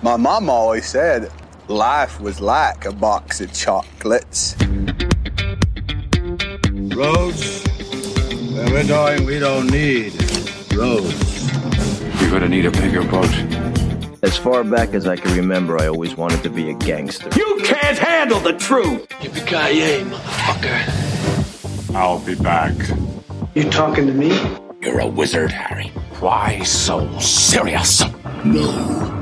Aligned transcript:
My 0.00 0.16
mom 0.16 0.48
always 0.48 0.86
said 0.86 1.32
life 1.66 2.20
was 2.20 2.40
like 2.40 2.84
a 2.84 2.92
box 2.92 3.40
of 3.40 3.52
chocolates. 3.52 4.54
Roads? 6.94 7.64
Where 8.54 8.70
we're 8.70 8.86
going, 8.86 9.26
we 9.26 9.40
don't 9.40 9.66
need 9.66 10.14
roads. 10.72 11.52
You're 12.20 12.30
gonna 12.30 12.48
need 12.48 12.64
a 12.64 12.70
bigger 12.70 13.02
boat. 13.02 13.28
As 14.22 14.36
far 14.36 14.62
back 14.62 14.94
as 14.94 15.08
I 15.08 15.16
can 15.16 15.36
remember, 15.36 15.80
I 15.80 15.88
always 15.88 16.16
wanted 16.16 16.44
to 16.44 16.50
be 16.50 16.70
a 16.70 16.74
gangster. 16.74 17.28
You 17.36 17.60
can't 17.64 17.98
handle 17.98 18.38
the 18.38 18.52
truth. 18.52 19.08
Yippee-ki-yay, 19.08 20.04
motherfucker. 20.04 21.94
I'll 21.96 22.20
be 22.20 22.36
back. 22.36 22.74
You 23.56 23.68
talking 23.68 24.06
to 24.06 24.14
me? 24.14 24.28
You're 24.80 25.00
a 25.00 25.08
wizard, 25.08 25.50
Harry. 25.50 25.88
Why 26.20 26.60
so 26.62 27.18
serious? 27.18 28.04
No. 28.44 29.17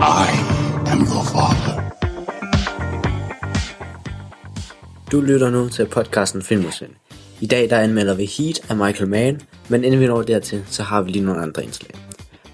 I 0.00 0.26
am 0.92 0.98
your 0.98 1.24
father. 1.24 1.82
Du 5.12 5.20
lytter 5.20 5.50
nu 5.50 5.68
til 5.68 5.86
podcasten 5.86 6.42
Filmusen. 6.42 6.88
I 7.40 7.46
dag 7.46 7.70
der 7.70 7.78
anmelder 7.78 8.14
vi 8.14 8.24
Heat 8.38 8.60
af 8.70 8.76
Michael 8.76 9.10
Mann, 9.10 9.40
men 9.68 9.84
inden 9.84 10.00
vi 10.00 10.06
når 10.06 10.22
dertil, 10.22 10.64
så 10.66 10.82
har 10.82 11.02
vi 11.02 11.10
lige 11.10 11.24
nogle 11.24 11.42
andre 11.42 11.64
indslag. 11.64 11.90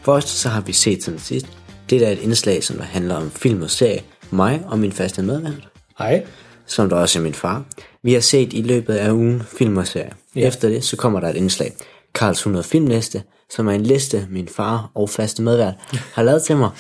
Først 0.03 0.29
så 0.29 0.49
har 0.49 0.61
vi 0.61 0.73
set 0.73 1.03
siden 1.03 1.19
sidst. 1.19 1.47
Det 1.91 2.07
er 2.07 2.11
et 2.11 2.19
indslag, 2.19 2.65
som 2.65 2.77
der 2.77 2.85
handler 2.85 3.15
om 3.15 3.31
film 3.31 3.63
og 3.63 3.71
serie, 3.71 4.01
mig 4.31 4.63
og 4.67 4.79
min 4.79 4.93
faste 4.93 5.23
medvært, 5.23 5.69
Hej. 5.99 6.25
som 6.67 6.89
der 6.89 6.97
også 6.97 7.19
er 7.19 7.23
min 7.23 7.35
far. 7.35 7.65
Vi 8.03 8.13
har 8.13 8.21
set 8.21 8.53
i 8.53 8.63
løbet 8.63 8.95
af 8.95 9.11
ugen 9.13 9.43
film 9.59 9.77
og 9.77 9.87
serie. 9.87 10.13
Ja. 10.37 10.47
Efter 10.49 10.69
det, 10.69 10.85
så 10.85 10.97
kommer 10.97 11.21
der 11.21 11.29
et 11.29 11.37
indslag. 11.37 11.73
Karls 12.15 12.39
100 12.39 12.65
filmliste, 12.65 13.23
som 13.51 13.69
er 13.69 13.73
en 13.73 13.83
liste, 13.83 14.27
min 14.31 14.49
far 14.49 14.91
og 14.95 15.11
faste 15.11 15.43
medvært 15.43 15.75
har 16.15 16.23
lavet 16.23 16.43
til 16.43 16.57
mig, 16.57 16.71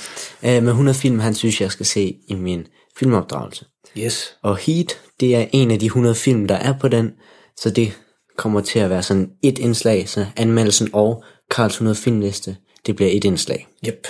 øh, 0.42 0.62
med 0.62 0.70
100 0.70 0.98
film, 0.98 1.19
han 1.19 1.34
synes, 1.34 1.61
jeg 1.61 1.70
skal 1.70 1.87
se 1.87 2.16
i 2.28 2.34
min 2.34 2.66
filmopdragelse. 2.98 3.65
Yes. 3.98 4.36
Og 4.42 4.56
Heat, 4.56 5.00
det 5.20 5.36
er 5.36 5.47
en 5.53 5.70
af 5.70 5.78
de 5.78 5.86
100 5.86 6.14
film, 6.14 6.47
der 6.47 6.55
er 6.55 6.78
på 6.80 6.89
den, 6.89 7.12
så 7.56 7.70
det 7.70 7.98
kommer 8.36 8.61
til 8.61 8.78
at 8.78 8.91
være 8.91 9.03
sådan 9.03 9.30
et 9.42 9.58
indslag, 9.58 10.08
så 10.08 10.27
anmeldelsen 10.36 10.89
og 10.92 11.25
Karls 11.50 11.75
100 11.75 11.97
filmliste, 11.97 12.56
det 12.86 12.97
bliver 12.97 13.11
et 13.11 13.25
indslag. 13.25 13.67
Yep. 13.89 14.06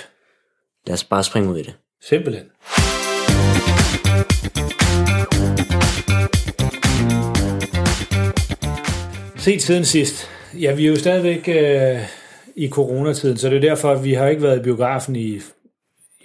Lad 0.87 0.93
os 0.93 1.03
bare 1.03 1.23
springe 1.23 1.49
ud 1.51 1.57
i 1.57 1.63
det. 1.63 1.73
Simpelthen. 2.01 2.45
Set 9.37 9.61
siden 9.61 9.85
sidst. 9.85 10.27
Ja, 10.59 10.73
vi 10.73 10.85
er 10.85 10.89
jo 10.89 10.99
stadigvæk 10.99 11.47
øh, 11.47 12.20
i 12.55 12.69
coronatiden, 12.69 13.37
så 13.37 13.49
det 13.49 13.55
er 13.55 13.61
derfor, 13.61 13.91
at 13.91 14.03
vi 14.03 14.13
har 14.13 14.27
ikke 14.27 14.41
været 14.41 14.59
i 14.59 14.61
biografen 14.63 15.15
i... 15.15 15.41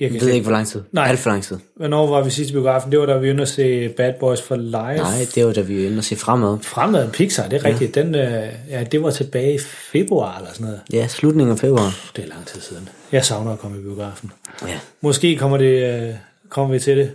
Jeg 0.01 0.13
Jeg 0.13 0.21
ved 0.21 0.29
ikke, 0.29 0.43
hvor 0.43 0.53
lang 0.53 0.67
tid. 0.67 0.83
Nej. 0.93 1.09
Alt 1.09 1.19
for 1.19 1.31
lang 1.31 1.43
tid. 1.43 1.59
Hvornår 1.77 2.07
var 2.07 2.25
vi 2.25 2.31
sidst 2.31 2.51
i 2.51 2.53
biografen? 2.53 2.93
Det 2.93 3.01
var 3.01 3.07
da 3.07 3.17
vi 3.17 3.31
inde 3.31 3.43
og 3.43 3.49
se 3.49 3.89
Bad 3.89 4.13
Boys 4.21 4.43
for 4.43 4.57
Life. 4.57 5.03
Nej, 5.03 5.27
det 5.35 5.47
var 5.47 5.53
da 5.53 5.61
vi 5.61 5.87
inde 5.87 5.99
og 5.99 6.05
se 6.05 6.17
fremad. 6.17 6.59
Fremad 6.63 7.11
Pixar, 7.11 7.49
det 7.49 7.57
er 7.57 7.65
rigtigt. 7.65 7.95
Den, 7.95 8.15
øh, 8.15 8.49
ja, 8.71 8.85
det 8.93 9.03
var 9.03 9.11
tilbage 9.11 9.55
i 9.55 9.59
februar 9.93 10.39
eller 10.39 10.51
sådan 10.53 10.65
noget. 10.65 10.81
Ja, 10.93 11.07
slutningen 11.07 11.53
af 11.53 11.59
februar. 11.59 12.11
Det 12.17 12.25
er 12.25 12.29
lang 12.29 12.47
tid 12.47 12.61
siden. 12.61 12.89
Jeg 13.13 13.25
savner 13.25 13.53
at 13.53 13.59
komme 13.59 13.79
i 13.79 13.83
biografen. 13.83 14.33
Ja. 14.63 14.79
Måske 15.01 15.37
kommer, 15.37 15.57
det, 15.57 16.03
øh, 16.09 16.15
kommer 16.51 16.73
vi 16.73 16.79
til 16.79 16.97
det 16.97 17.11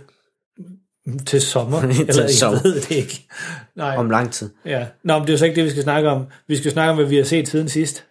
til 1.26 1.40
sommer. 1.40 1.80
Til 1.92 2.08
eller 2.08 2.28
sommer. 2.28 2.60
jeg 2.64 2.64
ved 2.64 2.80
det 2.80 2.90
ikke. 2.90 3.26
Nej. 3.76 3.96
Om 3.96 4.10
lang 4.10 4.32
tid. 4.32 4.50
Ja. 4.66 4.86
Nå, 5.04 5.14
men 5.18 5.22
det 5.22 5.28
er 5.28 5.34
jo 5.34 5.38
så 5.38 5.44
ikke 5.44 5.56
det, 5.56 5.64
vi 5.64 5.70
skal 5.70 5.82
snakke 5.82 6.08
om. 6.08 6.26
Vi 6.48 6.56
skal 6.56 6.72
snakke 6.72 6.90
om, 6.90 6.96
hvad 6.96 7.06
vi 7.06 7.16
har 7.16 7.24
set 7.24 7.48
siden 7.48 7.68
sidst. 7.68 8.04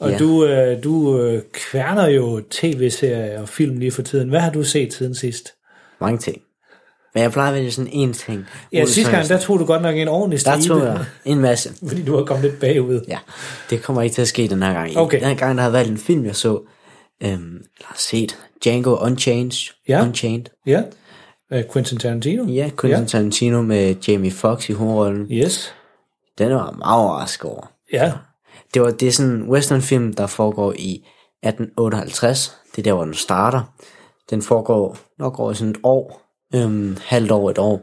Og 0.00 0.10
Ja. 0.10 0.18
du, 0.18 0.44
øh, 0.46 0.84
du 0.84 1.18
øh, 1.20 1.42
kværner 1.52 2.08
jo 2.08 2.40
tv-serier 2.50 3.40
og 3.40 3.48
film 3.48 3.78
lige 3.78 3.90
for 3.90 4.02
tiden. 4.02 4.28
Hvad 4.28 4.40
har 4.40 4.50
du 4.50 4.62
set 4.64 4.92
siden 4.94 5.14
sidst? 5.14 5.52
Mange 6.00 6.18
ting. 6.18 6.42
Men 7.14 7.22
jeg 7.22 7.32
plejer 7.32 7.48
at 7.48 7.54
vælge 7.54 7.70
sådan 7.70 7.90
en 7.92 8.12
ting. 8.12 8.46
Ja, 8.72 8.84
sidste 8.84 9.10
gang, 9.12 9.28
der 9.28 9.38
tog 9.38 9.58
du 9.58 9.64
godt 9.64 9.82
nok 9.82 9.96
en 9.96 10.08
ordentlig 10.08 10.44
der 10.44 10.58
stribe. 10.58 10.74
tog 10.80 10.86
jeg 10.86 11.04
en 11.24 11.38
masse. 11.40 11.72
Fordi 11.88 12.02
du 12.04 12.16
har 12.16 12.24
kommet 12.24 12.44
lidt 12.50 12.60
bagud. 12.60 13.00
Ja, 13.08 13.18
det 13.70 13.82
kommer 13.82 14.02
ikke 14.02 14.14
til 14.14 14.22
at 14.22 14.28
ske 14.28 14.48
den 14.48 14.62
her 14.62 14.72
gang. 14.72 14.96
Okay. 14.96 15.20
Den 15.20 15.28
her 15.28 15.34
gang, 15.34 15.56
der 15.58 15.62
har 15.64 15.70
valgt 15.70 15.90
en 15.90 15.98
film, 15.98 16.24
jeg 16.24 16.36
så. 16.36 16.60
Øhm, 17.22 17.32
eller 17.54 17.84
har 17.84 17.96
set. 17.98 18.38
Django 18.64 18.96
Unchained. 18.96 19.72
Ja. 19.88 20.02
Unchained. 20.02 20.44
Ja. 20.66 20.82
Quentin 21.72 21.98
Tarantino. 21.98 22.44
Ja, 22.44 22.70
Quentin 22.80 23.06
Tarantino 23.06 23.62
med 23.62 23.94
Jamie 24.08 24.30
Foxx 24.30 24.68
i 24.68 24.72
hovedrollen. 24.72 25.26
Yes. 25.30 25.74
Den 26.38 26.54
var 26.54 26.70
meget 26.70 27.00
overrasket 27.04 27.50
over. 27.50 27.70
Ja. 27.92 28.12
Det, 28.74 28.82
var, 28.82 28.90
det 28.90 29.08
er 29.08 29.12
sådan 29.12 29.32
en 29.32 29.48
westernfilm, 29.48 30.12
der 30.12 30.26
foregår 30.26 30.72
i 30.72 30.92
1858. 31.42 32.56
Det 32.76 32.78
er 32.78 32.82
der, 32.82 32.92
hvor 32.92 33.04
den 33.04 33.14
starter. 33.14 33.62
Den 34.30 34.42
foregår 34.42 34.98
nok 35.18 35.38
over 35.38 35.52
sådan 35.52 35.70
et 35.70 35.78
år. 35.82 36.22
Øhm, 36.54 36.96
halvt 37.04 37.30
år, 37.30 37.50
et 37.50 37.58
år. 37.58 37.82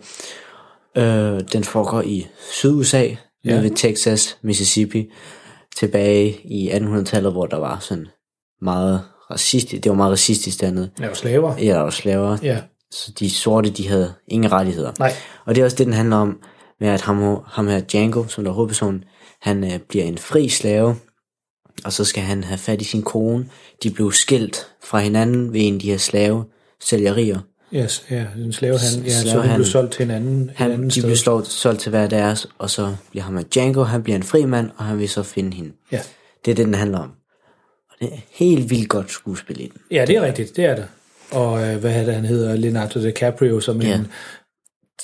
Øh, 0.97 1.41
den 1.53 1.63
foregår 1.63 2.01
i 2.01 2.27
Syd-USA, 2.51 3.03
ja. 3.03 3.15
Ja. 3.45 3.61
ved 3.61 3.71
Texas, 3.75 4.37
Mississippi. 4.41 5.11
Tilbage 5.75 6.41
i 6.43 6.71
1800-tallet, 6.71 7.31
hvor 7.31 7.45
der 7.45 7.57
var 7.57 7.79
sådan 7.79 8.07
meget 8.61 9.01
racistisk. 9.31 9.83
Det 9.83 9.89
var 9.89 9.95
meget 9.95 10.11
racistisk 10.11 10.61
dernede. 10.61 10.91
Jeg 10.99 11.05
er 11.05 11.09
jo 11.09 11.15
slaver. 11.15 11.57
Ja, 11.57 11.73
der 11.73 11.79
var 11.79 11.89
slaver. 11.89 12.37
Ja. 12.43 12.57
Så 12.91 13.11
de 13.19 13.29
sorte, 13.29 13.69
de 13.69 13.87
havde 13.87 14.13
ingen 14.27 14.51
rettigheder. 14.51 14.91
Nej. 14.99 15.13
Og 15.45 15.55
det 15.55 15.61
er 15.61 15.65
også 15.65 15.77
det, 15.77 15.85
den 15.85 15.93
handler 15.93 16.15
om, 16.15 16.39
med 16.79 16.89
at 16.89 17.01
ham, 17.01 17.43
ham 17.45 17.67
her 17.67 17.79
Django, 17.79 18.27
som 18.27 18.43
der 18.43 18.51
er 18.51 18.55
hovedpersonen, 18.55 19.03
han 19.41 19.63
øh, 19.63 19.79
bliver 19.79 20.05
en 20.05 20.17
fri 20.17 20.49
slave, 20.49 20.95
og 21.85 21.93
så 21.93 22.05
skal 22.05 22.23
han 22.23 22.43
have 22.43 22.57
fat 22.57 22.81
i 22.81 22.85
sin 22.85 23.01
kone. 23.03 23.45
De 23.83 23.91
blev 23.91 24.11
skilt 24.11 24.67
fra 24.83 24.99
hinanden 24.99 25.53
ved 25.53 25.61
en 25.67 25.73
af 25.73 25.79
de 25.79 25.89
her 25.91 25.97
slave 25.97 26.45
sælgerier. 26.83 27.39
Yes, 27.75 28.05
ja, 28.09 28.25
en 28.37 28.53
slavehandel. 28.53 29.03
Ja, 29.03 29.09
så 29.11 29.17
hun 29.21 29.29
Slavehandel. 29.29 29.55
blev 29.57 29.65
solgt 29.65 29.93
til 29.93 30.03
en 30.03 30.11
anden, 30.11 30.51
Han, 30.55 30.67
en 30.67 30.73
anden 30.73 30.87
de 30.87 30.91
sted. 30.91 31.03
bliver 31.03 31.15
slået, 31.15 31.47
solgt 31.47 31.79
til 31.81 31.89
hver 31.89 32.07
deres, 32.07 32.47
og 32.57 32.69
så 32.69 32.95
bliver 33.11 33.23
ham 33.23 33.37
her 33.37 33.43
Django, 33.53 33.83
han 33.83 34.03
bliver 34.03 34.15
en 34.15 34.23
fri 34.23 34.45
mand, 34.45 34.69
og 34.77 34.85
han 34.85 34.99
vil 34.99 35.09
så 35.09 35.23
finde 35.23 35.57
hende. 35.57 35.71
Ja. 35.91 35.99
Det 36.45 36.51
er 36.51 36.55
det, 36.55 36.65
den 36.65 36.73
handler 36.73 36.99
om. 36.99 37.11
Og 37.89 37.95
det 37.99 38.07
er 38.13 38.17
helt 38.31 38.69
vildt 38.69 38.89
godt 38.89 39.11
skuespil 39.11 39.59
i 39.61 39.63
den. 39.67 39.81
Ja, 39.91 40.05
det 40.05 40.15
er 40.15 40.21
rigtigt, 40.21 40.55
det 40.55 40.65
er 40.65 40.75
det. 40.75 40.87
Og 41.31 41.63
øh, 41.67 41.77
hvad 41.77 41.91
er 41.95 42.03
det, 42.05 42.13
han 42.13 42.25
hedder? 42.25 42.55
Leonardo 42.55 42.99
DiCaprio, 43.03 43.59
som 43.59 43.81
Ja. 43.81 43.95
en 43.95 44.07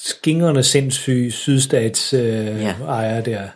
skingrende 0.05 0.63
sindssyg 0.63 1.29
sydstats 1.31 2.13
øh, 2.13 2.21
ja. 2.61 2.75
ejer 2.87 3.21
der, 3.21 3.47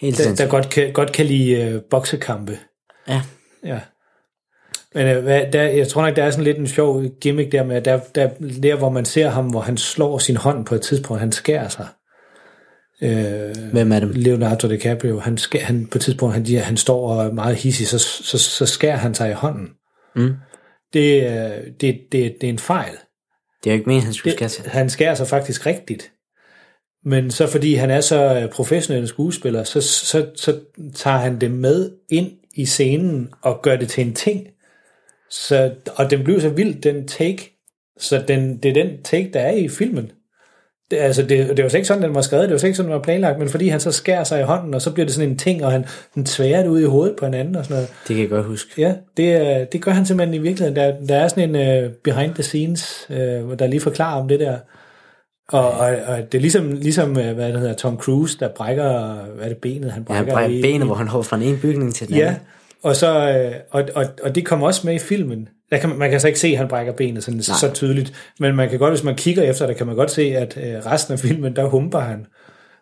Helt 0.00 0.18
der, 0.18 0.34
der 0.34 0.46
godt, 0.48 0.70
kan, 0.70 0.92
godt 0.92 1.12
kan 1.12 1.26
lide 1.26 1.62
øh, 1.62 1.82
boksekampe. 1.90 2.58
Ja, 3.08 3.22
Ja. 3.64 3.80
Men 4.94 5.06
øh, 5.06 5.22
hvad, 5.22 5.42
der, 5.52 5.62
jeg 5.62 5.88
tror 5.88 6.06
nok, 6.06 6.16
der 6.16 6.24
er 6.24 6.30
sådan 6.30 6.44
lidt 6.44 6.58
en 6.58 6.68
sjov 6.68 7.04
gimmick 7.20 7.52
der 7.52 7.64
med, 7.64 7.76
at 7.76 7.84
der, 7.84 8.00
der, 8.14 8.28
der 8.62 8.76
hvor 8.76 8.90
man 8.90 9.04
ser 9.04 9.28
ham, 9.28 9.46
hvor 9.46 9.60
han 9.60 9.76
slår 9.76 10.18
sin 10.18 10.36
hånd 10.36 10.66
på 10.66 10.74
et 10.74 10.82
tidspunkt, 10.82 11.20
han 11.20 11.32
skærer 11.32 11.68
sig. 11.68 11.86
Øh, 13.02 13.70
hvem 13.72 13.92
er 13.92 14.00
dem? 14.00 14.10
Leonardo 14.14 14.68
DiCaprio, 14.68 15.18
han, 15.18 15.38
skærer, 15.38 15.64
han 15.64 15.86
på 15.86 15.98
et 15.98 16.02
tidspunkt, 16.02 16.34
han, 16.34 16.46
han 16.46 16.76
står 16.76 17.10
og 17.10 17.26
er 17.26 17.32
meget 17.32 17.56
hissig, 17.56 17.86
så, 17.86 17.98
så, 17.98 18.38
så 18.38 18.66
skærer 18.66 18.96
han 18.96 19.14
sig 19.14 19.30
i 19.30 19.34
hånden. 19.34 19.68
Mm. 20.16 20.34
Det, 20.92 21.22
øh, 21.22 21.64
det, 21.80 22.00
det, 22.12 22.36
det 22.40 22.44
er 22.44 22.48
en 22.48 22.58
fejl. 22.58 22.92
Det 23.64 23.70
er 23.70 23.74
jo 23.74 23.78
ikke 23.78 23.86
meningen, 23.86 24.04
han 24.04 24.14
skulle 24.14 24.36
skære 24.36 24.48
Det, 24.48 24.54
sig. 24.56 24.64
han 24.70 24.90
skærer 24.90 25.14
sig 25.14 25.26
faktisk 25.26 25.66
rigtigt. 25.66 26.12
Men 27.08 27.30
så 27.30 27.46
fordi 27.46 27.74
han 27.74 27.90
er 27.90 28.00
så 28.00 28.40
øh, 28.42 28.48
professionel 28.48 29.00
en 29.02 29.06
skuespiller, 29.08 29.64
så, 29.64 29.80
så, 29.80 30.26
så 30.36 30.54
tager 30.94 31.16
han 31.16 31.40
det 31.40 31.50
med 31.50 31.90
ind 32.08 32.30
i 32.54 32.64
scenen 32.64 33.28
og 33.42 33.60
gør 33.62 33.76
det 33.76 33.88
til 33.88 34.06
en 34.06 34.14
ting. 34.14 34.46
Så, 35.30 35.70
og 35.96 36.10
den 36.10 36.24
blev 36.24 36.40
så 36.40 36.48
vild, 36.48 36.82
den 36.82 37.08
take. 37.08 37.52
Så 37.98 38.22
den, 38.28 38.56
det 38.56 38.68
er 38.68 38.84
den 38.84 39.02
take, 39.04 39.30
der 39.32 39.40
er 39.40 39.52
i 39.52 39.68
filmen. 39.68 40.10
Det, 40.90 40.96
altså 40.96 41.22
det, 41.22 41.56
det 41.56 41.62
var 41.62 41.68
så 41.68 41.76
ikke 41.76 41.86
sådan, 41.88 42.02
den 42.02 42.14
var 42.14 42.20
skrevet, 42.20 42.44
det 42.44 42.52
var 42.52 42.58
så 42.58 42.66
ikke 42.66 42.76
sådan, 42.76 42.90
den 42.90 42.96
var 42.98 43.02
planlagt, 43.02 43.38
men 43.38 43.48
fordi 43.48 43.68
han 43.68 43.80
så 43.80 43.92
skærer 43.92 44.24
sig 44.24 44.40
i 44.40 44.44
hånden, 44.44 44.74
og 44.74 44.82
så 44.82 44.92
bliver 44.92 45.06
det 45.06 45.14
sådan 45.14 45.30
en 45.30 45.38
ting, 45.38 45.64
og 45.64 45.72
han 45.72 45.84
den 46.14 46.24
tværer 46.24 46.62
det 46.62 46.68
ud 46.68 46.80
i 46.80 46.84
hovedet 46.84 47.16
på 47.16 47.24
hinanden 47.24 47.56
og 47.56 47.64
sådan 47.64 47.74
noget. 47.74 47.88
Det 48.08 48.16
kan 48.16 48.22
jeg 48.22 48.28
godt 48.30 48.46
huske. 48.46 48.70
Ja, 48.82 48.94
det, 49.16 49.32
er- 49.32 49.64
det 49.64 49.82
gør 49.82 49.92
han 49.92 50.06
simpelthen 50.06 50.34
i 50.34 50.38
virkeligheden. 50.38 50.76
Der, 50.76 50.94
der 51.08 51.16
er 51.16 51.28
sådan 51.28 51.56
en 51.56 51.84
uh, 51.84 51.90
behind 52.04 52.34
the 52.34 52.42
scenes, 52.42 53.06
uh, 53.10 53.16
der 53.58 53.66
lige 53.66 53.80
forklarer 53.80 54.20
om 54.22 54.28
det 54.28 54.40
der. 54.40 54.58
Og, 55.52 55.70
og, 55.70 55.96
og 56.06 56.32
det 56.32 56.38
er 56.38 56.42
ligesom, 56.42 56.72
ligesom 56.72 57.18
øh, 57.18 57.34
hvad 57.34 57.52
det 57.52 57.60
hedder, 57.60 57.74
Tom 57.74 57.96
Cruise, 57.98 58.38
der 58.40 58.48
brækker, 58.48 59.14
hvad 59.34 59.44
er 59.44 59.48
det, 59.48 59.58
benet, 59.58 59.92
han 59.92 60.06
Ja, 60.08 60.14
han 60.14 60.24
brækker. 60.24 60.32
brækker 60.32 60.58
i- 60.58 60.62
benet, 60.62 60.86
hvor 60.86 60.94
han 60.94 61.08
hopper 61.08 61.22
fra 61.24 61.36
en 61.36 61.42
ene 61.42 61.58
bygning 61.58 61.94
til 61.94 62.08
den 62.08 62.16
Ja, 62.16 62.26
anden. 62.26 62.40
og, 62.82 62.96
så, 62.96 63.30
øh, 63.30 63.52
og, 63.70 63.84
og, 63.94 64.04
og 64.22 64.34
det 64.34 64.46
kommer 64.46 64.66
også 64.66 64.80
med 64.86 64.94
i 64.94 64.98
filmen. 64.98 65.48
Der 65.70 65.78
kan 65.78 65.88
man, 65.88 65.98
man 65.98 66.10
kan 66.10 66.20
så 66.20 66.26
ikke 66.26 66.40
se, 66.40 66.48
at 66.48 66.56
han 66.58 66.68
brækker 66.68 66.92
benet 66.92 67.24
sådan, 67.24 67.42
så 67.42 67.70
tydeligt, 67.74 68.12
men 68.40 68.56
man 68.56 68.68
kan 68.68 68.78
godt, 68.78 68.92
hvis 68.92 69.04
man 69.04 69.14
kigger 69.14 69.42
efter 69.42 69.66
det, 69.66 69.76
kan 69.76 69.86
man 69.86 69.96
godt 69.96 70.10
se, 70.10 70.22
at 70.22 70.58
øh, 70.64 70.86
resten 70.86 71.12
af 71.12 71.18
filmen, 71.18 71.56
der 71.56 71.64
humper 71.64 71.98
han. 71.98 72.26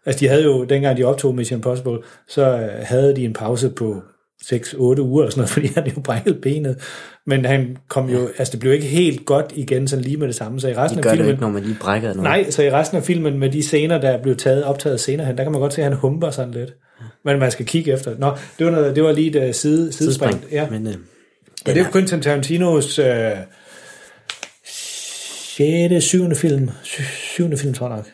Altså 0.06 0.20
de 0.20 0.28
havde 0.28 0.44
jo, 0.44 0.64
dengang 0.64 0.96
de 0.96 1.04
optog 1.04 1.34
Mission 1.34 1.58
Impossible, 1.58 1.98
så 2.28 2.42
øh, 2.58 2.68
havde 2.82 3.16
de 3.16 3.24
en 3.24 3.32
pause 3.32 3.70
på 3.70 4.02
6-8 4.52 4.76
uger 4.78 5.22
eller 5.22 5.30
sådan 5.30 5.40
noget, 5.40 5.50
fordi 5.56 5.66
han 5.74 5.86
jo 5.86 6.00
brækket 6.00 6.40
benet. 6.40 6.78
Men 7.26 7.44
han 7.44 7.76
kom 7.88 8.10
jo, 8.10 8.28
altså 8.38 8.50
det 8.52 8.60
blev 8.60 8.72
ikke 8.72 8.86
helt 8.86 9.26
godt 9.26 9.52
igen 9.54 9.88
sådan 9.88 10.04
lige 10.04 10.16
med 10.16 10.26
det 10.26 10.36
samme, 10.36 10.60
så 10.60 10.68
i 10.68 10.74
resten 10.74 10.96
Det 10.96 11.04
gør 11.04 11.10
af 11.10 11.16
det 11.16 11.24
filmen, 11.24 11.34
ikke, 11.34 11.40
når 11.40 11.50
man 11.50 11.62
lige 11.62 11.76
brækker 11.80 12.08
noget. 12.08 12.22
Nej, 12.22 12.50
så 12.50 12.62
i 12.62 12.70
resten 12.70 12.98
af 12.98 13.04
filmen 13.04 13.38
med 13.38 13.50
de 13.50 13.62
scener, 13.62 13.98
der 13.98 14.22
blev 14.22 14.36
taget, 14.36 14.64
optaget 14.64 15.00
senere 15.00 15.26
hen, 15.26 15.36
der 15.36 15.42
kan 15.42 15.52
man 15.52 15.60
godt 15.60 15.74
se, 15.74 15.82
at 15.82 15.88
han 15.88 15.96
humper 15.96 16.30
sådan 16.30 16.54
lidt. 16.54 16.70
Men 17.24 17.38
man 17.38 17.50
skal 17.50 17.66
kigge 17.66 17.92
efter. 17.92 18.18
Nå, 18.18 18.36
det 18.58 18.66
var, 18.66 18.72
noget, 18.72 18.96
det 18.96 19.04
var 19.04 19.12
lige 19.12 19.44
et 19.44 19.48
uh, 19.48 19.54
side, 19.54 19.92
sidespring. 19.92 20.44
Ja. 20.52 20.70
Men, 20.70 20.86
øh, 20.86 20.92
Men 20.92 21.00
det 21.66 21.76
er 21.76 21.84
jo 21.84 21.90
Quentin 21.92 22.20
Tarantinos 22.20 22.98
øh, 22.98 23.30
6. 24.64 26.04
7. 26.04 26.34
film. 26.34 26.70
7. 26.82 27.56
film, 27.56 27.74
tror 27.74 27.88
jeg 27.88 27.96
nok. 27.96 28.06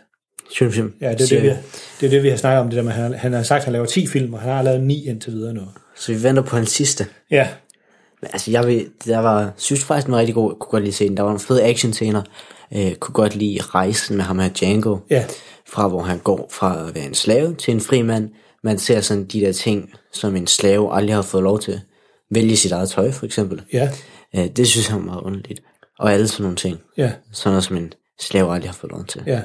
Film. 0.73 0.93
Ja, 1.01 1.13
det 1.13 1.21
er 1.21 1.27
det, 1.27 1.43
vi, 1.43 1.49
det 2.01 2.07
er 2.07 2.11
det, 2.11 2.23
vi 2.23 2.29
har 2.29 2.37
snakket 2.37 2.61
om, 2.61 2.69
det 2.69 2.77
der 2.77 2.83
med, 2.83 2.93
han, 2.93 3.15
han 3.15 3.33
har 3.33 3.43
sagt, 3.43 3.59
at 3.59 3.65
han 3.65 3.73
laver 3.73 3.87
10 3.87 4.07
film, 4.07 4.35
og 4.35 4.41
han 4.41 4.53
har 4.53 4.63
lavet 4.63 4.83
9 4.83 5.09
indtil 5.09 5.33
videre 5.33 5.55
nu. 5.55 5.63
Så 6.01 6.13
vi 6.13 6.23
venter 6.23 6.43
på 6.43 6.57
hans 6.57 6.71
sidste. 6.71 7.07
Ja, 7.31 7.49
Men 8.21 8.31
altså, 8.33 8.51
jeg 8.51 8.67
vil, 8.67 8.89
der 9.05 9.19
var, 9.19 9.53
synes 9.57 9.85
faktisk, 9.85 10.07
den 10.07 10.13
var 10.13 10.19
rigtig 10.19 10.35
god. 10.35 10.51
Jeg 10.53 10.59
kunne 10.59 10.71
godt 10.71 10.83
lide 10.85 10.95
se 10.95 11.09
den. 11.09 11.17
Der 11.17 11.23
var 11.23 11.31
nogle 11.31 11.41
fede 11.41 11.65
action 11.65 11.93
scener. 11.93 12.23
Øh, 12.77 12.95
kunne 12.95 13.13
godt 13.15 13.35
lide 13.37 13.61
rejsen 13.63 14.17
med 14.17 14.25
ham 14.25 14.39
her 14.39 14.49
Django. 14.49 14.99
Ja. 15.11 15.25
Fra 15.69 15.89
hvor 15.89 16.03
han 16.03 16.19
går 16.19 16.49
fra 16.53 16.89
at 16.89 16.95
være 16.95 17.05
en 17.05 17.15
slave 17.15 17.55
til 17.55 17.75
en 17.75 17.81
fri 17.81 18.03
mand. 18.03 18.31
Man 18.65 18.79
ser 18.79 19.01
sådan 19.01 19.25
de 19.25 19.41
der 19.41 19.53
ting, 19.53 19.91
som 20.13 20.37
en 20.37 20.47
slave 20.47 20.95
aldrig 20.95 21.15
har 21.15 21.23
fået 21.23 21.43
lov 21.45 21.61
til. 21.61 21.81
Vælge 22.31 22.57
sit 22.57 22.73
eget 22.73 22.89
tøj, 22.91 23.13
for 23.13 23.27
eksempel. 23.27 23.63
ja, 23.73 23.91
Øh, 24.37 24.47
det 24.47 24.69
synes 24.69 24.89
jeg 24.89 24.97
var 24.97 25.03
meget 25.03 25.21
underligt. 25.23 25.63
Og 25.99 26.13
alle 26.13 26.29
sådan 26.29 26.43
nogle 26.43 26.57
ting. 26.57 26.79
ja, 26.97 27.13
Sådan 27.33 27.53
noget, 27.53 27.65
som 27.65 27.77
en 27.77 27.93
slave 28.21 28.55
aldrig 28.55 28.71
har 28.71 28.75
fået 28.75 28.91
lov 28.93 29.05
til. 29.05 29.23
ja. 29.27 29.43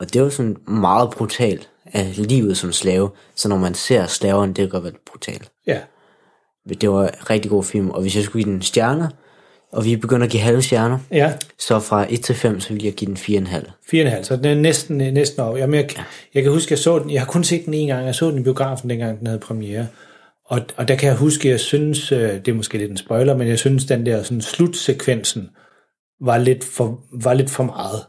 Og 0.00 0.12
det 0.12 0.22
var 0.22 0.28
sådan 0.28 0.56
meget 0.68 1.10
brutalt 1.10 1.70
af 1.92 2.14
livet 2.16 2.56
som 2.56 2.72
slave. 2.72 3.10
Så 3.34 3.48
når 3.48 3.58
man 3.58 3.74
ser 3.74 4.06
slaverne, 4.06 4.48
det 4.54 4.62
kan 4.62 4.68
godt 4.68 4.84
være 4.84 4.92
brutalt. 5.06 5.50
Ja, 5.66 5.78
Det 6.80 6.90
var 6.90 7.02
en 7.02 7.30
rigtig 7.30 7.50
god 7.50 7.64
film, 7.64 7.90
og 7.90 8.02
hvis 8.02 8.16
jeg 8.16 8.24
skulle 8.24 8.44
give 8.44 8.54
den 8.54 8.62
stjerner, 8.62 9.08
og 9.72 9.84
vi 9.84 9.96
begynder 9.96 10.26
at 10.26 10.32
give 10.32 10.42
halve 10.42 10.62
stjerner, 10.62 10.98
ja. 11.10 11.32
så 11.58 11.80
fra 11.80 12.06
1 12.10 12.22
til 12.22 12.34
5, 12.34 12.60
så 12.60 12.72
vil 12.72 12.84
jeg 12.84 12.92
give 12.92 13.14
den 13.14 13.46
4,5. 13.46 13.56
4,5, 13.96 14.22
så 14.22 14.36
den 14.36 14.44
er 14.44 14.54
næsten, 14.54 14.96
næsten 14.96 15.40
over. 15.40 15.56
Jamen, 15.56 15.74
jeg, 15.74 15.90
jeg 16.34 16.42
kan 16.42 16.52
huske, 16.52 16.72
jeg 16.72 16.78
så 16.78 16.98
den, 16.98 17.10
jeg 17.10 17.20
har 17.20 17.26
kun 17.26 17.44
set 17.44 17.64
den 17.66 17.74
en 17.74 17.88
gang, 17.88 18.06
jeg 18.06 18.14
så 18.14 18.30
den 18.30 18.38
i 18.38 18.42
biografen, 18.42 18.90
dengang 18.90 19.18
den 19.18 19.26
havde 19.26 19.40
premiere. 19.40 19.86
Og, 20.46 20.60
og 20.76 20.88
der 20.88 20.96
kan 20.96 21.08
jeg 21.08 21.16
huske, 21.16 21.48
jeg 21.48 21.60
synes, 21.60 22.12
øh, 22.12 22.20
det 22.20 22.48
er 22.48 22.54
måske 22.54 22.78
lidt 22.78 22.90
en 22.90 22.96
spoiler, 22.96 23.36
men 23.36 23.48
jeg 23.48 23.58
synes, 23.58 23.84
den 23.84 24.06
der 24.06 24.22
sådan, 24.22 24.40
slutsekvensen 24.40 25.48
var 26.20 26.38
lidt, 26.38 26.64
for, 26.64 27.00
var 27.12 27.34
lidt 27.34 27.50
for 27.50 27.64
meget. 27.64 28.04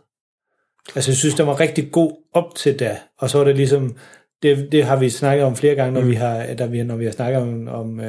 Altså, 0.95 1.12
jeg 1.12 1.18
synes, 1.18 1.36
den 1.36 1.48
var 1.48 1.60
rigtig 1.60 1.92
god 1.92 2.12
op 2.34 2.56
til 2.56 2.80
da, 2.80 2.98
og 3.18 3.30
så 3.30 3.38
var 3.38 3.45
det 3.45 3.56
ligesom, 3.56 3.95
det, 4.44 4.72
det 4.72 4.84
har 4.84 4.95
vi 4.95 5.10
snakket 5.10 5.45
om 5.45 5.56
flere 5.56 5.75
gange, 5.75 5.94
når, 5.94 6.01
mm. 6.01 6.10
vi, 6.10 6.16
har, 6.16 6.54
da 6.54 6.66
vi, 6.66 6.84
når 6.84 6.95
vi 6.95 7.06
har 7.06 7.12
snakket 7.12 7.42
om, 7.42 7.68
om 7.68 8.00
uh, 8.00 8.06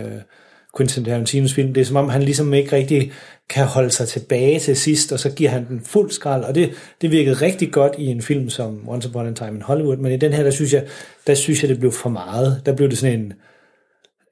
Quentin 0.76 1.04
Tarantinos 1.04 1.54
film. 1.54 1.74
Det 1.74 1.80
er 1.80 1.84
som 1.84 1.96
om, 1.96 2.08
han 2.08 2.22
ligesom 2.22 2.54
ikke 2.54 2.76
rigtig 2.76 3.12
kan 3.50 3.66
holde 3.66 3.90
sig 3.90 4.08
tilbage 4.08 4.60
til 4.60 4.76
sidst, 4.76 5.12
og 5.12 5.20
så 5.20 5.30
giver 5.30 5.50
han 5.50 5.68
den 5.68 5.80
fuld 5.80 6.10
skrald, 6.10 6.44
og 6.44 6.54
det, 6.54 6.72
det 7.00 7.10
virkede 7.10 7.34
rigtig 7.34 7.72
godt 7.72 7.94
i 7.98 8.06
en 8.06 8.22
film 8.22 8.50
som 8.50 8.88
Once 8.88 9.08
Upon 9.08 9.26
a 9.26 9.34
Time 9.34 9.56
in 9.56 9.62
Hollywood, 9.62 9.96
men 9.96 10.12
i 10.12 10.16
den 10.16 10.32
her, 10.32 10.42
der 10.42 10.50
synes 10.50 10.72
jeg, 10.72 10.86
der 11.26 11.34
synes 11.34 11.62
jeg 11.62 11.68
det 11.68 11.78
blev 11.78 11.92
for 11.92 12.10
meget. 12.10 12.62
Der 12.66 12.74
blev 12.76 12.90
det 12.90 12.98
sådan 12.98 13.20
en 13.20 13.32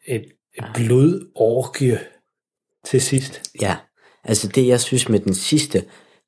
et, 0.07 0.25
et 0.55 0.65
blodorgie 0.75 1.99
til 2.85 3.01
sidst. 3.01 3.43
Ja, 3.61 3.77
altså 4.25 4.49
det 4.49 4.67
jeg 4.67 4.81
synes 4.81 5.09
med 5.09 5.21
den 5.21 5.35
sidste, 5.35 5.85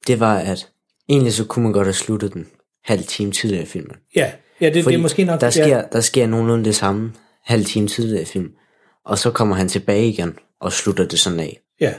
det 0.07 0.21
var, 0.21 0.39
at 0.39 0.69
egentlig 1.09 1.33
så 1.33 1.45
kunne 1.45 1.63
man 1.63 1.73
godt 1.73 1.87
have 1.87 1.95
sluttet 1.95 2.35
den 2.35 2.47
halv 2.85 3.03
time 3.03 3.33
tidligere 3.33 3.63
i 3.63 3.67
filmen. 3.67 3.97
Ja, 4.17 4.33
ja 4.61 4.67
det, 4.67 4.85
det 4.85 4.95
er 4.95 4.99
måske 4.99 5.25
nok... 5.25 5.41
der 5.41 5.47
ja, 5.47 5.51
sker, 5.51 5.83
der 5.83 6.01
sker 6.01 6.27
nogenlunde 6.27 6.65
det 6.65 6.75
samme 6.77 7.13
halv 7.45 7.65
time 7.65 7.89
tidligere 7.89 8.23
i 8.23 8.25
film, 8.25 8.51
og 9.05 9.19
så 9.19 9.31
kommer 9.31 9.57
han 9.57 9.69
tilbage 9.69 10.09
igen 10.09 10.35
og 10.61 10.73
slutter 10.73 11.05
det 11.05 11.19
sådan 11.19 11.41
af. 11.41 11.61
ja, 11.81 11.95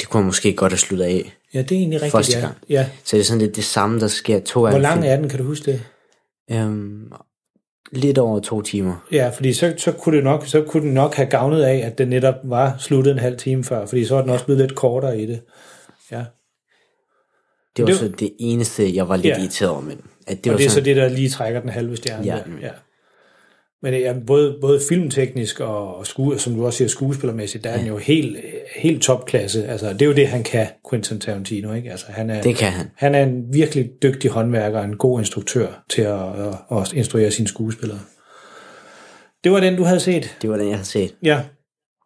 Det 0.00 0.08
kunne 0.08 0.20
man 0.20 0.26
måske 0.26 0.52
godt 0.52 0.72
have 0.72 0.78
sluttet 0.78 1.04
af 1.04 1.36
ja, 1.54 1.62
det 1.62 1.72
er 1.72 1.76
egentlig 1.76 1.96
rigtigt, 1.96 2.12
første 2.12 2.38
ja. 2.38 2.44
gang. 2.44 2.56
ja. 2.68 2.86
Så 3.04 3.16
det 3.16 3.20
er 3.20 3.24
sådan 3.24 3.40
lidt 3.40 3.56
det 3.56 3.64
samme, 3.64 4.00
der 4.00 4.08
sker 4.08 4.40
to 4.40 4.62
gange. 4.62 4.78
Hvor 4.78 4.82
lang 4.82 5.06
er 5.06 5.16
den, 5.16 5.28
kan 5.28 5.38
du 5.38 5.44
huske 5.44 5.72
det? 5.72 5.82
Øhm, 6.50 7.12
lidt 7.92 8.18
over 8.18 8.40
to 8.40 8.62
timer. 8.62 9.06
Ja, 9.12 9.28
fordi 9.28 9.52
så, 9.52 9.74
så, 9.76 9.92
kunne 9.92 10.16
det 10.16 10.24
nok, 10.24 10.46
så 10.46 10.62
kunne 10.62 10.82
den 10.82 10.94
nok 10.94 11.14
have 11.14 11.28
gavnet 11.28 11.62
af, 11.62 11.76
at 11.76 11.98
den 11.98 12.08
netop 12.08 12.34
var 12.44 12.76
sluttet 12.78 13.12
en 13.12 13.18
halv 13.18 13.36
time 13.36 13.64
før, 13.64 13.86
fordi 13.86 14.04
så 14.04 14.16
er 14.16 14.20
den 14.20 14.30
også 14.30 14.44
blevet 14.44 14.60
lidt 14.60 14.74
kortere 14.74 15.20
i 15.20 15.26
det. 15.26 15.40
Ja. 16.10 16.24
Det 17.86 17.94
var 17.94 18.00
Det- 18.00 18.10
så 18.12 18.16
det 18.18 18.30
eneste, 18.38 18.94
jeg 18.94 19.08
var 19.08 19.16
lidt 19.16 19.26
Ja. 19.26 19.38
irriteret 19.40 19.70
over 19.70 19.80
med 19.80 19.96
den. 19.96 20.04
At 20.26 20.36
det 20.36 20.44
Det 20.44 20.50
var 20.50 20.54
og 20.54 20.58
det 20.58 20.64
er 20.64 20.68
så 20.70 20.74
sådan, 20.74 20.84
det, 20.84 20.96
der 20.96 21.08
lige 21.08 21.28
trækker 21.28 21.60
den 21.60 21.70
halve 21.70 21.96
stjerne. 21.96 22.24
Ja. 22.26 22.32
der. 22.34 22.42
ja. 22.62 22.70
Men 23.82 23.94
ja, 23.94 24.14
både, 24.26 24.58
både 24.60 24.80
filmteknisk 24.88 25.60
og, 25.60 25.96
og 25.96 26.06
skue, 26.06 26.38
som 26.38 26.54
du 26.54 26.66
også 26.66 26.76
siger, 26.76 26.88
skuespillermæssigt, 26.88 27.64
der 27.64 27.70
er 27.70 27.78
den 27.78 27.86
jo 27.86 27.96
helt, 27.96 28.36
helt 28.76 29.02
topklasse. 29.02 29.66
Altså, 29.66 29.92
det 29.92 30.02
er 30.02 30.06
jo 30.06 30.12
det, 30.12 30.28
han 30.28 30.42
kan, 30.42 30.66
Quentin 30.90 31.20
Tarantino. 31.20 31.72
Ikke? 31.72 31.90
Altså, 31.90 32.06
han 32.08 32.30
er, 32.30 32.42
det 32.42 32.56
kan 32.56 32.72
han. 32.72 32.90
Han 32.96 33.14
er 33.14 33.22
en 33.22 33.44
virkelig 33.52 33.90
dygtig 34.02 34.30
håndværker 34.30 34.78
og 34.78 34.84
en 34.84 34.96
god 34.96 35.18
instruktør 35.20 35.84
til 35.88 36.02
at, 36.02 36.20
at, 36.20 36.78
at 36.78 36.92
instruere 36.92 37.30
sine 37.30 37.48
skuespillere. 37.48 38.00
Det 39.44 39.52
var 39.52 39.60
den, 39.60 39.76
du 39.76 39.82
havde 39.84 40.00
set. 40.00 40.36
Det 40.42 40.50
var 40.50 40.56
den, 40.56 40.68
jeg 40.68 40.76
har 40.76 40.84
set. 40.84 41.14
Ja. 41.22 41.40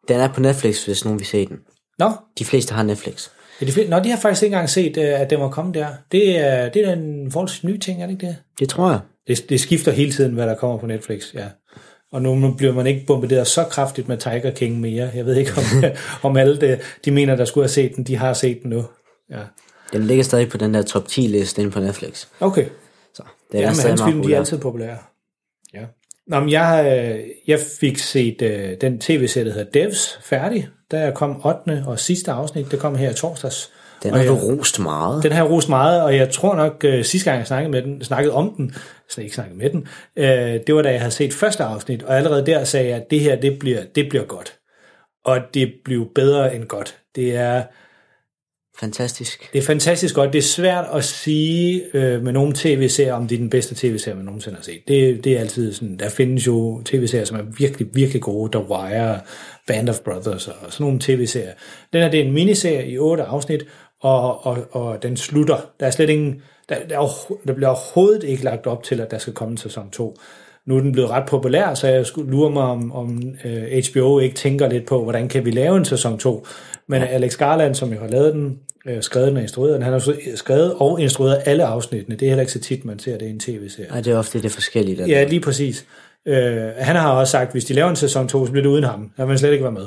Den 0.08 0.20
er 0.20 0.28
på 0.28 0.40
Netflix, 0.40 0.84
hvis 0.84 1.04
nogen 1.04 1.18
vil 1.18 1.26
se 1.26 1.46
den. 1.46 1.58
Nå, 1.98 2.10
De 2.38 2.44
fleste 2.44 2.74
har 2.74 2.82
Netflix. 2.82 3.28
Ja, 3.60 3.66
de, 3.66 3.88
Nå, 3.88 3.98
de 3.98 4.10
har 4.10 4.18
faktisk 4.18 4.42
ikke 4.42 4.54
engang 4.54 4.70
set, 4.70 4.96
øh, 4.96 5.20
at 5.20 5.30
den 5.30 5.40
var 5.40 5.50
kommet 5.50 5.74
der. 5.74 5.86
Det 6.12 6.38
er, 6.38 6.68
det 6.68 6.88
er 6.88 6.92
en 6.92 7.32
forholdsvis 7.32 7.64
ny 7.64 7.78
ting, 7.78 8.02
er 8.02 8.06
det 8.06 8.12
ikke 8.12 8.26
det? 8.26 8.36
Det 8.58 8.68
tror 8.68 8.90
jeg. 8.90 9.00
det? 9.28 9.48
Det 9.48 9.60
skifter 9.60 9.92
hele 9.92 10.12
tiden, 10.12 10.34
hvad 10.34 10.46
der 10.46 10.54
kommer 10.54 10.78
på 10.78 10.86
Netflix, 10.86 11.34
ja. 11.34 11.46
Og 12.12 12.22
nu 12.22 12.54
bliver 12.56 12.72
man 12.72 12.86
ikke 12.86 13.06
bombarderet 13.06 13.46
så 13.46 13.64
kraftigt 13.64 14.08
med 14.08 14.18
Tiger 14.18 14.50
King 14.50 14.80
mere. 14.80 15.10
Jeg 15.14 15.26
ved 15.26 15.36
ikke, 15.36 15.52
om, 15.56 15.84
om 16.30 16.36
alle 16.36 16.60
det, 16.60 16.80
de 17.04 17.10
mener, 17.10 17.36
der 17.36 17.44
skulle 17.44 17.62
have 17.64 17.68
set 17.68 17.96
den, 17.96 18.04
de 18.04 18.16
har 18.16 18.32
set 18.32 18.62
den 18.62 18.70
nu. 18.70 18.84
Ja. 19.30 19.40
Den 19.92 20.02
ligger 20.02 20.24
stadig 20.24 20.48
på 20.48 20.56
den 20.56 20.74
der 20.74 20.82
top 20.82 21.08
10 21.08 21.20
liste 21.20 21.62
inde 21.62 21.72
på 21.72 21.80
Netflix. 21.80 22.26
Okay. 22.40 22.66
Så 23.14 23.22
det 23.52 23.58
er 23.58 23.62
Ja, 23.62 23.68
men 23.68 23.74
stadig 23.74 23.90
hans 23.90 24.02
film, 24.02 24.22
de 24.22 24.34
er 24.34 24.38
altid 24.38 24.58
populære. 24.58 24.96
Ja. 25.74 25.84
Nå, 26.26 26.40
men 26.40 26.50
jeg, 26.50 27.02
øh, 27.16 27.30
jeg 27.46 27.58
fik 27.80 27.98
set 27.98 28.42
uh, 28.42 28.80
den 28.80 29.00
tv-serie, 29.00 29.46
der 29.46 29.52
hedder 29.52 29.70
Devs, 29.70 30.18
færdig. 30.22 30.68
Der 30.90 31.10
kom 31.10 31.46
8. 31.46 31.84
og 31.86 31.98
sidste 31.98 32.32
afsnit, 32.32 32.70
det 32.70 32.78
kom 32.78 32.96
her 32.96 33.10
i 33.10 33.14
torsdags. 33.14 33.70
Den 34.02 34.14
har 34.14 34.24
du 34.24 34.34
rost 34.34 34.80
meget. 34.80 35.22
Den 35.22 35.32
har 35.32 35.44
jeg 35.44 35.52
rost 35.52 35.68
meget, 35.68 36.02
og 36.02 36.16
jeg 36.16 36.30
tror 36.30 36.54
nok, 36.56 36.84
øh, 36.84 37.04
sidste 37.04 37.30
gang 37.30 37.38
jeg 37.38 37.46
snakkede, 37.46 37.70
med 37.70 37.82
den, 37.82 38.04
snakkede 38.04 38.34
om 38.34 38.54
den, 38.56 38.74
så 39.08 39.20
ikke 39.20 39.34
snakket 39.34 39.56
med 39.56 39.70
den, 39.70 39.88
øh, 40.16 40.60
det 40.66 40.74
var 40.74 40.82
da 40.82 40.90
jeg 40.90 41.00
havde 41.00 41.10
set 41.10 41.32
første 41.32 41.64
afsnit, 41.64 42.02
og 42.02 42.16
allerede 42.16 42.46
der 42.46 42.64
sagde 42.64 42.88
jeg, 42.88 42.96
at 42.96 43.10
det 43.10 43.20
her, 43.20 43.36
det 43.36 43.58
bliver, 43.58 43.82
det 43.94 44.08
bliver 44.08 44.24
godt. 44.24 44.54
Og 45.24 45.40
det 45.54 45.72
bliver 45.84 46.06
bedre 46.14 46.54
end 46.54 46.64
godt. 46.64 46.98
Det 47.14 47.36
er, 47.36 47.62
Fantastisk. 48.80 49.52
det 49.52 49.58
er 49.58 49.62
fantastisk 49.62 50.14
godt. 50.14 50.32
Det 50.32 50.38
er 50.38 50.42
svært 50.42 50.84
at 50.92 51.04
sige 51.04 51.82
øh, 51.94 52.22
med 52.22 52.32
nogle 52.32 52.52
tv-serier, 52.54 53.14
om 53.14 53.28
det 53.28 53.34
er 53.34 53.38
den 53.38 53.50
bedste 53.50 53.74
tv-serie, 53.74 54.16
man 54.16 54.24
nogensinde 54.24 54.56
har 54.56 54.62
set. 54.62 54.82
Det, 54.88 55.24
det 55.24 55.32
er 55.32 55.40
altid 55.40 55.72
sådan, 55.72 55.98
der 55.98 56.08
findes 56.08 56.46
jo 56.46 56.82
tv-serier, 56.84 57.24
som 57.24 57.36
er 57.36 57.42
virkelig, 57.58 57.88
virkelig 57.92 58.22
gode. 58.22 58.52
The 58.52 58.70
Wire, 58.70 59.20
Band 59.66 59.88
of 59.88 59.98
Brothers 59.98 60.48
og 60.48 60.54
sådan 60.70 60.84
nogle 60.84 60.98
tv-serier. 61.00 61.52
Den 61.92 62.02
her, 62.02 62.10
det 62.10 62.20
er 62.20 62.24
en 62.24 62.32
miniserie 62.32 62.88
i 62.88 62.98
otte 62.98 63.22
afsnit, 63.22 63.64
og, 64.00 64.46
og, 64.46 64.58
og 64.70 65.02
den 65.02 65.16
slutter. 65.16 65.56
Der 65.80 65.86
er 65.86 65.90
slet 65.90 66.10
ingen, 66.10 66.42
der, 66.68 66.76
der, 66.88 66.98
er, 66.98 67.32
der 67.46 67.54
bliver 67.54 67.68
overhovedet 67.68 68.22
ikke 68.22 68.44
lagt 68.44 68.66
op 68.66 68.82
til, 68.82 69.00
at 69.00 69.10
der 69.10 69.18
skal 69.18 69.32
komme 69.32 69.52
en 69.52 69.56
sæson 69.56 69.90
2. 69.90 70.16
Nu 70.66 70.76
er 70.76 70.80
den 70.80 70.92
blevet 70.92 71.10
ret 71.10 71.28
populær, 71.28 71.74
så 71.74 71.88
jeg 71.88 72.06
skulle 72.06 72.30
lure 72.30 72.50
mig, 72.50 72.62
om, 72.62 72.92
om 72.92 73.22
øh, 73.44 73.84
HBO 73.90 74.18
ikke 74.18 74.34
tænker 74.34 74.68
lidt 74.68 74.86
på, 74.86 75.02
hvordan 75.02 75.28
kan 75.28 75.44
vi 75.44 75.50
lave 75.50 75.76
en 75.76 75.84
sæson 75.84 76.18
2. 76.18 76.46
Men. 76.86 77.02
Alex 77.02 77.36
Garland, 77.36 77.74
som 77.74 77.92
jo 77.92 78.00
har 78.00 78.08
lavet 78.08 78.34
den, 78.34 78.58
øh, 78.86 79.02
skrevet 79.02 79.28
den 79.28 79.36
og 79.36 79.42
instrueret 79.42 79.74
den, 79.74 79.82
han 79.82 79.92
har 79.92 80.14
skrevet 80.34 80.74
og 80.74 81.00
instrueret 81.00 81.42
alle 81.44 81.64
afsnittene. 81.64 82.16
Det 82.16 82.26
er 82.26 82.30
heller 82.30 82.42
ikke 82.42 82.52
så 82.52 82.60
tit, 82.60 82.84
man 82.84 82.98
ser 82.98 83.18
det 83.18 83.26
i 83.26 83.30
en 83.30 83.40
tv-serie. 83.40 83.88
Nej, 83.90 84.00
det 84.00 84.12
er 84.12 84.18
ofte 84.18 84.42
det 84.42 84.50
forskellige. 84.50 84.96
Der 84.96 85.06
Ja, 85.06 85.24
lige 85.24 85.40
præcis. 85.40 85.86
Øh, 86.26 86.70
han 86.78 86.96
har 86.96 87.10
også 87.12 87.30
sagt, 87.30 87.46
at 87.46 87.52
hvis 87.52 87.64
de 87.64 87.74
laver 87.74 87.90
en 87.90 87.96
sæson 87.96 88.28
2, 88.28 88.46
så 88.46 88.52
bliver 88.52 88.62
det 88.62 88.70
uden 88.70 88.84
ham. 88.84 89.10
Han 89.16 89.28
vil 89.28 89.38
slet 89.38 89.52
ikke 89.52 89.64
være 89.64 89.72
med. 89.72 89.86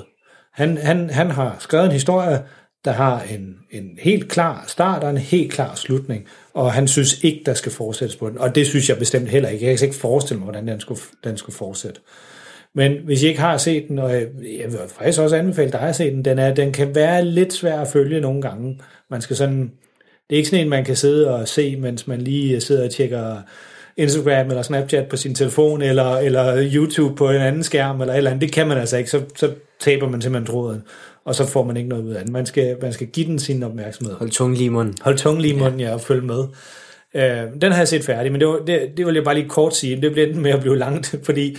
Han, 0.54 0.78
han, 0.78 1.10
han 1.10 1.32
har 1.32 1.56
skrevet 1.60 1.86
en 1.86 1.92
historie, 1.92 2.44
der 2.86 2.92
har 2.92 3.22
en, 3.22 3.56
en 3.72 3.90
helt 4.00 4.32
klar 4.32 4.64
start 4.68 5.04
og 5.04 5.10
en 5.10 5.18
helt 5.18 5.52
klar 5.52 5.76
slutning, 5.76 6.28
og 6.54 6.74
han 6.74 6.88
synes 6.88 7.24
ikke, 7.24 7.42
der 7.46 7.54
skal 7.54 7.72
fortsættes 7.72 8.16
på 8.16 8.30
den. 8.30 8.38
Og 8.38 8.56
det 8.56 8.68
synes 8.68 8.90
jeg 8.90 8.98
bestemt 8.98 9.30
heller 9.30 9.50
ikke. 9.50 9.66
Jeg 9.66 9.78
kan 9.78 9.88
ikke 9.88 10.00
forestille 10.00 10.40
mig, 10.40 10.46
hvordan 10.46 10.68
den 10.68 10.80
skulle, 10.80 11.02
den 11.24 11.38
skulle 11.38 11.56
fortsætte. 11.56 12.02
Men 12.76 12.98
hvis 13.06 13.24
I 13.24 13.28
ikke 13.28 13.40
har 13.40 13.58
set 13.58 13.88
den, 13.88 14.00
og 14.00 14.12
jeg 14.12 14.28
jeg 14.44 14.72
vil 14.72 14.80
faktisk 14.88 15.22
også 15.22 15.36
anbefale 15.36 15.72
dig 15.72 15.82
at 15.82 15.96
se 15.96 16.12
den, 16.12 16.26
den, 16.26 16.40
er, 16.40 16.54
den 16.54 16.72
kan 16.72 16.96
være 16.96 17.26
lidt 17.26 17.54
svær 17.54 17.80
at 17.80 17.88
følge 17.88 18.22
nogle 18.22 18.42
gange. 18.42 18.80
Man 19.10 19.22
skal 19.22 19.36
sådan, 19.36 19.72
det 20.30 20.36
er 20.36 20.38
ikke 20.38 20.50
sådan 20.50 20.66
en, 20.66 20.70
man 20.70 20.86
kan 20.86 20.96
sidde 20.96 21.36
og 21.36 21.48
se, 21.48 21.76
mens 21.76 22.08
man 22.08 22.22
lige 22.22 22.62
sidder 22.62 22.86
og 22.86 22.92
tjekker 22.92 23.42
Instagram 23.98 24.48
eller 24.48 24.62
Snapchat 24.62 25.08
på 25.08 25.18
sin 25.18 25.36
telefon, 25.36 25.82
eller, 25.82 26.18
eller 26.18 26.70
YouTube 26.74 27.16
på 27.16 27.30
en 27.30 27.36
anden 27.36 27.64
skærm, 27.64 28.02
eller 28.02 28.14
et 28.14 28.18
eller 28.18 28.32
andet. 28.32 28.42
Det 28.42 28.52
kan 28.52 28.68
man 28.68 28.78
altså 28.78 28.98
ikke. 28.98 29.10
Så, 29.10 29.22
så 29.36 29.52
taber 29.80 30.10
man 30.10 30.22
simpelthen 30.22 30.54
tråden, 30.54 30.84
og 31.26 31.36
så 31.36 31.46
får 31.46 31.64
man 31.64 31.78
ikke 31.78 31.90
noget 31.90 32.04
ud 32.04 32.12
af 32.12 32.24
den. 32.24 32.34
Man 32.34 32.46
skal, 32.46 32.78
man 32.82 32.94
skal 32.94 33.08
give 33.08 33.26
den 33.26 33.40
sin 33.40 33.64
opmærksomhed. 33.64 34.16
Hold 34.16 34.30
tungen 34.30 34.58
lige 34.58 34.66
i 34.66 34.70
munden. 34.70 34.96
Hold 35.02 35.18
tungen 35.18 35.42
lige 35.42 35.54
i 35.54 35.58
munden, 35.58 35.80
ja, 35.80 35.94
og 35.94 36.02
følge 36.02 36.22
med. 36.22 36.44
Øh, 37.14 37.62
den 37.62 37.72
har 37.72 37.78
jeg 37.78 37.88
set 37.88 38.04
færdig, 38.04 38.32
men 38.32 38.42
det, 38.42 38.48
var, 38.48 38.58
det, 38.68 38.82
det 38.98 39.06
vil 39.06 39.16
jeg 39.16 39.24
bare 39.24 39.36
lige 39.36 39.50
kort 39.50 39.76
sige. 39.76 40.02
Det 40.02 40.12
blev 40.12 40.28
enten 40.28 40.42
med 40.42 40.52
at 40.52 40.60
blive 40.60 40.78
langt, 40.78 41.16
fordi 41.26 41.58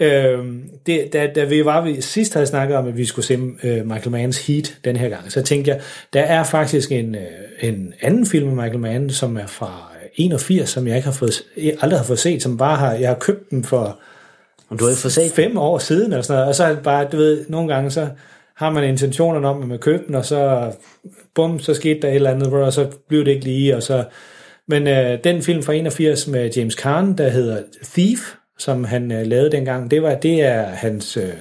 ja. 0.00 0.32
øh, 0.32 0.44
det, 0.86 1.12
da, 1.12 1.30
da 1.34 1.44
vi 1.44 1.64
var 1.64 1.84
vi 1.84 2.00
sidst 2.00 2.34
havde 2.34 2.46
snakket 2.46 2.76
om, 2.76 2.88
at 2.88 2.96
vi 2.96 3.04
skulle 3.04 3.26
se 3.26 3.34
øh, 3.62 3.86
Michael 3.86 4.10
Manns 4.10 4.46
Heat 4.46 4.78
den 4.84 4.96
her 4.96 5.08
gang, 5.08 5.32
så 5.32 5.42
tænkte 5.42 5.70
jeg, 5.70 5.80
der 6.12 6.20
er 6.20 6.44
faktisk 6.44 6.92
en, 6.92 7.14
øh, 7.14 7.20
en 7.60 7.94
anden 8.00 8.26
film 8.26 8.46
med 8.46 8.64
Michael 8.64 8.80
Mann, 8.80 9.10
som 9.10 9.36
er 9.36 9.46
fra 9.46 9.93
81, 10.16 10.68
som 10.68 10.86
jeg 10.86 10.96
ikke 10.96 11.06
har 11.06 11.12
fået, 11.12 11.42
aldrig 11.80 11.98
har 11.98 12.06
fået 12.06 12.18
set, 12.18 12.42
som 12.42 12.56
bare 12.56 12.76
har, 12.76 12.92
jeg 12.92 13.08
har 13.08 13.18
købt 13.18 13.50
den 13.50 13.64
for 13.64 13.98
Og 14.68 14.78
du 14.78 14.86
har 14.86 14.94
fået 14.94 15.12
set 15.12 15.32
fem 15.32 15.58
år 15.58 15.78
siden, 15.78 16.12
eller 16.12 16.22
sådan 16.22 16.36
noget, 16.36 16.48
og 16.48 16.54
så 16.54 16.64
er 16.64 16.74
det 16.74 16.82
bare, 16.82 17.08
du 17.12 17.16
ved, 17.16 17.44
nogle 17.48 17.74
gange 17.74 17.90
så, 17.90 18.08
har 18.56 18.70
man 18.70 18.84
intentionerne 18.84 19.48
om, 19.48 19.62
at 19.62 19.68
man 19.68 19.78
køber 19.78 20.06
den, 20.06 20.14
og 20.14 20.24
så, 20.24 20.72
bum, 21.34 21.60
så 21.60 21.74
skete 21.74 22.00
der 22.02 22.08
et 22.08 22.14
eller 22.14 22.30
andet, 22.30 22.52
og 22.52 22.72
så 22.72 22.90
blev 23.08 23.24
det 23.24 23.30
ikke 23.30 23.44
lige, 23.44 23.76
og 23.76 23.82
så... 23.82 24.04
Men 24.68 24.86
øh, 24.86 25.18
den 25.24 25.42
film 25.42 25.62
fra 25.62 25.72
81 25.72 26.26
med 26.26 26.50
James 26.50 26.74
Caan, 26.74 27.18
der 27.18 27.28
hedder 27.28 27.62
Thief, 27.82 28.34
som 28.58 28.84
han 28.84 29.12
øh, 29.12 29.26
lavede 29.26 29.50
dengang, 29.50 29.90
det 29.90 30.02
var 30.02 30.14
det 30.14 30.42
er 30.42 30.62
hans... 30.62 31.16
Øh, 31.16 31.32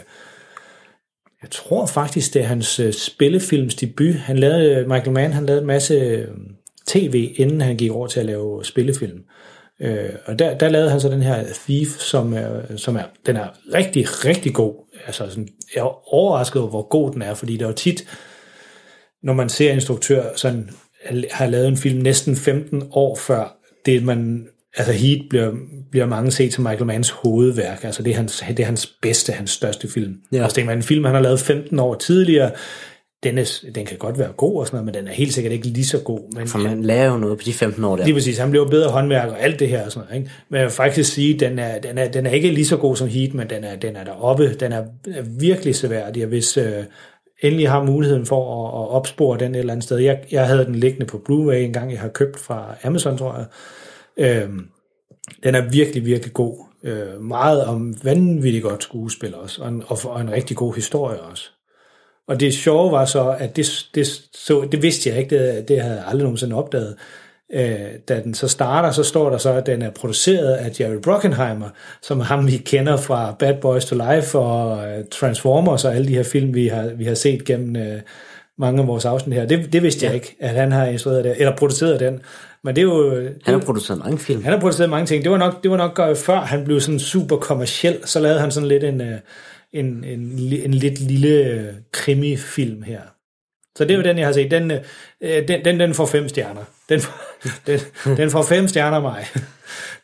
jeg 1.42 1.52
tror 1.52 1.86
faktisk, 1.86 2.34
det 2.34 2.42
er 2.42 2.46
hans 2.46 2.80
øh, 2.80 2.94
spillefilms 2.94 3.76
debut. 3.76 4.16
Han 4.16 4.38
lavede, 4.38 4.88
Michael 4.88 5.12
Mann, 5.12 5.34
han 5.34 5.46
lavede 5.46 5.62
en 5.62 5.68
masse 5.68 5.94
øh, 5.94 6.28
tv, 6.88 7.34
inden 7.36 7.62
han 7.62 7.78
gik 7.78 7.92
over 7.92 8.08
til 8.08 8.20
at 8.20 8.26
lave 8.26 8.66
spillefilm. 8.66 9.20
Øh, 9.82 10.10
og 10.26 10.40
der, 10.40 10.58
der 10.58 10.70
lavede 10.70 10.90
han 10.90 11.00
så 11.00 11.10
den 11.10 11.22
her 11.22 11.44
Thief, 11.54 12.00
som 12.00 12.34
er, 12.34 12.78
som 12.78 12.96
er, 12.96 13.04
den 13.26 13.36
er 13.36 13.48
rigtig, 13.74 14.26
rigtig 14.26 14.54
god. 14.54 14.74
Altså 15.06 15.30
sådan, 15.30 15.48
jeg 15.76 15.82
er 15.82 16.14
overrasket 16.14 16.62
over, 16.62 16.70
hvor 16.70 16.88
god 16.88 17.12
den 17.12 17.22
er, 17.22 17.34
fordi 17.34 17.58
der 17.58 17.64
er 17.64 17.70
jo 17.70 17.76
tit, 17.76 18.08
når 19.24 19.34
man 19.34 19.50
ser 19.50 19.72
instruktør 19.72 20.24
sådan, 20.36 20.70
har 21.32 21.46
lavet 21.46 21.68
en 21.68 21.78
film 21.78 22.00
næsten 22.00 22.36
15 22.36 22.84
år 22.92 23.16
før 23.16 23.58
det, 23.86 24.04
man 24.04 24.48
altså 24.78 24.94
Heat 24.94 25.22
bliver, 25.30 25.52
bliver 25.92 26.06
mange 26.06 26.32
set 26.32 26.54
som 26.54 26.64
Michael 26.64 26.86
Manns 26.86 27.10
hovedværk. 27.10 27.84
Altså 27.84 28.04
det 28.04 28.12
er 28.12 28.16
hans, 28.16 28.44
det 28.48 28.60
er 28.60 28.66
hans 28.66 28.94
bedste, 29.02 29.34
hans 29.34 29.52
største 29.52 29.88
film. 29.88 30.16
Ja. 30.32 30.44
Altså 30.44 30.62
det 30.62 30.68
er 30.68 30.72
en 30.72 30.84
film, 30.84 31.06
han 31.06 31.16
har 31.16 31.22
lavet 31.22 31.40
15 31.40 31.80
år 31.80 31.96
tidligere. 31.96 32.52
Den, 33.24 33.38
er, 33.38 33.64
den 33.76 33.86
kan 33.86 33.98
godt 33.98 34.20
være 34.20 34.32
god 34.32 34.60
og 34.60 34.68
sådan 34.68 34.78
noget, 34.78 34.86
men 34.86 35.04
den 35.04 35.08
er 35.12 35.16
helt 35.16 35.34
sikkert 35.34 35.54
ikke 35.54 35.68
lige 35.68 35.86
så 35.86 36.00
god. 36.00 36.20
Men, 36.36 36.48
For 36.48 36.58
man 36.58 36.84
lærer 36.84 37.12
jo 37.12 37.18
noget 37.18 37.38
på 37.38 37.44
de 37.46 37.54
15 37.54 37.84
år 37.84 37.96
der. 37.96 38.06
Lige 38.06 38.14
præcis, 38.14 38.38
han 38.38 38.50
bliver 38.50 38.70
bedre 38.70 38.90
håndværk 38.90 39.30
og 39.30 39.42
alt 39.42 39.60
det 39.60 39.70
her 39.70 39.86
og 39.86 39.92
sådan 39.92 40.08
noget. 40.08 40.20
Ikke? 40.22 40.32
Men 40.50 40.58
jeg 40.58 40.66
vil 40.66 40.72
faktisk 40.72 41.14
sige, 41.14 41.40
den 41.40 41.60
er, 41.60 41.80
den, 41.80 41.98
er, 41.98 42.08
den 42.12 42.26
er 42.26 42.32
ikke 42.32 42.52
lige 42.52 42.66
så 42.66 42.78
god 42.78 42.96
som 42.96 43.08
Heat, 43.08 43.34
men 43.34 43.50
den 43.50 43.64
er, 43.64 43.76
den 43.76 43.96
er 43.96 44.04
deroppe. 44.04 44.54
Den 44.54 44.72
er, 44.72 44.84
er 45.08 45.24
virkelig 45.40 45.76
seværdig, 45.76 46.24
og 46.24 46.30
hvis 46.30 46.58
øh, 46.58 46.84
endelig 47.42 47.70
har 47.70 47.84
muligheden 47.84 48.26
for 48.26 48.66
at, 48.66 48.82
at 48.82 48.90
opspore 48.96 49.40
den 49.40 49.56
et 49.56 49.60
eller 49.60 49.74
andet 49.74 49.84
sted. 49.84 49.98
Jeg, 49.98 50.20
jeg 50.32 50.48
havde 50.48 50.66
den 50.66 50.76
liggende 50.76 51.06
på 51.06 51.18
Blu-ray 51.30 51.56
en 51.56 51.74
gang, 51.74 51.92
jeg 51.92 52.00
har 52.00 52.10
købt 52.10 52.40
fra 52.40 52.76
Amazon, 52.84 53.18
tror 53.18 53.36
jeg. 53.38 53.46
Øhm, 54.18 54.68
den 55.44 55.56
er 55.56 55.70
virkelig, 55.72 56.06
virkelig 56.06 56.34
god. 56.34 56.58
Øh, 56.84 57.22
meget 57.22 57.66
om 57.66 57.96
vanvittigt 58.04 58.64
godt 58.64 58.84
skuespil 58.84 59.36
også, 59.36 59.62
og 59.62 59.70
en, 59.70 59.84
og, 59.88 59.98
og 60.04 60.22
en 60.22 60.32
rigtig 60.32 60.58
god 60.58 60.76
historie 60.76 61.20
også. 61.20 61.52
Og 62.28 62.40
det 62.40 62.54
sjove 62.54 62.92
var 62.92 63.06
så, 63.06 63.36
at 63.40 63.56
det, 63.56 63.86
det, 63.96 64.08
så, 64.34 64.68
det 64.72 64.82
vidste 64.82 65.10
jeg 65.10 65.18
ikke, 65.18 65.38
det, 65.38 65.68
det 65.68 65.82
havde 65.82 65.96
jeg 65.96 66.04
aldrig 66.08 66.24
nogensinde 66.24 66.56
opdaget. 66.56 66.96
Øh, 67.54 67.80
da 68.10 68.20
den 68.24 68.34
så 68.34 68.48
starter, 68.48 68.92
så 68.92 69.04
står 69.04 69.30
der 69.30 69.38
så, 69.38 69.52
at 69.52 69.66
den 69.66 69.82
er 69.82 69.90
produceret 69.90 70.54
af 70.54 70.80
Jerry 70.80 71.02
Bruckheimer, 71.04 71.70
som 72.02 72.20
er 72.20 72.24
ham, 72.24 72.48
vi 72.48 72.58
kender 72.58 72.98
fra 72.98 73.36
Bad 73.40 73.54
Boys 73.62 73.86
to 73.86 73.96
Life 73.96 74.40
og 74.40 74.78
uh, 74.78 75.06
Transformers 75.12 75.86
og 75.86 75.96
alle 75.96 76.08
de 76.08 76.16
her 76.16 76.24
film, 76.24 76.54
vi 76.54 76.68
har, 76.68 76.90
vi 76.96 77.04
har 77.04 77.16
set 77.16 77.46
gennem 77.46 77.76
uh, 77.76 78.00
mange 78.58 78.82
af 78.82 78.88
vores 78.88 79.06
afsnit 79.06 79.36
her. 79.36 79.46
Det, 79.46 79.74
det 79.74 79.84
vidste 79.84 80.06
ja. 80.06 80.08
jeg 80.08 80.16
ikke, 80.16 80.36
at 80.40 80.50
han 80.50 80.72
har 80.72 80.86
instrueret 80.86 81.24
det, 81.24 81.36
eller 81.38 81.56
produceret 81.56 82.00
den. 82.00 82.22
Men 82.64 82.76
det 82.76 82.82
er 82.82 82.86
jo... 82.86 83.16
Det 83.20 83.36
han 83.46 83.54
har 83.54 83.62
produceret 83.62 84.00
mange 84.00 84.18
film. 84.18 84.44
Han 84.44 84.54
har 84.54 84.60
produceret 84.60 84.90
mange 84.90 85.06
ting. 85.06 85.24
Det 85.24 85.32
var 85.32 85.38
nok, 85.38 85.64
det 85.64 85.72
var 85.72 85.78
nok 85.78 86.00
uh, 86.10 86.16
før 86.16 86.40
han 86.40 86.66
blev 86.66 86.80
sådan 86.80 87.00
super 87.00 87.38
kommersiel, 87.38 87.98
så 88.06 88.20
lavede 88.20 88.40
han 88.40 88.52
sådan 88.52 88.70
lidt 88.70 88.84
en, 88.84 89.02
uh, 89.02 89.08
en, 89.74 90.04
en, 90.04 90.20
en, 90.40 90.74
lidt 90.74 91.00
lille 91.00 91.66
uh, 91.70 91.76
krimi-film 91.92 92.82
her. 92.82 93.02
Så 93.78 93.86
det 93.86 93.92
er 93.92 93.98
jo 93.98 94.04
den, 94.04 94.18
jeg 94.18 94.28
har 94.28 94.34
set. 94.34 94.52
Den, 94.52 94.72
øh, 95.22 95.48
den, 95.48 95.66
den, 95.66 95.80
den 95.80 95.94
får 95.94 96.06
fem 96.06 96.30
stjerner. 96.30 96.64
Den, 96.90 97.00
den, 97.68 97.80
den 98.18 98.30
får 98.30 98.44
fem 98.44 98.68
stjerner 98.68 99.00
mig. 99.00 99.26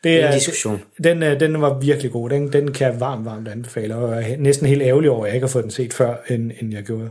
Det 0.04 0.22
er 0.22 0.26
en 0.26 0.34
diskussion. 0.34 0.82
Den, 1.04 1.22
den 1.22 1.60
var 1.60 1.78
virkelig 1.78 2.12
god. 2.12 2.30
Den, 2.30 2.52
den 2.52 2.72
kan 2.72 2.92
jeg 2.92 3.00
varmt, 3.00 3.24
varmt 3.24 3.48
anbefale. 3.48 3.96
Og 3.96 4.22
jeg 4.22 4.32
er 4.32 4.36
næsten 4.36 4.66
helt 4.66 4.82
ærgerlig 4.82 5.10
over, 5.10 5.24
at 5.24 5.28
jeg 5.28 5.34
ikke 5.34 5.46
har 5.46 5.52
fået 5.52 5.64
den 5.64 5.70
set 5.70 5.92
før, 5.92 6.16
end, 6.28 6.52
end 6.60 6.72
jeg 6.72 6.82
gjorde 6.82 7.10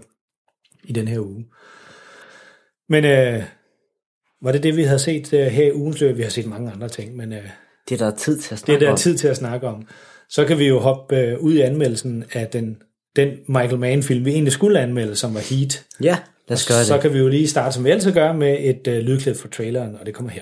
i 0.84 0.94
den 0.94 1.08
her 1.08 1.20
uge. 1.20 1.46
Men 2.90 3.06
øh, 3.06 3.44
var 4.42 4.52
det 4.52 4.64
det, 4.64 4.78
vi 4.78 4.84
havde 4.84 5.00
set 5.00 5.34
øh, 5.34 5.46
her 5.46 5.66
i 5.66 5.74
ugens 5.74 6.02
løb? 6.02 6.18
Vi 6.18 6.24
har 6.24 6.30
set 6.30 6.46
mange 6.46 6.72
andre 6.72 6.90
ting, 6.90 7.16
men... 7.16 7.34
Øh, 7.34 7.50
det 7.90 8.02
er 8.02 8.06
der 8.06 8.16
tid 8.16 8.40
til 8.40 8.54
at 8.54 8.60
snakke 8.60 8.74
om. 8.74 8.80
Det 8.80 8.86
er 8.86 8.88
der 8.88 8.92
om. 8.92 8.98
tid 8.98 9.18
til 9.18 9.28
at 9.28 9.38
snakke 9.38 9.68
om. 9.68 9.88
Så 10.30 10.46
kan 10.46 10.60
vi 10.60 10.68
jo 10.68 10.80
hoppe 10.80 11.16
øh, 11.16 11.40
ud 11.40 11.54
i 11.54 11.62
anmeldelsen 11.62 12.24
af 12.34 12.48
den, 12.48 12.78
den 13.16 13.30
Michael 13.48 13.80
Mann-film, 13.80 14.26
vi 14.26 14.32
egentlig 14.32 14.54
skulle 14.54 14.80
anmelde, 14.80 15.16
som 15.16 15.34
var 15.34 15.40
Heat. 15.56 15.84
Ja, 16.04 16.18
lad 16.48 16.58
os 16.58 16.68
gøre 16.68 16.80
det. 16.80 16.88
Så 16.88 16.98
kan 16.98 17.14
vi 17.14 17.18
jo 17.20 17.28
lige 17.28 17.48
starte, 17.48 17.74
som 17.76 17.84
vi 17.86 17.90
altid 17.90 18.12
gør, 18.14 18.34
med 18.34 18.58
et 18.60 18.88
øh, 18.88 18.98
lydklip 19.04 19.38
fra 19.42 19.50
traileren, 19.50 19.96
og 20.00 20.06
det 20.06 20.14
kommer 20.14 20.32
her. 20.32 20.42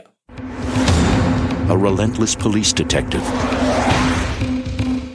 A 1.69 1.73
relentless 1.73 2.35
police 2.35 2.75
detective 2.75 3.21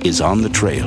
is 0.04 0.20
on 0.20 0.38
the 0.42 0.52
trail 0.52 0.86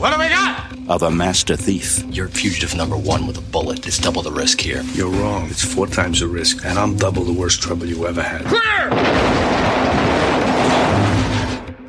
What 0.00 0.12
do 0.14 0.18
we 0.18 0.28
got? 0.28 0.72
of 0.88 1.02
a 1.02 1.10
master 1.10 1.56
thief. 1.56 2.02
You're 2.16 2.28
fugitive 2.28 2.76
number 2.76 2.96
one 2.96 3.26
with 3.26 3.38
a 3.38 3.44
bullet. 3.52 3.86
It's 3.86 3.98
double 4.06 4.22
the 4.30 4.40
risk 4.42 4.60
here. 4.60 4.82
You're 4.98 5.14
wrong. 5.22 5.42
It's 5.50 5.64
four 5.74 5.86
times 5.86 6.18
the 6.20 6.26
risk, 6.26 6.64
and 6.64 6.78
I'm 6.78 6.96
double 6.96 7.24
the 7.24 7.40
worst 7.40 7.62
trouble 7.62 7.86
you 7.86 8.06
ever 8.06 8.22
had. 8.22 8.42
Clear! 8.44 10.11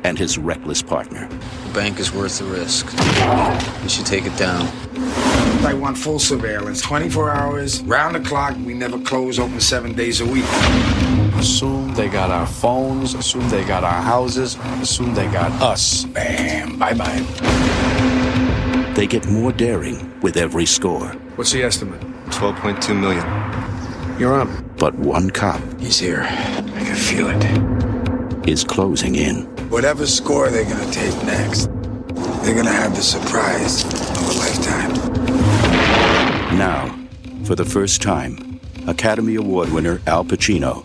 And 0.04 0.18
his 0.18 0.38
reckless 0.38 0.82
partner. 0.82 1.28
The 1.66 1.72
bank 1.74 1.98
is 1.98 2.12
worth 2.12 2.38
the 2.38 2.44
risk. 2.44 2.86
We 3.82 3.88
should 3.88 4.06
take 4.06 4.26
it 4.26 4.36
down. 4.36 4.68
I 5.64 5.72
want 5.72 5.96
full 5.96 6.18
surveillance, 6.18 6.82
24 6.82 7.30
hours, 7.30 7.82
round 7.82 8.14
the 8.14 8.20
clock. 8.20 8.54
We 8.64 8.74
never 8.74 8.98
close, 9.00 9.38
open 9.38 9.60
seven 9.60 9.94
days 9.94 10.20
a 10.20 10.26
week. 10.26 10.44
Assume 11.36 11.94
they 11.94 12.08
got 12.08 12.30
our 12.30 12.46
phones, 12.46 13.14
assume 13.14 13.48
they 13.48 13.64
got 13.64 13.82
our 13.82 14.02
houses, 14.02 14.56
assume 14.82 15.14
they 15.14 15.26
got 15.28 15.50
us. 15.62 16.04
Bam, 16.04 16.78
bye 16.78 16.92
bye. 16.94 17.20
They 18.94 19.06
get 19.06 19.26
more 19.26 19.52
daring 19.52 20.20
with 20.20 20.36
every 20.36 20.66
score. 20.66 21.08
What's 21.36 21.52
the 21.52 21.62
estimate? 21.62 22.00
12.2 22.28 22.98
million. 23.00 24.20
You're 24.20 24.40
up. 24.40 24.48
But 24.76 24.94
one 24.96 25.30
cop 25.30 25.60
He's 25.80 25.98
here. 25.98 26.22
I 26.22 26.84
can 26.84 26.94
feel 26.94 27.28
it. 27.30 27.73
Is 28.46 28.64
closing 28.64 29.14
in. 29.16 29.46
Whatever 29.70 30.06
score 30.06 30.50
they're 30.50 30.64
gonna 30.64 30.90
take 30.92 31.16
next, 31.24 31.68
they're 32.42 32.54
gonna 32.54 32.70
have 32.70 32.94
the 32.94 33.02
surprise 33.02 33.84
of 34.18 34.24
a 34.32 34.34
lifetime. 34.44 34.92
Now, 36.58 36.94
for 37.44 37.54
the 37.54 37.64
first 37.64 38.02
time, 38.02 38.60
Academy 38.86 39.36
Award 39.36 39.68
winner 39.70 40.00
Al 40.06 40.24
Pacino 40.24 40.84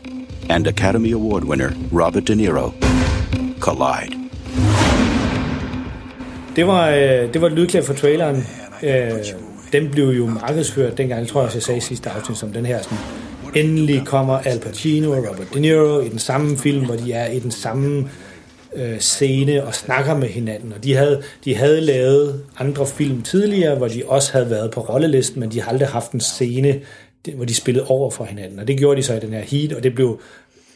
and 0.50 0.68
Academy 0.68 1.12
Award 1.14 1.44
winner 1.44 1.74
Robert 1.92 2.26
De 2.28 2.36
Niro 2.36 2.74
collide. 3.60 4.16
Det 6.56 6.68
var, 6.68 6.90
øh, 6.90 7.34
det 7.34 7.42
var 7.42 7.48
et 7.48 7.54
lydklip 7.54 7.84
fra 7.84 7.94
traileren. 7.94 8.48
Øh, 8.84 9.12
den 9.72 9.90
blev 9.92 10.06
jo 10.10 10.26
markedsført 10.28 10.98
dengang, 10.98 11.20
jeg 11.20 11.28
tror 11.28 11.42
jeg, 11.42 11.52
jeg 11.54 11.64
sagde 11.64 11.78
i 11.78 11.82
sidste 11.82 12.10
afsnit, 12.10 12.38
som 12.38 12.54
den 12.54 12.66
her 12.66 12.82
sådan, 12.82 12.98
endelig 13.56 14.04
kommer 14.06 14.38
Al 14.38 14.60
Pacino 14.60 15.12
og 15.12 15.18
Robert 15.18 15.54
De 15.54 15.60
Niro 15.60 16.00
i 16.00 16.10
den 16.10 16.20
samme 16.20 16.58
film, 16.58 16.86
hvor 16.86 16.96
de 16.96 17.14
er 17.14 17.32
i 17.32 17.40
den 17.40 17.52
samme 17.52 18.10
øh, 18.76 19.00
scene 19.00 19.64
og 19.64 19.76
snakker 19.76 20.18
med 20.18 20.28
hinanden. 20.28 20.74
Og 20.74 20.84
de 20.84 20.96
havde, 20.96 21.24
de 21.46 21.56
havde 21.56 21.82
lavet 21.82 22.46
andre 22.58 22.88
film 22.88 23.22
tidligere, 23.22 23.78
hvor 23.78 23.88
de 23.88 24.04
også 24.08 24.32
havde 24.32 24.50
været 24.50 24.72
på 24.72 24.82
rollelisten, 24.82 25.40
men 25.40 25.52
de 25.52 25.62
har 25.62 25.72
aldrig 25.72 25.88
haft 25.88 26.12
en 26.12 26.22
scene, 26.22 26.82
hvor 27.36 27.46
de 27.46 27.56
spillede 27.56 27.88
over 27.88 28.12
for 28.12 28.24
hinanden. 28.24 28.60
Og 28.60 28.68
det 28.68 28.78
gjorde 28.78 28.98
de 28.98 29.04
så 29.04 29.14
i 29.14 29.20
den 29.20 29.34
her 29.34 29.42
heat, 29.42 29.74
og 29.74 29.84
det 29.84 29.96
blev, 29.96 30.22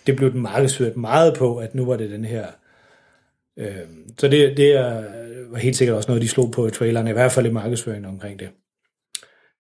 det 0.08 0.16
blev 0.16 0.32
den 0.32 0.42
markedsført 0.42 0.98
meget 0.98 1.34
på, 1.38 1.58
at 1.58 1.76
nu 1.76 1.86
var 1.86 1.98
det 1.98 2.10
den 2.10 2.26
her 2.26 2.46
Øh, 3.58 3.76
så 4.18 4.28
det, 4.28 4.58
det 4.58 4.76
er, 4.76 5.04
var 5.52 5.58
helt 5.58 5.76
sikkert 5.76 5.98
også 5.98 6.10
noget, 6.10 6.22
de 6.22 6.28
slog 6.28 6.52
på 6.52 6.68
i 6.68 6.72
traileren, 6.72 7.08
i 7.08 7.12
hvert 7.12 7.32
fald 7.32 7.46
i 7.46 7.52
markedsføringen 7.52 8.06
omkring 8.06 8.40
det. 8.40 8.50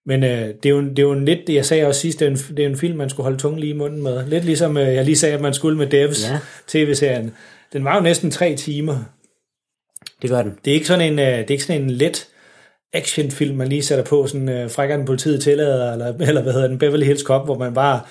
Men 0.05 0.23
øh, 0.23 0.47
det, 0.47 0.65
er 0.65 0.69
jo, 0.69 0.81
det 0.81 0.99
er 0.99 1.03
jo 1.03 1.11
en 1.11 1.25
lidt, 1.25 1.49
jeg 1.49 1.65
sagde 1.65 1.87
også 1.87 2.01
sidst, 2.01 2.19
det 2.19 2.25
er, 2.25 2.29
en, 2.31 2.37
det 2.37 2.59
er 2.59 2.69
en 2.69 2.77
film, 2.77 2.97
man 2.97 3.09
skulle 3.09 3.23
holde 3.23 3.37
tungen 3.37 3.59
lige 3.59 3.73
i 3.73 3.77
munden 3.77 4.03
med. 4.03 4.27
Lidt 4.27 4.45
ligesom 4.45 4.77
øh, 4.77 4.93
jeg 4.93 5.05
lige 5.05 5.15
sagde, 5.15 5.35
at 5.35 5.41
man 5.41 5.53
skulle 5.53 5.77
med 5.77 5.87
Devs 5.87 6.29
ja. 6.29 6.39
tv-serien. 6.67 7.33
Den 7.73 7.85
var 7.85 7.95
jo 7.95 8.01
næsten 8.01 8.31
tre 8.31 8.55
timer. 8.55 8.97
Det 10.21 10.29
gør 10.29 10.41
den. 10.41 10.57
Det 10.65 10.71
er 10.71 10.75
ikke 10.75 10.87
sådan 10.87 11.13
en, 11.13 11.19
øh, 11.19 11.25
det 11.25 11.33
er 11.33 11.51
ikke 11.51 11.63
sådan 11.63 11.81
en 11.81 11.91
let 11.91 12.27
actionfilm, 12.93 13.57
man 13.57 13.67
lige 13.67 13.83
sætter 13.83 14.05
på, 14.05 14.27
sådan 14.27 14.49
øh, 14.49 14.69
frækker 14.69 14.97
den 14.97 15.05
politiet 15.05 15.43
tillader, 15.43 15.93
eller, 15.93 16.13
eller 16.27 16.41
hvad 16.41 16.53
hedder 16.53 16.67
den, 16.67 16.79
Beverly 16.79 17.05
Hills 17.05 17.21
Cop, 17.21 17.45
hvor 17.45 17.57
man 17.57 17.73
bare 17.73 18.01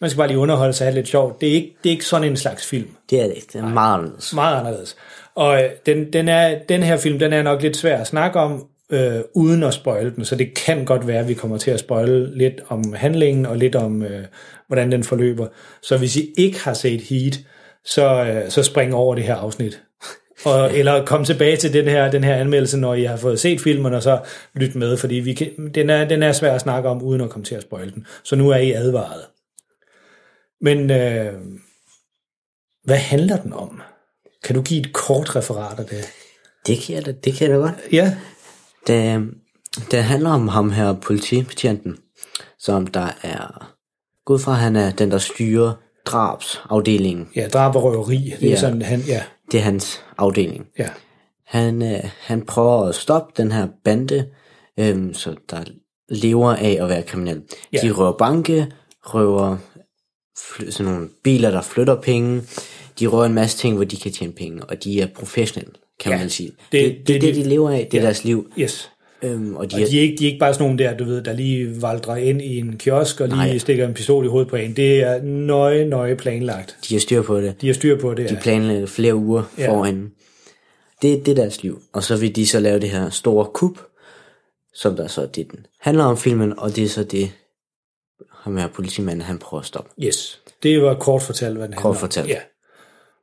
man 0.00 0.10
skal 0.10 0.18
bare 0.18 0.28
lige 0.28 0.38
underholde 0.38 0.72
sig 0.72 0.86
have 0.86 0.94
lidt 0.94 1.08
sjovt. 1.08 1.40
Det 1.40 1.48
er 1.48 1.52
ikke, 1.52 1.76
det 1.82 1.90
er 1.90 1.92
ikke 1.92 2.04
sådan 2.04 2.28
en 2.28 2.36
slags 2.36 2.66
film. 2.66 2.88
Det 3.10 3.20
er 3.20 3.26
det 3.26 3.34
ikke. 3.34 3.46
Det 3.52 3.60
er 3.60 3.68
meget 3.68 3.98
anderledes. 3.98 4.34
Meget 4.34 4.58
anderledes. 4.58 4.96
Og 5.34 5.62
øh, 5.62 5.70
den, 5.86 6.12
den, 6.12 6.28
er, 6.28 6.58
den 6.68 6.82
her 6.82 6.96
film, 6.96 7.18
den 7.18 7.32
er 7.32 7.42
nok 7.42 7.62
lidt 7.62 7.76
svær 7.76 8.00
at 8.00 8.06
snakke 8.06 8.40
om, 8.40 8.66
øh, 8.92 9.20
uden 9.34 9.62
at 9.62 9.74
spoile 9.74 10.12
den, 10.16 10.24
så 10.24 10.36
det 10.36 10.54
kan 10.54 10.84
godt 10.84 11.06
være, 11.06 11.18
at 11.18 11.28
vi 11.28 11.34
kommer 11.34 11.58
til 11.58 11.70
at 11.70 11.80
spoile 11.80 12.38
lidt 12.38 12.60
om 12.68 12.92
handlingen, 12.92 13.46
og 13.46 13.56
lidt 13.56 13.76
om, 13.76 14.02
øh, 14.02 14.24
hvordan 14.66 14.92
den 14.92 15.04
forløber. 15.04 15.46
Så 15.82 15.98
hvis 15.98 16.16
I 16.16 16.32
ikke 16.38 16.60
har 16.60 16.74
set 16.74 17.00
Heat, 17.00 17.40
så, 17.84 18.24
øh, 18.24 18.50
så 18.50 18.62
spring 18.62 18.94
over 18.94 19.14
det 19.14 19.24
her 19.24 19.34
afsnit. 19.34 19.82
Og, 20.44 20.78
eller 20.78 21.04
kom 21.04 21.24
tilbage 21.24 21.56
til 21.56 21.72
den 21.72 21.84
her, 21.88 22.10
den 22.10 22.24
her 22.24 22.34
anmeldelse, 22.34 22.78
når 22.78 22.94
I 22.94 23.04
har 23.04 23.16
fået 23.16 23.40
set 23.40 23.60
filmen, 23.60 23.94
og 23.94 24.02
så 24.02 24.18
lyt 24.54 24.74
med, 24.74 24.96
fordi 24.96 25.14
vi 25.14 25.34
kan, 25.34 25.70
den, 25.74 25.90
er, 25.90 26.08
den 26.08 26.22
er 26.22 26.32
svær 26.32 26.54
at 26.54 26.60
snakke 26.60 26.88
om, 26.88 27.02
uden 27.02 27.20
at 27.20 27.30
komme 27.30 27.44
til 27.44 27.54
at 27.54 27.62
spoile 27.62 27.90
den. 27.90 28.06
Så 28.24 28.36
nu 28.36 28.50
er 28.50 28.56
I 28.56 28.72
advaret. 28.72 29.22
Men 30.60 30.90
øh, 30.90 31.32
hvad 32.84 32.96
handler 32.96 33.36
den 33.36 33.52
om? 33.52 33.82
Kan 34.44 34.54
du 34.54 34.62
give 34.62 34.80
et 34.80 34.92
kort 34.92 35.36
referat 35.36 35.78
af 35.78 35.86
det? 35.86 36.08
Det 36.66 36.78
kan 36.78 36.94
jeg 36.94 37.06
da, 37.06 37.12
det 37.12 37.34
kan 37.34 37.50
jeg 37.50 37.56
da 37.56 37.62
godt. 37.62 37.74
Ja. 37.92 38.16
Det, 38.86 39.28
Den 39.90 40.02
handler 40.02 40.30
om 40.30 40.48
ham 40.48 40.70
her, 40.70 40.92
politibetjenten, 40.92 41.96
som 42.58 42.86
der 42.86 43.08
er 43.22 43.74
gået 44.24 44.40
fra, 44.40 44.52
han 44.52 44.76
er 44.76 44.90
den, 44.90 45.10
der 45.10 45.18
styrer 45.18 45.72
drabsafdelingen. 46.06 47.28
Ja, 47.36 47.48
drab 47.48 47.76
og 47.76 47.82
røveri. 47.82 48.34
Det 48.40 48.46
er 48.46 48.50
Ja. 48.50 48.60
sådan, 48.60 48.82
han, 48.82 49.00
ja. 49.00 49.22
Det 49.52 49.60
er 49.60 49.64
hans 49.64 50.00
afdeling. 50.18 50.66
Ja. 50.78 50.88
Han, 51.46 51.82
øh, 51.82 52.10
han 52.20 52.42
prøver 52.46 52.82
at 52.88 52.94
stoppe 52.94 53.32
den 53.42 53.52
her 53.52 53.68
bande, 53.84 54.28
øhm, 54.78 55.14
så 55.14 55.34
der 55.50 55.64
lever 56.08 56.52
af 56.54 56.78
at 56.80 56.88
være 56.88 57.02
kriminel. 57.02 57.42
Ja. 57.72 57.78
De 57.82 57.90
røver 57.90 58.12
banke, 58.18 58.72
røver 59.02 59.56
sådan 60.70 60.92
nogle 60.92 61.08
biler, 61.24 61.50
der 61.50 61.60
flytter 61.62 62.00
penge. 62.00 62.42
De 63.00 63.06
røver 63.06 63.24
en 63.24 63.34
masse 63.34 63.58
ting, 63.58 63.74
hvor 63.76 63.84
de 63.84 63.96
kan 63.96 64.12
tjene 64.12 64.32
penge, 64.32 64.64
og 64.64 64.84
de 64.84 65.00
er 65.00 65.06
professionelle, 65.14 65.72
kan 66.02 66.12
Ja. 66.12 66.18
man 66.18 66.30
sige. 66.30 66.48
Det- 66.48 66.56
Det, 66.72 66.98
det, 66.98 67.06
det, 67.08 67.16
er 67.16 67.20
det, 67.20 67.34
de 67.44 67.48
lever 67.50 67.70
af. 67.70 67.88
Det 67.90 67.98
er 67.98 68.02
Ja. 68.02 68.06
deres 68.06 68.24
liv. 68.24 68.52
Yes. 68.58 68.90
Øhm, 69.24 69.56
og 69.56 69.70
de, 69.72 69.74
Og 69.74 69.80
de 69.90 69.96
er, 69.98 70.02
ikke, 70.02 70.16
de 70.18 70.24
er 70.24 70.26
ikke 70.28 70.38
bare 70.38 70.54
sådan 70.54 70.64
nogle 70.66 70.84
der, 70.84 70.96
du 70.96 71.04
ved, 71.04 71.22
der 71.22 71.32
lige 71.32 71.82
valdrer 71.82 72.16
ind 72.16 72.42
i 72.42 72.58
en 72.58 72.76
kiosk 72.78 73.20
og 73.20 73.28
lige 73.28 73.36
Nej. 73.36 73.58
stikker 73.58 73.88
en 73.88 73.94
pistol 73.94 74.24
i 74.24 74.28
hovedet 74.28 74.48
på 74.50 74.56
en. 74.56 74.76
Det 74.76 75.00
er 75.00 75.22
nøje, 75.22 75.84
nøje 75.84 76.16
planlagt. 76.16 76.76
de 76.88 76.94
har 76.94 77.00
styr 77.00 77.22
på 77.22 77.40
det. 77.40 77.60
De 77.60 77.66
har 77.66 77.74
styr 77.74 78.00
på 78.00 78.14
det. 78.14 78.28
De 78.28 78.34
ja. 78.34 78.40
planlægger 78.40 78.86
flere 78.86 79.14
uger 79.14 79.42
Ja. 79.58 79.68
foran. 79.70 80.10
Det, 81.02 81.26
det 81.26 81.30
er 81.32 81.34
deres 81.36 81.62
liv. 81.62 81.82
Og 81.92 82.02
så 82.02 82.16
vil 82.16 82.36
de 82.36 82.46
så 82.46 82.60
lave 82.60 82.80
det 82.80 82.90
her 82.90 83.10
store 83.10 83.46
kup, 83.54 83.78
som 84.74 84.96
der 84.96 85.06
så 85.06 85.26
det 85.26 85.50
den 85.50 85.66
handler 85.80 86.04
om 86.04 86.16
filmen, 86.16 86.58
og 86.58 86.76
det 86.76 86.84
er 86.84 86.88
så 86.88 87.04
det, 87.04 87.30
ham 88.30 88.56
her 88.56 88.68
politimanden, 88.68 89.22
han 89.22 89.38
prøver 89.38 89.60
at 89.60 89.66
stoppe. 89.66 89.90
Yes. 90.02 90.40
Det 90.62 90.82
var 90.82 90.94
kort 90.94 91.22
fortalt, 91.22 91.56
hvad 91.56 91.68
den 91.68 91.74
Kort 91.76 91.82
handler 91.82 91.96
om. 91.96 92.00
fortalt. 92.00 92.28
Ja. 92.28 92.38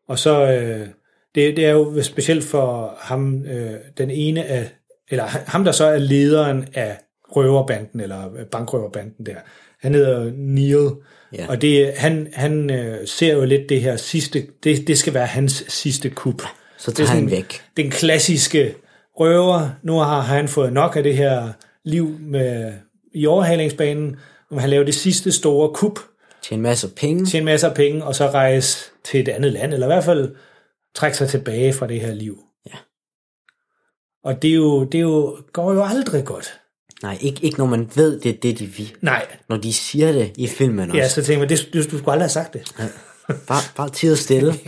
Og 0.08 0.20
så, 0.20 0.52
øh, 0.52 0.88
det, 1.36 1.58
det 1.58 1.66
er 1.66 1.72
jo 1.72 2.02
specielt 2.02 2.44
for 2.44 2.96
ham, 3.00 3.46
øh, 3.46 3.72
den 3.98 4.12
ene 4.12 4.46
af, 4.46 4.70
eller 5.10 5.24
ham, 5.26 5.64
der 5.64 5.72
så 5.72 5.86
er 5.86 5.98
lederen 5.98 6.68
af 6.74 6.98
røverbanden, 7.36 8.00
eller 8.00 8.30
bankrøverbanden 8.52 9.26
der. 9.26 9.36
Han 9.82 9.94
hedder 9.94 10.32
Neil, 10.36 10.90
Ja. 11.38 11.46
og 11.50 11.62
det, 11.62 11.94
han, 11.96 12.28
han 12.34 12.70
øh, 12.70 13.08
ser 13.08 13.34
jo 13.34 13.46
lidt 13.46 13.70
det 13.70 13.82
her 13.82 13.96
sidste, 13.96 14.48
det, 14.64 14.88
det 14.88 14.98
skal 14.98 15.14
være 15.14 15.26
hans 15.26 15.66
sidste 15.68 16.10
kup. 16.10 16.42
Så 16.78 16.92
Det 16.92 17.00
er 17.00 17.06
tager 17.06 17.08
han 17.10 17.18
sådan 17.18 17.32
væk. 17.32 17.62
Den 17.78 17.90
klassiske 17.90 18.76
røver, 19.20 19.70
nu 19.84 19.94
har 19.98 20.22
han 20.22 20.48
fået 20.48 20.74
nok 20.74 20.96
af 20.96 21.04
det 21.04 21.18
her 21.18 21.48
liv 21.86 22.18
med, 22.20 22.74
i 23.14 23.26
overhalingsbanen, 23.26 24.16
nu 24.52 24.58
han 24.58 24.70
lave 24.70 24.86
det 24.86 24.96
sidste 24.96 25.32
store 25.32 25.70
kup, 25.74 26.00
Tjene 26.44 26.64
masser 26.64 26.88
af 26.88 26.94
penge. 26.96 27.26
tjene 27.26 27.46
masser 27.46 27.70
af 27.70 27.76
penge, 27.76 28.04
og 28.04 28.16
så 28.16 28.28
rejse 28.30 28.92
til 29.04 29.20
et 29.20 29.30
andet 29.30 29.54
land, 29.54 29.74
eller 29.74 29.88
i 29.88 29.90
hvert 29.90 30.04
fald 30.04 30.36
trække 30.96 31.18
sig 31.18 31.30
tilbage 31.30 31.74
fra 31.74 31.88
det 31.88 32.02
her 32.02 32.14
liv. 32.14 32.40
Ja. 32.66 32.78
Og 34.24 34.42
det, 34.42 34.50
er 34.50 34.56
jo, 34.56 34.84
det 34.84 34.98
er 34.98 35.02
jo, 35.02 35.38
går 35.54 35.74
jo 35.74 35.84
aldrig 35.84 36.26
godt. 36.26 36.60
Nej, 37.04 37.18
ikke, 37.22 37.46
ikke 37.46 37.58
når 37.58 37.66
man 37.66 37.90
ved, 37.96 38.20
det 38.20 38.30
er 38.30 38.40
det, 38.42 38.60
de 38.60 38.66
vil. 38.66 38.96
Nej. 39.02 39.26
Når 39.50 39.58
de 39.58 39.74
siger 39.74 40.12
det 40.12 40.32
i 40.38 40.48
filmen 40.48 40.90
også. 40.90 41.02
Ja, 41.02 41.10
så 41.10 41.24
tænker 41.24 41.40
man, 41.40 41.50
det, 41.50 41.70
du, 41.74 41.78
du 41.78 41.84
skulle 41.84 42.12
aldrig 42.12 42.22
have 42.24 42.30
sagt 42.30 42.54
det. 42.54 42.76
Bare, 43.48 43.62
bare 43.76 43.90
tid 43.90 44.12
og 44.12 44.18
stille. 44.18 44.54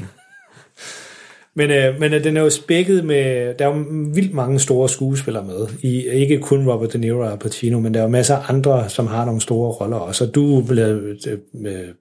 Men, 1.55 1.71
øh, 1.71 1.99
men 1.99 2.13
øh, 2.13 2.23
den 2.23 2.37
er 2.37 2.41
jo 2.41 2.49
spækket 2.49 3.05
med, 3.05 3.53
der 3.53 3.65
er 3.67 3.75
jo 3.75 3.85
vildt 4.13 4.33
mange 4.33 4.59
store 4.59 4.89
skuespillere 4.89 5.45
med, 5.45 5.67
i, 5.81 6.07
ikke 6.07 6.39
kun 6.39 6.69
Robert 6.69 6.93
De 6.93 6.97
Niro 6.97 7.19
og 7.19 7.39
Pacino, 7.39 7.79
men 7.79 7.93
der 7.93 7.99
er 7.99 8.03
jo 8.03 8.09
masser 8.09 8.35
af 8.35 8.49
andre, 8.49 8.89
som 8.89 9.07
har 9.07 9.25
nogle 9.25 9.41
store 9.41 9.71
roller 9.71 9.97
også. 9.97 10.23
Og 10.23 10.35
du 10.35 10.63
blev 10.67 11.15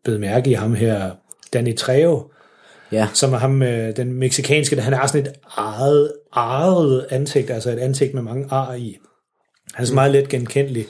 blevet 0.05 0.21
mærke 0.21 0.50
i 0.50 0.53
ham 0.53 0.75
her, 0.75 1.11
Danny 1.53 1.77
Trejo, 1.77 2.31
Ja. 2.93 3.09
som 3.15 3.33
er 3.33 3.39
ham, 3.39 3.63
øh, 3.63 3.97
den 3.97 4.13
meksikanske, 4.13 4.77
der 4.77 4.83
han 4.83 4.93
har 4.93 5.07
sådan 5.07 5.27
et 5.27 5.33
eget, 5.57 6.13
eget 6.33 7.07
ansigt, 7.11 7.51
altså 7.51 7.71
et 7.71 7.79
ansigt 7.79 8.15
med 8.15 8.23
mange 8.23 8.47
ar 8.51 8.75
i. 8.75 8.97
Han 9.75 9.83
er 9.83 9.87
så 9.87 9.95
meget 9.95 10.13
let 10.13 10.29
genkendelig. 10.29 10.87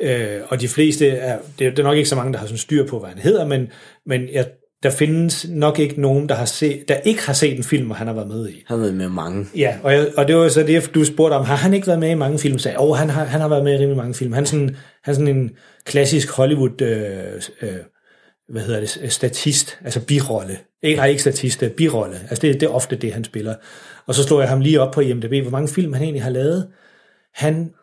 Øh, 0.00 0.40
og 0.48 0.60
de 0.60 0.68
fleste, 0.68 1.08
er, 1.08 1.38
det 1.58 1.66
er 1.66 1.70
det 1.70 1.78
er 1.78 1.82
nok 1.82 1.96
ikke 1.96 2.08
så 2.08 2.16
mange, 2.16 2.32
der 2.32 2.38
har 2.38 2.46
sådan 2.46 2.58
styr 2.58 2.86
på, 2.86 2.98
hvad 2.98 3.08
han 3.08 3.18
hedder, 3.18 3.46
men, 3.46 3.68
men 4.06 4.28
jeg, 4.32 4.46
der 4.82 4.90
findes 4.90 5.46
nok 5.48 5.78
ikke 5.78 6.00
nogen, 6.00 6.28
der, 6.28 6.34
har 6.34 6.44
set, 6.44 6.88
der 6.88 6.94
ikke 6.94 7.26
har 7.26 7.32
set 7.32 7.56
en 7.56 7.64
film, 7.64 7.86
hvor 7.86 7.94
han 7.94 8.06
har 8.06 8.14
været 8.14 8.28
med 8.28 8.48
i. 8.48 8.64
Han 8.66 8.76
har 8.76 8.76
været 8.76 8.94
med 8.94 9.08
mange. 9.08 9.46
Ja, 9.56 9.76
og, 9.82 9.92
jeg, 9.92 10.08
og 10.16 10.28
det 10.28 10.36
var 10.36 10.48
så 10.48 10.62
det, 10.62 10.90
du 10.94 11.04
spurgte 11.04 11.34
om, 11.34 11.44
har 11.44 11.56
han 11.56 11.74
ikke 11.74 11.86
været 11.86 11.98
med 12.00 12.10
i 12.10 12.14
mange 12.14 12.38
film? 12.38 12.58
Så 12.58 12.68
jeg, 12.68 12.78
oh, 12.78 12.96
han 12.96 13.10
har, 13.10 13.24
han 13.24 13.40
har 13.40 13.48
været 13.48 13.64
med 13.64 13.72
i 13.72 13.76
rimelig 13.76 13.96
mange 13.96 14.14
film. 14.14 14.32
Han 14.32 14.42
er 14.42 14.46
sådan, 14.46 14.76
han 15.04 15.12
er 15.12 15.12
sådan 15.12 15.36
en 15.36 15.50
klassisk 15.84 16.30
Hollywood, 16.30 16.82
øh, 16.82 17.42
øh, 17.62 17.76
hvad 18.48 18.62
hedder 18.62 18.80
det, 18.80 19.12
statist, 19.12 19.78
altså 19.84 20.06
birolle. 20.06 20.58
Ikke, 20.82 20.96
nej, 20.96 21.06
ikke 21.06 21.20
statist, 21.20 21.62
øh, 21.62 21.70
birolle. 21.70 22.16
Altså 22.16 22.42
det, 22.42 22.54
det 22.54 22.62
er 22.62 22.70
ofte 22.70 22.96
det, 22.96 23.12
han 23.12 23.24
spiller. 23.24 23.54
Og 24.06 24.14
så 24.14 24.22
slår 24.22 24.40
jeg 24.40 24.48
ham 24.48 24.60
lige 24.60 24.80
op 24.80 24.92
på 24.92 25.00
IMDb, 25.00 25.42
hvor 25.42 25.50
mange 25.50 25.68
film 25.68 25.92
han 25.92 26.02
egentlig 26.02 26.22
har 26.22 26.30
lavet. 26.30 26.68
Han, 27.34 27.74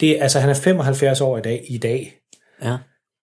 det, 0.00 0.18
altså, 0.20 0.40
han 0.40 0.50
er 0.50 0.54
75 0.54 1.20
år 1.20 1.38
i 1.38 1.40
dag. 1.40 1.64
I 1.68 1.78
dag. 1.78 2.14
Ja. 2.62 2.76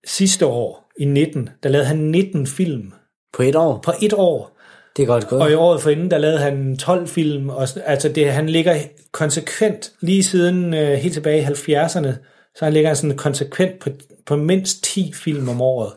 Sidste 0.06 0.46
år, 0.46 0.92
i 1.00 1.06
19, 1.06 1.50
der 1.64 1.70
lavede 1.70 1.88
han 1.88 1.98
19 1.98 2.48
film. 2.48 2.94
På 3.34 3.44
et 3.44 3.56
år? 3.56 3.80
På 3.84 3.92
et 4.02 4.14
år. 4.14 4.60
Det 4.98 5.04
er 5.04 5.08
godt 5.08 5.28
gået. 5.28 5.42
Og 5.42 5.52
i 5.52 5.54
året 5.54 5.82
forinden, 5.82 6.12
der 6.12 6.18
lavede 6.18 6.40
han 6.40 6.78
12 6.78 7.08
film. 7.08 7.50
Og, 7.50 7.68
altså 7.86 8.10
det, 8.10 8.34
han 8.34 8.50
ligger 8.50 8.76
konsekvent, 9.12 9.92
lige 10.02 10.24
siden 10.24 10.74
øh, 10.74 10.90
helt 10.90 11.14
tilbage 11.14 11.42
i 11.42 11.46
70'erne, 11.46 12.12
så 12.56 12.66
han 12.66 12.74
ligger 12.74 12.94
sådan 12.94 13.18
konsekvent 13.18 13.80
på, 13.80 13.90
på 14.26 14.36
mindst 14.36 14.84
10 14.84 15.14
film 15.16 15.50
om 15.50 15.62
året. 15.62 15.94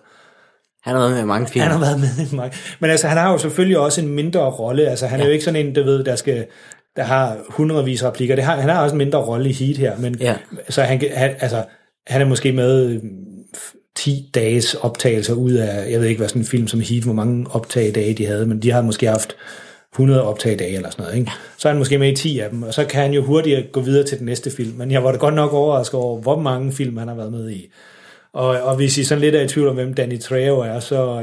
Han 0.84 0.94
har 0.94 1.00
været 1.00 1.12
med 1.12 1.22
i 1.22 1.26
mange 1.26 1.48
film. 1.48 1.62
Han 1.62 1.72
har 1.72 1.80
været 1.80 2.00
med 2.00 2.26
i 2.32 2.36
mange. 2.36 2.56
Men 2.80 2.90
altså, 2.90 3.08
han 3.08 3.18
har 3.18 3.32
jo 3.32 3.38
selvfølgelig 3.38 3.78
også 3.78 4.00
en 4.00 4.08
mindre 4.08 4.40
rolle. 4.40 4.88
Altså, 4.88 5.06
han 5.06 5.18
ja. 5.18 5.24
er 5.24 5.28
jo 5.28 5.32
ikke 5.32 5.44
sådan 5.44 5.66
en, 5.66 5.74
du 5.74 5.82
ved, 5.82 6.04
der 6.04 6.16
skal 6.16 6.46
der 6.96 7.02
har 7.02 7.36
hundredvis 7.48 8.02
af 8.02 8.08
replikker. 8.08 8.34
Det 8.34 8.44
har, 8.44 8.56
han 8.56 8.68
har 8.70 8.82
også 8.82 8.94
en 8.94 8.98
mindre 8.98 9.18
rolle 9.18 9.50
i 9.50 9.52
Heat 9.52 9.76
her, 9.76 9.98
men 9.98 10.16
Ja. 10.20 10.34
så 10.68 10.82
han, 10.82 11.02
han, 11.14 11.30
altså, 11.40 11.64
han 12.06 12.20
er 12.20 12.24
måske 12.24 12.52
med 12.52 12.86
øh, 12.86 13.00
10 13.96 14.30
dages 14.34 14.74
optagelser 14.74 15.34
ud 15.34 15.52
af, 15.52 15.90
jeg 15.90 16.00
ved 16.00 16.08
ikke, 16.08 16.18
hvad 16.18 16.28
sådan 16.28 16.42
en 16.42 16.46
film 16.46 16.68
som 16.68 16.80
Heat, 16.80 17.02
hvor 17.04 17.12
mange 17.12 17.46
optagedage 17.50 18.14
de 18.14 18.26
havde, 18.26 18.46
men 18.46 18.62
de 18.62 18.70
har 18.70 18.82
måske 18.82 19.06
haft 19.06 19.36
100 19.94 20.22
optagedage 20.22 20.76
eller 20.76 20.90
sådan 20.90 21.02
noget. 21.02 21.18
Ikke? 21.18 21.32
Så 21.58 21.68
er 21.68 21.72
han 21.72 21.78
måske 21.78 21.98
med 21.98 22.12
i 22.12 22.16
10 22.16 22.38
af 22.38 22.50
dem, 22.50 22.62
og 22.62 22.74
så 22.74 22.84
kan 22.84 23.02
han 23.02 23.12
jo 23.12 23.24
hurtigt 23.24 23.72
gå 23.72 23.80
videre 23.80 24.06
til 24.06 24.18
den 24.18 24.26
næste 24.26 24.50
film. 24.50 24.72
Men 24.76 24.90
jeg 24.90 25.04
var 25.04 25.12
da 25.12 25.18
godt 25.18 25.34
nok 25.34 25.52
overrasket 25.52 26.00
over, 26.00 26.20
hvor 26.20 26.40
mange 26.40 26.72
film 26.72 26.96
han 26.96 27.08
har 27.08 27.14
været 27.14 27.32
med 27.32 27.50
i. 27.50 27.72
Og, 28.34 28.46
og 28.48 28.76
hvis 28.76 28.98
I 28.98 29.04
sådan 29.04 29.20
lidt 29.20 29.34
er 29.34 29.40
i 29.40 29.48
tvivl 29.48 29.68
om, 29.68 29.74
hvem 29.74 29.94
Danny 29.94 30.20
Trejo 30.20 30.58
er, 30.58 30.80
så 30.80 31.20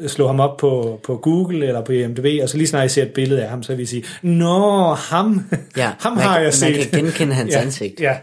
øh, 0.00 0.08
slå 0.08 0.26
ham 0.26 0.40
op 0.40 0.56
på, 0.56 1.00
på 1.04 1.16
Google 1.16 1.66
eller 1.66 1.80
på 1.84 1.92
IMDb, 1.92 2.42
og 2.42 2.48
så 2.48 2.56
lige 2.56 2.66
snart 2.68 2.86
I 2.86 2.88
ser 2.88 3.02
et 3.02 3.12
billede 3.12 3.42
af 3.42 3.48
ham, 3.48 3.62
så 3.62 3.74
vil 3.74 3.82
I 3.82 3.86
sige, 3.86 4.04
Nå, 4.22 4.92
ham, 4.94 5.50
Ja, 5.76 5.90
ham 6.00 6.12
man 6.12 6.22
har 6.22 6.36
jeg 6.36 6.44
man 6.44 6.52
set. 6.52 6.74
kan 6.90 7.00
genkende 7.04 7.34
hans 7.34 7.52
ja, 7.54 7.60
ansigt. 7.60 8.00
Ja. 8.00 8.16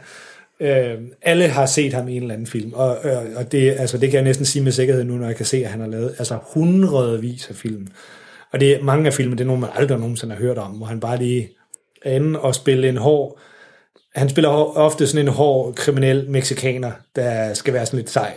Øh, 0.60 0.98
alle 1.22 1.48
har 1.48 1.66
set 1.66 1.94
ham 1.94 2.08
i 2.08 2.16
en 2.16 2.22
eller 2.22 2.34
anden 2.34 2.48
film, 2.48 2.74
og, 2.74 2.98
og, 3.04 3.24
og 3.36 3.52
det, 3.52 3.72
altså, 3.78 3.98
det 3.98 4.10
kan 4.10 4.18
jeg 4.18 4.24
næsten 4.24 4.46
sige 4.46 4.64
med 4.64 4.72
sikkerhed 4.72 5.04
nu, 5.04 5.14
når 5.18 5.28
jeg 5.28 5.36
kan 5.36 5.46
se, 5.46 5.58
at 5.58 5.70
han 5.72 5.80
har 5.80 5.88
lavet 5.88 6.16
altså 6.20 6.38
hundredvis 6.54 7.50
af 7.50 7.56
film. 7.56 7.88
Og 8.54 8.60
det 8.60 8.80
mange 8.84 9.08
af 9.08 9.14
filmene, 9.14 9.38
det 9.38 9.44
er 9.44 9.48
nogle, 9.48 9.62
man 9.62 9.70
aldrig 9.76 10.00
nogensinde 10.00 10.36
har 10.36 10.42
hørt 10.42 10.58
om, 10.58 10.72
hvor 10.72 10.86
han 10.86 11.00
bare 11.00 11.18
lige 11.18 11.50
er 12.06 12.16
inde 12.16 12.40
og 12.40 12.56
spille 12.56 12.90
en 12.90 12.98
hård 12.98 13.40
han 14.18 14.30
spiller 14.30 14.50
ofte 14.78 15.08
sådan 15.08 15.28
en 15.28 15.34
hård 15.34 15.74
kriminel 15.76 16.30
meksikaner, 16.30 16.92
der 17.16 17.54
skal 17.54 17.74
være 17.74 17.86
sådan 17.86 17.98
lidt 18.00 18.10
sej. 18.10 18.34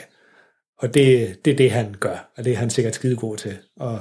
Og 0.79 0.95
det, 0.95 1.37
det 1.45 1.53
er 1.53 1.57
det, 1.57 1.71
han 1.71 1.95
gør, 2.01 2.31
og 2.39 2.45
det 2.45 2.53
er 2.53 2.57
han 2.57 2.71
sikkert 2.71 2.95
skide 2.95 3.17
god 3.17 3.37
til. 3.37 3.57
Og 3.81 4.01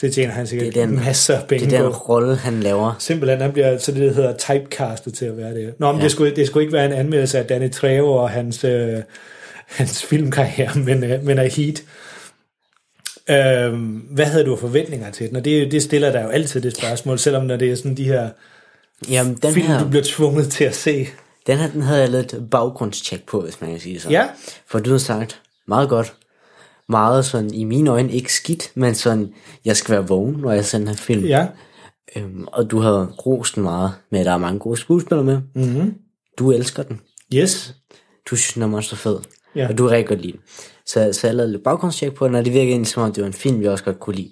det 0.00 0.14
tjener 0.14 0.32
han 0.32 0.46
sikkert 0.46 0.74
Det 0.74 0.82
er 0.82 0.86
den- 0.86 0.96
masser 0.96 1.38
af 1.38 1.46
penge 1.48 1.66
det 1.70 1.78
er 1.78 1.82
den 1.82 1.92
rolle, 1.92 2.36
han 2.36 2.60
laver. 2.60 2.96
Simpelthen, 2.98 3.40
han 3.40 3.52
bliver 3.52 3.78
så 3.78 3.92
det, 3.92 4.00
der 4.00 4.12
hedder 4.14 4.36
typecastet 4.36 5.14
til 5.14 5.24
at 5.24 5.36
være 5.36 5.54
det. 5.54 5.74
Nå, 5.78 5.92
men 5.92 5.98
Ja. 6.00 6.04
det, 6.04 6.12
skulle, 6.12 6.36
det 6.36 6.46
skulle 6.46 6.62
ikke 6.64 6.72
være 6.72 6.86
en 6.86 6.92
anmeldelse 6.92 7.38
af 7.38 7.46
Danny 7.46 7.70
Trejo 7.70 8.12
og 8.12 8.30
hans, 8.30 8.64
øh, 8.64 8.98
hans 9.66 10.04
filmkarriere, 10.04 10.78
men, 10.78 11.04
øh, 11.04 11.24
men 11.24 11.38
af 11.38 11.50
Heat. 11.50 11.82
Øhm, 13.30 13.88
hvad 14.10 14.24
havde 14.26 14.44
du 14.44 14.56
forventninger 14.56 15.10
til 15.10 15.28
den? 15.28 15.36
Og 15.36 15.44
det, 15.44 15.72
det 15.72 15.82
stiller 15.82 16.12
der 16.12 16.22
jo 16.22 16.28
altid 16.28 16.60
det 16.60 16.76
spørgsmål, 16.76 17.18
selvom 17.18 17.44
når 17.44 17.56
det 17.56 17.70
er 17.70 17.74
sådan 17.76 17.96
de 17.96 18.04
her 18.04 18.28
Jamen, 19.10 19.34
den 19.34 19.54
film, 19.54 19.66
her, 19.66 19.82
du 19.82 19.88
bliver 19.88 20.04
tvunget 20.06 20.50
til 20.50 20.64
at 20.64 20.74
se. 20.74 21.06
den 21.46 21.58
her, 21.58 21.70
den 21.70 21.82
havde 21.82 22.00
jeg 22.00 22.10
lidt 22.10 22.34
baggrundstjek 22.50 23.26
på, 23.26 23.40
hvis 23.40 23.60
man 23.60 23.70
kan 23.70 23.80
sige 23.80 24.00
sådan. 24.00 24.12
Ja. 24.12 24.28
For 24.66 24.78
du 24.78 24.90
har 24.90 24.98
sagt, 24.98 25.40
meget 25.68 25.88
godt. 25.88 26.14
Meget 26.88 27.24
sådan, 27.24 27.54
i 27.54 27.64
mine 27.64 27.90
øjne, 27.90 28.12
ikke 28.12 28.32
skidt, 28.34 28.70
men 28.74 28.94
sådan, 28.94 29.32
jeg 29.64 29.76
skal 29.76 29.92
være 29.92 30.06
vågen, 30.08 30.34
når 30.34 30.52
jeg 30.52 30.64
ser 30.64 30.78
den 30.78 30.88
her 30.88 30.94
film. 30.94 31.24
Ja. 31.24 31.46
Øhm, 32.16 32.44
og 32.52 32.70
du 32.70 32.80
havde 32.80 33.12
rost 33.26 33.54
den 33.54 33.62
meget 33.62 33.92
med, 34.10 34.20
at 34.20 34.26
der 34.26 34.32
er 34.32 34.38
mange 34.38 34.58
gode 34.58 34.76
skuespillere 34.76 35.24
med. 35.24 35.40
Mm-hmm. 35.54 35.94
Du 36.38 36.52
elsker 36.52 36.82
den. 36.82 37.00
Yes. 37.34 37.74
Du 38.30 38.36
synes, 38.36 38.54
den 38.54 38.62
er 38.62 38.66
meget 38.66 38.84
så 38.84 38.96
fed. 38.96 39.18
Ja. 39.56 39.68
Og 39.68 39.78
du 39.78 39.82
kan 39.88 39.96
rigtig 39.96 40.08
godt 40.08 40.20
lide 40.20 40.32
den. 40.32 40.40
Så, 40.86 41.12
så 41.12 41.26
jeg 41.26 41.36
lavede 41.36 41.52
lidt 41.52 41.64
baggrundstjek 41.64 42.14
på 42.14 42.26
den, 42.26 42.34
og 42.34 42.44
det 42.44 42.52
virkede 42.52 42.70
egentlig 42.70 42.88
som 42.88 43.02
om, 43.02 43.12
det 43.12 43.20
var 43.22 43.26
en 43.26 43.32
film, 43.32 43.60
vi 43.60 43.66
også 43.68 43.84
godt 43.84 44.00
kunne 44.00 44.16
lide. 44.16 44.30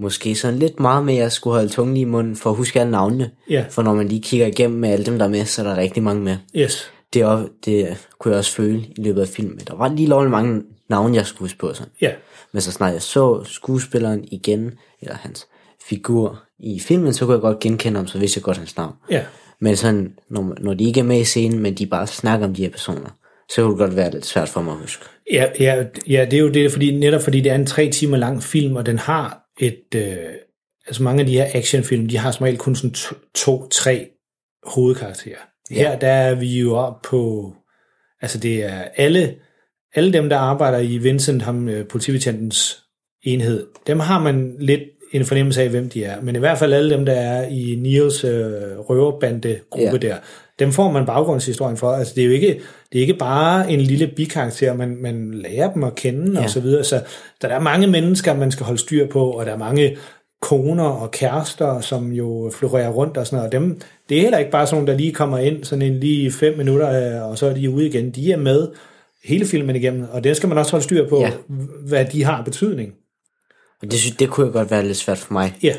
Måske 0.00 0.34
sådan 0.34 0.58
lidt 0.58 0.80
meget 0.80 1.04
med, 1.04 1.14
at 1.14 1.20
jeg 1.20 1.32
skulle 1.32 1.54
holde 1.54 1.68
tungen 1.68 1.96
i 1.96 2.04
munden, 2.04 2.36
for 2.36 2.50
at 2.50 2.56
huske 2.56 2.80
alle 2.80 2.90
navnene. 2.90 3.30
Ja. 3.50 3.64
For 3.70 3.82
når 3.82 3.94
man 3.94 4.08
lige 4.08 4.22
kigger 4.22 4.46
igennem 4.46 4.78
med 4.80 4.88
alle 4.88 5.06
dem, 5.06 5.18
der 5.18 5.24
er 5.24 5.28
med, 5.30 5.44
så 5.44 5.62
er 5.62 5.66
der 5.66 5.76
rigtig 5.76 6.02
mange 6.02 6.22
med. 6.22 6.36
Yes. 6.56 6.90
Det, 7.14 7.24
også- 7.24 7.48
det 7.64 8.06
kunne 8.18 8.32
jeg 8.32 8.38
også 8.38 8.52
føle 8.52 8.78
i 8.78 8.94
løbet 9.02 9.20
af 9.20 9.28
filmen. 9.28 9.58
Der 9.68 9.74
var 9.76 9.88
lige 9.94 10.08
lovligt 10.08 10.30
mange 10.30 10.62
navne, 10.90 11.16
jeg 11.16 11.26
skulle 11.26 11.40
huske 11.44 11.58
på. 11.58 11.74
Sådan. 11.74 11.92
Ja. 12.00 12.10
Men 12.52 12.60
så 12.62 12.72
snart 12.72 12.92
jeg 12.92 13.02
så 13.02 13.44
skuespilleren 13.44 14.24
igen, 14.32 14.72
eller 15.02 15.14
hans 15.14 15.46
figur 15.88 16.42
i 16.58 16.80
filmen, 16.80 17.14
så 17.14 17.24
kunne 17.24 17.34
jeg 17.34 17.40
godt 17.40 17.58
genkende 17.60 17.96
ham, 17.98 18.06
så 18.06 18.18
vidste 18.18 18.38
jeg 18.38 18.42
godt 18.42 18.56
hans 18.58 18.76
navn. 18.76 18.94
Ja. 19.10 19.22
Men 19.60 19.76
sådan, 19.76 20.12
når, 20.30 20.54
når 20.60 20.74
de 20.74 20.84
ikke 20.84 21.00
er 21.00 21.04
med 21.04 21.20
i 21.20 21.24
scenen, 21.24 21.58
men 21.58 21.74
de 21.74 21.86
bare 21.86 22.06
snakker 22.06 22.46
om 22.46 22.54
de 22.54 22.62
her 22.62 22.70
personer, 22.70 23.10
så 23.50 23.62
kan 23.62 23.70
det 23.70 23.78
godt 23.78 23.96
være 23.96 24.10
lidt 24.10 24.26
svært 24.26 24.48
for 24.48 24.62
mig 24.62 24.72
at 24.72 24.78
huske. 24.80 25.04
Ja, 25.32 25.46
ja, 25.60 25.84
ja, 26.08 26.24
det 26.30 26.32
er 26.36 26.40
jo 26.40 26.48
det, 26.48 26.72
fordi, 26.72 26.96
netop 26.98 27.22
fordi 27.22 27.40
det 27.40 27.52
er 27.52 27.54
en 27.54 27.66
tre 27.66 27.90
timer 27.90 28.16
lang 28.16 28.42
film, 28.42 28.76
og 28.76 28.86
den 28.86 28.98
har 28.98 29.40
et... 29.60 29.94
Øh, 29.94 30.34
altså 30.86 31.02
mange 31.02 31.20
af 31.20 31.26
de 31.26 31.32
her 31.32 31.46
actionfilm, 31.54 32.08
de 32.08 32.18
har 32.18 32.30
som 32.30 32.44
regel 32.44 32.58
kun 32.58 32.76
sådan 32.76 32.94
to, 32.94 33.14
to 33.34 33.68
tre 33.68 34.08
hovedkarakterer. 34.66 35.38
Her 35.70 35.98
der 35.98 36.08
er 36.08 36.34
vi 36.34 36.58
jo 36.60 36.74
op 36.76 37.02
på... 37.02 37.52
Altså 38.20 38.38
det 38.38 38.64
er 38.64 38.84
alle, 38.96 39.34
alle 39.94 40.12
dem, 40.12 40.28
der 40.28 40.36
arbejder 40.36 40.78
i 40.78 40.98
Vincent, 40.98 41.42
ham 41.42 41.68
øh, 41.68 41.88
politibetjentens 41.88 42.82
enhed, 43.22 43.66
dem 43.86 44.00
har 44.00 44.22
man 44.22 44.56
lidt 44.58 44.82
en 45.12 45.24
fornemmelse 45.24 45.62
af, 45.62 45.68
hvem 45.68 45.88
de 45.88 46.04
er. 46.04 46.20
Men 46.20 46.36
i 46.36 46.38
hvert 46.38 46.58
fald 46.58 46.72
alle 46.72 46.90
dem, 46.90 47.04
der 47.04 47.12
er 47.12 47.48
i 47.48 47.76
Niels 47.78 48.24
øh, 48.24 48.78
røverbande-gruppe 48.78 49.98
Ja. 50.02 50.08
der, 50.08 50.16
dem 50.58 50.72
får 50.72 50.90
man 50.90 51.06
baggrundshistorien 51.06 51.76
for. 51.76 51.92
Altså 51.92 52.12
det 52.14 52.22
er 52.22 52.26
jo 52.26 52.32
ikke, 52.32 52.60
det 52.92 52.98
er 52.98 53.02
ikke 53.02 53.14
bare 53.14 53.70
en 53.72 53.80
lille 53.80 54.06
bikarakter, 54.16 54.74
man, 54.74 54.96
man 54.96 55.34
lærer 55.34 55.72
dem 55.72 55.84
at 55.84 55.94
kende 55.94 56.32
Ja. 56.38 56.44
og 56.44 56.50
så 56.50 56.60
videre. 56.60 56.84
Så 56.84 57.00
der 57.42 57.48
er 57.48 57.60
mange 57.60 57.86
mennesker, 57.86 58.34
man 58.34 58.50
skal 58.50 58.66
holde 58.66 58.80
styr 58.80 59.06
på, 59.06 59.30
og 59.30 59.46
der 59.46 59.52
er 59.52 59.58
mange 59.58 59.96
koner 60.42 60.84
og 60.84 61.10
kærester, 61.10 61.80
som 61.80 62.12
jo 62.12 62.52
florerer 62.54 62.88
rundt 62.90 63.16
og 63.16 63.26
sådan 63.26 63.36
noget. 63.36 63.46
Og 63.54 63.60
dem, 63.60 63.80
det 64.08 64.16
er 64.18 64.22
heller 64.22 64.38
ikke 64.38 64.50
bare 64.50 64.66
sådan 64.66 64.86
der 64.86 64.94
lige 64.96 65.12
kommer 65.12 65.38
ind 65.38 65.64
sådan 65.64 65.82
en 65.82 66.00
lige 66.00 66.32
fem 66.32 66.56
minutter, 66.58 67.16
øh, 67.22 67.30
og 67.30 67.38
så 67.38 67.46
er 67.46 67.54
de 67.54 67.70
ude 67.70 67.86
igen. 67.86 68.10
De 68.10 68.32
er 68.32 68.36
med 68.36 68.68
hele 69.24 69.46
filmen 69.46 69.76
igennem, 69.76 70.06
og 70.12 70.24
det 70.24 70.36
skal 70.36 70.48
man 70.48 70.58
også 70.58 70.70
holde 70.70 70.84
styr 70.84 71.08
på, 71.08 71.20
Ja. 71.20 71.30
hvad 71.86 72.04
de 72.04 72.24
har 72.24 72.42
betydning. 72.42 72.92
Og 73.82 73.90
det, 73.90 73.98
synes, 73.98 74.16
det 74.16 74.28
kunne 74.30 74.46
jo 74.46 74.52
godt 74.52 74.70
være 74.70 74.86
lidt 74.86 74.96
svært 74.96 75.18
for 75.18 75.32
mig. 75.32 75.54
Ja, 75.62 75.74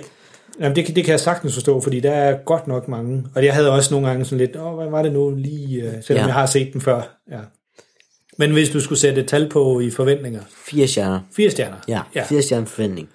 Jamen, 0.62 0.76
det, 0.76 0.86
kan- 0.86 0.95
det 0.95 1.04
kan 1.04 1.12
jeg 1.12 1.19
sagtens 1.19 1.54
forstå, 1.54 1.82
fordi 1.82 2.00
der 2.00 2.12
er 2.12 2.38
godt 2.45 2.67
nok 2.67 2.88
mange. 2.88 3.24
Og 3.36 3.45
jeg 3.45 3.54
havde 3.54 3.72
også 3.72 3.93
nogle 3.93 4.08
gange 4.08 4.26
sådan 4.26 4.38
lidt, 4.38 4.56
åh, 4.58 4.76
hvad 4.76 4.89
var 4.89 5.02
det 5.04 5.13
nu 5.13 5.36
lige, 5.38 5.82
øh, 5.84 5.93
selvom 6.02 6.22
Ja. 6.22 6.26
jeg 6.26 6.34
har 6.34 6.45
set 6.45 6.74
den 6.74 6.82
før. 6.82 7.19
Ja. 7.32 7.39
Men 8.38 8.52
hvis 8.52 8.69
du 8.69 8.80
skulle 8.82 9.00
sætte 9.00 9.22
et 9.22 9.28
tal 9.28 9.50
på 9.50 9.80
i 9.80 9.89
forventninger. 9.89 10.41
Fire 10.65 10.88
stjerner. 10.88 11.19
Fire 11.36 11.50
stjerner. 11.50 11.78
Ja, 11.88 12.00
ja. 12.15 12.24
fire 12.24 12.41
stjerner 12.41 12.65
forventning. 12.65 13.10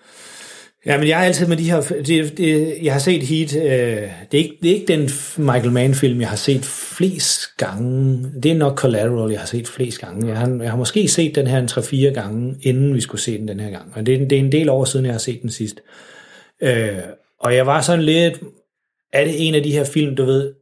Ja, 0.87 0.98
men 0.98 1.09
jeg 1.09 1.20
er 1.20 1.24
altid 1.24 1.46
med 1.46 1.57
de 1.57 1.70
her... 1.70 1.80
Det, 1.80 2.38
det, 2.38 2.74
jeg 2.83 2.92
har 2.92 3.00
set 3.00 3.22
Heat... 3.22 3.57
Øh, 3.57 3.62
det, 3.62 4.38
er 4.40 4.42
ikke, 4.44 4.57
det 4.62 4.70
er 4.70 4.74
ikke 4.74 4.87
den 4.92 5.11
Michael 5.37 5.72
Mann-film, 5.72 6.20
jeg 6.20 6.28
har 6.28 6.37
set 6.37 6.64
flest 6.64 7.40
gange. 7.57 8.22
Det 8.42 8.50
er 8.50 8.54
nok 8.54 8.78
Collateral, 8.78 9.30
jeg 9.30 9.40
har 9.40 9.46
set 9.46 9.68
flest 9.68 9.98
gange. 10.00 10.28
Jeg 10.28 10.38
har, 10.38 10.59
jeg 10.62 10.70
har 10.70 10.76
måske 10.78 11.09
set 11.09 11.35
den 11.35 11.46
her 11.46 11.59
en 11.59 11.68
3-4 11.70 11.96
gange, 12.14 12.57
inden 12.62 12.94
vi 12.94 13.00
skulle 13.00 13.20
se 13.20 13.38
den 13.38 13.48
den 13.48 13.61
her 13.61 13.70
gang. 13.70 13.92
Og 13.94 14.07
det, 14.07 14.14
er- 14.22 14.28
det 14.28 14.33
er 14.38 14.40
en 14.40 14.52
del 14.52 14.68
år 14.68 14.85
siden, 14.85 15.04
jeg 15.07 15.14
har 15.14 15.18
set 15.18 15.42
den 15.42 15.50
sidst. 15.50 15.80
Øh, 16.62 16.88
og 17.44 17.54
jeg 17.57 17.66
var 17.66 17.80
sådan 17.80 18.04
lidt... 18.04 18.40
Er 19.12 19.24
det 19.24 19.48
en 19.48 19.54
af 19.54 19.62
de 19.62 19.72
her 19.72 19.85
film, 19.85 20.16
du 20.16 20.24
ved... 20.24 20.52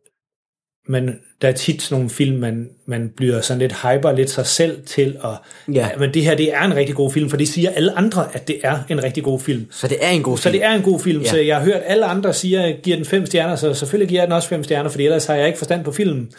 Men 0.88 1.10
der 1.42 1.48
er 1.48 1.52
tit 1.52 1.82
sådan 1.82 1.94
nogle 1.94 2.10
film, 2.10 2.36
man, 2.38 2.68
man 2.86 3.10
bliver 3.16 3.40
sådan 3.40 3.58
lidt 3.58 3.72
hyper 3.72 4.12
lidt 4.12 4.30
sig 4.30 4.46
selv 4.46 4.86
til, 4.86 5.16
og 5.20 5.36
Ja. 5.72 5.88
men 5.98 6.14
det 6.14 6.24
her, 6.24 6.34
det 6.34 6.54
er 6.54 6.60
en 6.62 6.76
rigtig 6.76 6.94
god 6.94 7.12
film, 7.12 7.30
for 7.30 7.36
det 7.36 7.48
siger 7.48 7.70
alle 7.70 7.92
andre, 7.98 8.28
at 8.34 8.48
det 8.48 8.56
er 8.62 8.78
en 8.88 9.04
rigtig 9.04 9.24
god 9.24 9.40
film. 9.40 9.66
Så 9.70 9.88
det 9.88 9.96
er 10.00 10.08
en 10.10 10.22
god 10.22 10.36
Så 10.38 10.42
film. 10.42 10.52
det 10.52 10.64
er 10.64 10.70
en 10.74 10.82
god 10.82 11.00
film, 11.00 11.22
Ja. 11.22 11.28
så 11.28 11.36
jeg 11.38 11.56
har 11.56 11.64
hørt 11.64 11.80
alle 11.86 12.04
andre 12.04 12.32
sige, 12.34 12.60
at 12.60 12.82
giver 12.82 12.96
den 12.96 13.06
fem 13.06 13.26
stjerner, 13.26 13.56
så 13.56 13.74
selvfølgelig 13.74 14.08
giver 14.08 14.20
jeg 14.20 14.26
den 14.26 14.32
også 14.36 14.48
fem 14.48 14.64
stjerner, 14.64 14.90
fordi 14.90 15.04
ellers 15.04 15.26
har 15.26 15.34
jeg 15.34 15.46
ikke 15.46 15.58
forstand 15.58 15.84
på 15.84 15.92
filmen. 15.92 16.32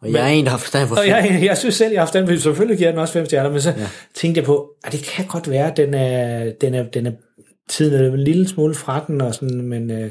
Og 0.00 0.12
jeg 0.12 0.22
er 0.22 0.26
en, 0.28 0.44
der 0.44 0.50
har 0.50 0.58
forstand 0.58 0.88
på 0.88 0.94
Og 0.94 1.00
film. 1.02 1.14
jeg, 1.16 1.42
jeg 1.44 1.58
synes 1.58 1.74
selv, 1.74 1.92
jeg 1.92 2.00
har 2.00 2.06
forstand 2.06 2.24
på 2.24 2.28
filmen, 2.28 2.38
så 2.40 2.44
selvfølgelig 2.44 2.76
giver 2.78 2.88
jeg 2.88 2.92
den 2.92 3.00
også 3.00 3.12
fem 3.12 3.26
stjerner, 3.26 3.50
men 3.50 3.60
så 3.60 3.70
ja. 3.78 3.86
tænkte 4.14 4.38
jeg 4.38 4.44
på, 4.46 4.70
at 4.84 4.92
det 4.92 5.02
kan 5.02 5.26
godt 5.26 5.50
være, 5.50 5.70
at 5.70 5.76
den 5.76 5.94
er, 5.94 6.50
den 6.60 6.74
er, 6.74 6.82
den 6.82 7.06
er 7.06 7.12
tiden 7.72 8.04
er 8.04 8.12
en 8.12 8.18
lille 8.18 8.48
smule 8.48 8.74
fra 8.74 9.04
den, 9.06 9.20
og 9.20 9.34
sådan, 9.34 9.62
men 9.62 9.90
øh, 9.90 10.10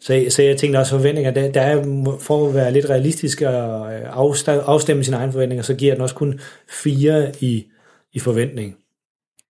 så, 0.00 0.24
så 0.28 0.42
jeg 0.42 0.56
tænkte 0.56 0.78
også 0.78 0.96
forventninger, 0.96 1.30
der, 1.30 1.52
der 1.52 1.60
er, 1.60 1.82
for 2.20 2.48
at 2.48 2.54
være 2.54 2.72
lidt 2.72 2.90
realistisk 2.90 3.42
og 3.42 3.94
øh, 3.94 4.02
afsta- 4.02 4.64
afstemme 4.66 5.04
sine 5.04 5.16
egne 5.16 5.32
forventninger, 5.32 5.62
så 5.62 5.74
giver 5.74 5.94
den 5.94 6.02
også 6.02 6.14
kun 6.14 6.40
fire 6.82 7.32
i, 7.40 7.66
i 8.12 8.18
forventning. 8.18 8.76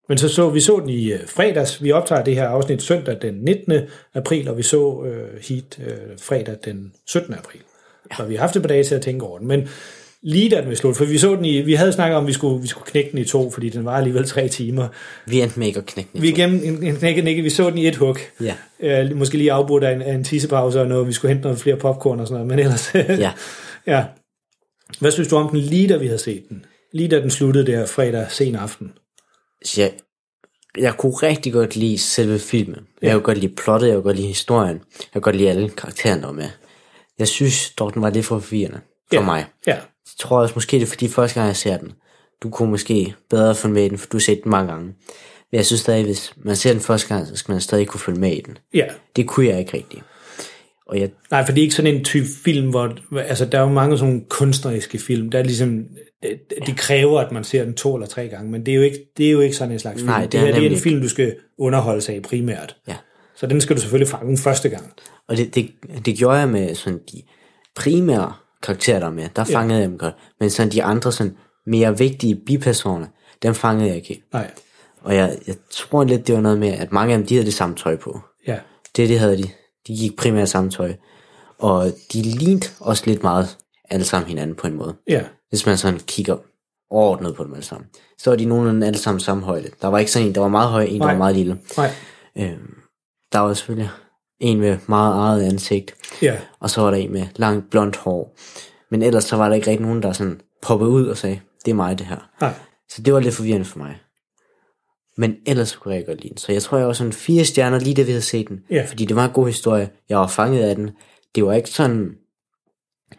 Men 0.09 0.19
så 0.19 0.29
så 0.29 0.51
vi 0.51 0.61
så 0.61 0.81
den 0.81 0.89
i 0.89 1.13
øh, 1.13 1.27
fredags. 1.27 1.83
Vi 1.83 1.93
optager 1.93 2.25
det 2.25 2.35
her 2.35 2.49
afsnit 2.49 2.83
søndag 2.83 3.19
den 3.23 3.35
19. 3.35 3.73
april, 4.15 4.49
og 4.49 4.57
vi 4.59 4.63
så 4.63 5.05
øh, 5.05 5.41
Heat 5.49 5.79
øh, 5.87 6.19
fredag 6.19 6.57
den 6.65 6.93
17. 7.07 7.35
april. 7.35 7.61
Ja. 8.11 8.17
Så 8.17 8.25
vi 8.25 8.35
har 8.35 8.41
haft 8.41 8.57
et 8.57 8.63
par 8.63 8.69
dage 8.69 8.85
til 8.85 8.95
at 8.95 9.03
tænke 9.03 9.27
over 9.27 9.39
den. 9.39 9.49
Men 9.49 9.69
lige 10.25 10.51
da 10.51 10.61
den 10.61 10.69
var 10.69 10.75
slut, 10.75 10.97
for 10.97 11.05
vi 11.05 11.19
så 11.19 11.37
den 11.37 11.45
i, 11.45 11.61
vi 11.61 11.75
havde 11.75 11.93
snakket 11.93 12.17
om, 12.17 12.25
at 12.25 12.29
vi 12.29 12.33
skulle, 12.33 12.63
vi 12.63 12.67
skulle 12.67 12.87
knække 12.87 13.11
den 13.11 13.19
i 13.19 13.25
to, 13.25 13.51
fordi 13.51 13.69
den 13.69 13.85
var 13.85 13.97
alligevel 13.97 14.25
tre 14.25 14.49
timer. 14.49 14.89
Vi 15.27 15.41
endte 15.41 15.59
med 15.59 15.67
ikke 15.67 15.79
at 15.79 15.87
knække 15.87 16.11
den. 16.13 16.23
Vi 16.23 16.29
igennem 16.29 16.61
en, 16.65 16.83
en 16.83 16.97
knække, 16.97 17.21
knække, 17.21 17.43
vi 17.43 17.51
så 17.51 17.71
den 17.71 17.79
i 17.79 17.89
et 17.89 17.97
hug. 17.97 18.17
Ja. 18.41 18.55
Øh, 18.81 19.17
måske 19.17 19.39
lige 19.39 19.53
afbrudt 19.53 19.85
af 19.85 19.95
en, 19.95 20.03
af 20.03 20.15
en 20.15 20.25
tissepause 20.25 20.81
og 20.81 20.87
noget, 20.87 21.09
vi 21.09 21.13
skulle 21.13 21.35
hente 21.35 21.43
noget 21.43 21.59
flere 21.61 21.77
popcorn 21.77 22.21
og 22.21 22.27
sådan 22.27 22.35
noget, 22.35 22.49
men 22.49 22.59
ellers... 22.59 22.95
Ja. 22.95 23.33
ja. 23.95 24.05
Hvad 25.01 25.11
synes 25.11 25.29
du 25.29 25.37
om 25.37 25.49
den 25.49 25.61
lige 25.61 25.89
da 25.89 25.97
vi 25.97 26.07
havde 26.07 26.19
set 26.19 26.49
den? 26.49 26.65
Lige 26.93 27.09
da 27.09 27.21
den 27.21 27.31
sluttede 27.31 27.67
der 27.67 27.87
fredag 27.87 28.27
sen 28.31 28.55
aften. 28.55 28.93
Så 29.65 29.91
jeg, 30.79 30.97
kunne 30.97 31.13
rigtig 31.13 31.53
godt 31.53 31.77
lide 31.77 31.99
selve 31.99 32.39
filmen. 32.39 32.81
Jeg 33.03 33.13
kunne 33.13 33.23
godt 33.23 33.39
lide 33.39 33.55
plottet, 33.55 33.87
jeg 33.87 33.95
kunne 33.95 34.03
godt 34.03 34.17
lide 34.17 34.29
historien. 34.29 34.81
Jeg 34.99 35.13
kunne 35.13 35.23
godt 35.23 35.37
lide 35.37 35.51
alle 35.51 35.69
karaktererne, 35.69 36.21
der 36.21 36.27
var 36.27 36.35
med. 36.35 36.49
Jeg 37.19 37.29
synes 37.29 37.71
dog, 37.71 37.95
den 37.95 38.03
var 38.03 38.11
lidt 38.11 38.27
for 38.27 38.39
forvirrende 38.39 38.81
for 39.09 39.21
Ja. 39.21 39.25
mig. 39.25 39.45
Ja. 39.67 39.75
Jeg 39.75 39.83
tror 40.19 40.39
også 40.41 40.53
måske, 40.57 40.77
det 40.77 40.83
er 40.83 40.87
fordi 40.87 41.09
første 41.09 41.35
gang, 41.41 41.47
jeg 41.49 41.57
ser 41.57 41.77
den. 41.77 41.93
Du 42.43 42.51
kunne 42.51 42.71
måske 42.71 43.15
bedre 43.31 43.55
følge 43.55 43.75
med 43.75 43.85
i 43.85 43.89
den, 43.89 43.99
for 43.99 44.07
du 44.07 44.17
har 44.17 44.21
set 44.21 44.41
den 44.45 44.51
mange 44.51 44.73
gange. 44.73 44.87
Men 44.87 45.57
jeg 45.57 45.67
synes 45.67 45.81
stadig, 45.81 46.05
hvis 46.05 46.33
man 46.37 46.57
ser 46.57 46.73
den 46.73 46.81
første 46.81 47.09
gang, 47.15 47.27
så 47.27 47.37
skal 47.37 47.53
man 47.53 47.61
stadig 47.61 47.87
kunne 47.87 48.01
følge 48.01 48.21
med 48.21 48.33
i 48.33 48.41
den. 48.41 48.59
Ja. 48.75 48.85
Det 49.17 49.27
kunne 49.29 49.47
jeg 49.47 49.59
ikke 49.59 49.77
rigtig. 49.77 50.03
Og 50.87 51.01
jeg, 51.01 51.11
Nej, 51.31 51.45
for 51.47 51.53
det 51.53 51.61
er 51.61 51.63
ikke 51.63 51.75
sådan 51.75 51.95
en 51.95 52.05
type 52.05 52.27
film, 52.45 52.71
hvor... 52.71 52.97
Altså, 53.19 53.45
der 53.45 53.59
er 53.59 53.63
jo 53.63 53.69
mange 53.69 53.99
sådan 53.99 54.13
nogle 54.13 54.27
kunstneriske 54.29 54.99
film, 54.99 55.31
der 55.31 55.39
er 55.39 55.43
ligesom... 55.43 55.85
De 56.67 56.73
kræver, 56.77 57.21
at 57.21 57.33
man 57.33 57.45
ser 57.45 57.65
den 57.65 57.75
to 57.75 57.95
eller 57.95 58.07
tre 58.07 58.29
gange, 58.29 58.51
men 58.51 58.67
det 58.67 58.73
er 58.73 58.77
jo 58.77 58.83
ikke, 58.83 58.99
det 59.17 59.27
er 59.27 59.31
jo 59.31 59.41
ikke 59.41 59.57
sådan 59.57 59.73
en 59.73 59.79
slags 59.79 59.97
film. 59.97 60.07
Nej, 60.09 60.23
det 60.23 60.33
det 60.33 60.41
er 60.41 60.45
her 60.45 60.55
det 60.55 60.67
er 60.67 60.71
en 60.71 60.77
film, 60.77 61.01
du 61.01 61.09
skal 61.09 61.37
underholde 61.59 62.01
sig 62.01 62.17
i 62.17 62.21
primært. 62.21 62.77
Ja. 62.89 62.97
Så 63.37 63.47
den 63.47 63.61
skal 63.61 63.77
du 63.77 63.81
selvfølgelig 63.81 64.09
fange 64.09 64.39
første 64.39 64.69
gang. 64.69 64.93
Og 65.29 65.37
det, 65.37 65.55
det, 65.55 65.71
det 66.07 66.17
gjorde 66.17 66.39
jeg 66.39 66.49
med 66.49 66.75
sådan 66.75 67.01
de 67.13 67.23
primære 67.77 68.33
karakterer, 68.65 68.99
der 68.99 69.07
er 69.07 69.11
med. 69.11 69.29
Der 69.37 69.45
Ja. 69.49 69.57
fangede 69.59 69.81
jeg 69.81 69.89
dem 69.89 69.99
godt. 69.99 70.15
Men 70.41 70.51
sådan 70.51 70.73
de 70.73 70.83
andre 70.83 71.13
sådan 71.13 71.37
mere 71.67 71.99
vigtige 71.99 72.35
bipersoner, 72.47 73.07
dem 73.43 73.55
fangede 73.55 73.87
jeg 73.89 73.97
ikke 73.97 74.09
helt. 74.09 74.33
Nej. 74.33 74.51
Og 75.03 75.15
jeg, 75.15 75.39
jeg 75.47 75.55
tror 75.71 76.05
lidt, 76.05 76.27
det 76.27 76.35
var 76.35 76.41
noget 76.41 76.59
med, 76.59 76.69
at 76.69 76.93
mange 76.93 77.13
af 77.15 77.19
dem, 77.19 77.27
de 77.27 77.35
havde 77.35 77.47
det 77.47 77.55
samme 77.55 77.77
tøj 77.77 77.97
på. 77.97 78.21
Ja. 78.47 78.59
Det, 78.97 79.09
det 79.09 79.19
havde 79.19 79.37
de. 79.39 79.43
De 79.87 79.97
gik 79.97 80.17
primært 80.17 80.49
samme 80.49 80.71
tøj. 80.71 80.95
Og 81.59 81.87
de 82.13 82.23
lignede 82.23 82.67
også 82.81 83.03
lidt 83.07 83.23
meget 83.23 83.57
alle 83.91 84.05
sammen 84.05 84.29
hinanden 84.29 84.57
på 84.57 84.67
en 84.67 84.75
måde. 84.75 84.95
Ja. 85.09 85.23
Hvis 85.49 85.67
man 85.67 85.77
sådan 85.79 86.01
kigger 86.07 86.37
overordnet 86.91 87.35
på 87.35 87.45
dem 87.45 87.53
alle 87.55 87.65
sammen. 87.65 87.89
Så 88.19 88.31
var 88.31 88.37
de 88.37 88.45
nogenlunde 88.45 88.87
alle 88.87 88.99
sammen 88.99 89.21
samme 89.21 89.43
højde. 89.43 89.71
Der 89.83 89.89
var 89.89 89.99
ikke 89.99 90.11
sådan 90.13 90.29
en, 90.29 90.35
der 90.35 90.41
var 90.41 90.49
meget 90.49 90.71
høj, 90.71 90.83
en, 90.85 90.93
der 91.01 91.07
Nej. 91.07 91.13
var 91.13 91.19
meget 91.19 91.37
lille. 91.37 91.59
Nej. 91.77 91.91
Øhm, 92.39 92.75
der 93.33 93.39
var 93.39 93.55
selvfølgelig 93.55 93.91
en 94.45 94.61
med 94.61 94.79
meget 94.87 95.15
eget 95.15 95.43
ansigt. 95.43 95.95
Ja. 96.23 96.37
Og 96.61 96.71
så 96.71 96.81
var 96.81 96.91
der 96.91 96.97
en 96.97 97.13
med 97.13 97.27
langt 97.37 97.71
blondt 97.71 97.97
hår. 97.97 98.37
Men 98.91 99.03
ellers 99.03 99.25
så 99.25 99.37
var 99.37 99.49
der 99.49 99.55
ikke 99.55 99.71
rigtig 99.71 99.87
nogen, 99.87 100.03
der 100.03 100.13
sådan 100.13 100.41
poppede 100.63 100.91
ud 100.91 101.07
og 101.07 101.17
sagde, 101.17 101.41
det 101.65 101.71
er 101.71 101.75
mig 101.75 101.99
det 101.99 102.07
her. 102.07 102.31
Nej. 102.41 102.53
Så 102.89 103.03
det 103.03 103.15
var 103.15 103.21
lidt 103.21 103.35
forvirrende 103.35 103.65
for 103.65 103.79
mig. 103.79 104.01
Men 105.17 105.37
ellers 105.47 105.77
kunne 105.77 105.95
jeg 105.95 106.07
godt 106.07 106.21
lide 106.21 106.29
den. 106.29 106.37
Så 106.37 106.53
jeg 106.53 106.63
tror, 106.63 106.79
jeg 106.79 106.87
var 106.87 106.93
sådan 106.93 107.13
fire 107.13 107.45
stjerner 107.45 107.79
lige 107.79 107.95
da 107.95 108.03
vi 108.03 108.11
havde 108.11 108.23
set 108.23 108.49
den. 108.49 108.61
Ja. 108.71 108.87
Fordi 108.89 109.05
det 109.05 109.17
var 109.17 109.25
en 109.25 109.31
god 109.31 109.47
historie. 109.47 109.91
Jeg 110.09 110.19
var 110.19 110.27
fanget 110.27 110.63
af 110.63 110.77
den. 110.77 110.91
Det 111.35 111.45
var 111.45 111.53
ikke 111.53 111.71
sådan... 111.71 112.15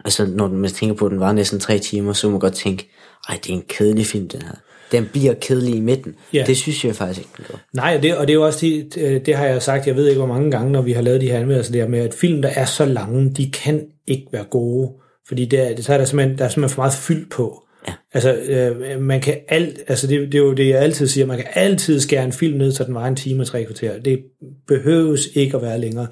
Altså, 0.05 0.25
når 0.25 0.47
man 0.47 0.69
tænker 0.69 0.95
på, 0.95 1.05
at 1.05 1.11
den 1.11 1.19
var 1.19 1.31
næsten 1.31 1.59
tre 1.59 1.79
timer, 1.79 2.13
så 2.13 2.27
må 2.27 2.31
man 2.31 2.39
godt 2.39 2.53
tænke, 2.53 2.89
ej, 3.29 3.39
det 3.43 3.49
er 3.49 3.53
en 3.53 3.63
kedelig 3.69 4.05
film, 4.05 4.29
den 4.29 4.41
her. 4.41 4.55
Den 4.91 5.09
bliver 5.11 5.33
kedelig 5.33 5.75
i 5.75 5.79
midten. 5.79 6.15
Ja. 6.33 6.43
Det 6.47 6.57
synes 6.57 6.85
jeg 6.85 6.95
faktisk 6.95 7.19
ikke, 7.19 7.31
den 7.37 7.45
gør. 7.51 7.57
Nej, 7.73 7.95
og 7.95 8.03
det, 8.03 8.17
og 8.17 8.27
det 8.27 8.33
er 8.33 8.37
jo 8.37 8.45
også 8.45 8.59
det, 8.61 8.97
øh, 8.97 9.25
det 9.25 9.35
har 9.35 9.45
jeg 9.45 9.61
sagt, 9.61 9.87
jeg 9.87 9.95
ved 9.95 10.07
ikke 10.07 10.17
hvor 10.17 10.33
mange 10.33 10.51
gange, 10.51 10.71
når 10.71 10.81
vi 10.81 10.91
har 10.91 11.01
lavet 11.01 11.21
de 11.21 11.31
her 11.31 11.39
anmeldelser 11.39 11.71
der 11.71 11.87
med, 11.87 11.99
at 11.99 12.13
film, 12.13 12.41
der 12.41 12.49
er 12.49 12.65
så 12.65 12.85
lange, 12.85 13.33
de 13.33 13.51
kan 13.51 13.85
ikke 14.07 14.27
være 14.31 14.43
gode, 14.43 14.91
fordi 15.27 15.45
det 15.45 15.59
er, 15.59 15.81
så 15.81 15.93
er 15.93 15.97
der, 15.97 16.05
simpelthen, 16.05 16.37
der 16.37 16.45
er 16.45 16.49
simpelthen 16.49 16.75
for 16.75 16.81
meget 16.81 16.93
fyld 16.93 17.29
på. 17.29 17.61
Ja. 17.87 17.93
Altså, 18.13 18.33
øh, 18.33 19.01
man 19.01 19.21
kan 19.21 19.37
alt, 19.47 19.79
altså 19.87 20.07
det, 20.07 20.19
det 20.31 20.35
er 20.35 20.43
jo 20.43 20.53
det, 20.53 20.69
jeg 20.69 20.79
altid 20.79 21.07
siger, 21.07 21.25
man 21.25 21.37
kan 21.37 21.47
altid 21.53 21.99
skære 21.99 22.23
en 22.23 22.31
film 22.31 22.57
ned, 22.57 22.71
så 22.71 22.83
den 22.83 22.95
var 22.95 23.07
en 23.07 23.15
time 23.15 23.43
og 23.43 23.47
tre 23.47 23.65
kvarter. 23.65 23.99
Det 23.99 24.19
behøves 24.67 25.27
ikke 25.33 25.57
at 25.57 25.63
være 25.63 25.79
længere. 25.79 26.07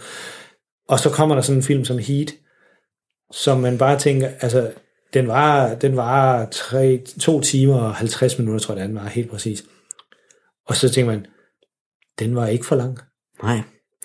Og 0.87 0.99
så 0.99 1.09
kommer 1.09 1.35
der 1.35 1.41
sådan 1.41 1.59
en 1.59 1.63
film 1.63 1.85
som 1.85 1.97
Heat, 1.97 2.33
som 3.31 3.59
man 3.59 3.77
bare 3.77 3.99
tænker, 3.99 4.27
altså, 4.41 4.71
den 5.13 5.27
var, 5.27 5.73
den 5.75 5.95
var 5.97 6.47
tre, 6.51 6.99
to 7.21 7.41
timer 7.41 7.75
og 7.79 7.95
50 7.95 8.39
minutter, 8.39 8.59
tror 8.65 8.75
jeg, 8.75 8.87
den 8.87 8.95
var 8.95 9.07
helt 9.07 9.31
præcis. 9.31 9.63
Og 10.67 10.75
så 10.75 10.89
tænker 10.89 11.11
man, 11.11 11.25
den 12.19 12.35
var 12.35 12.47
ikke 12.47 12.65
for 12.65 12.75
lang. 12.75 12.97
Nej. 13.43 13.57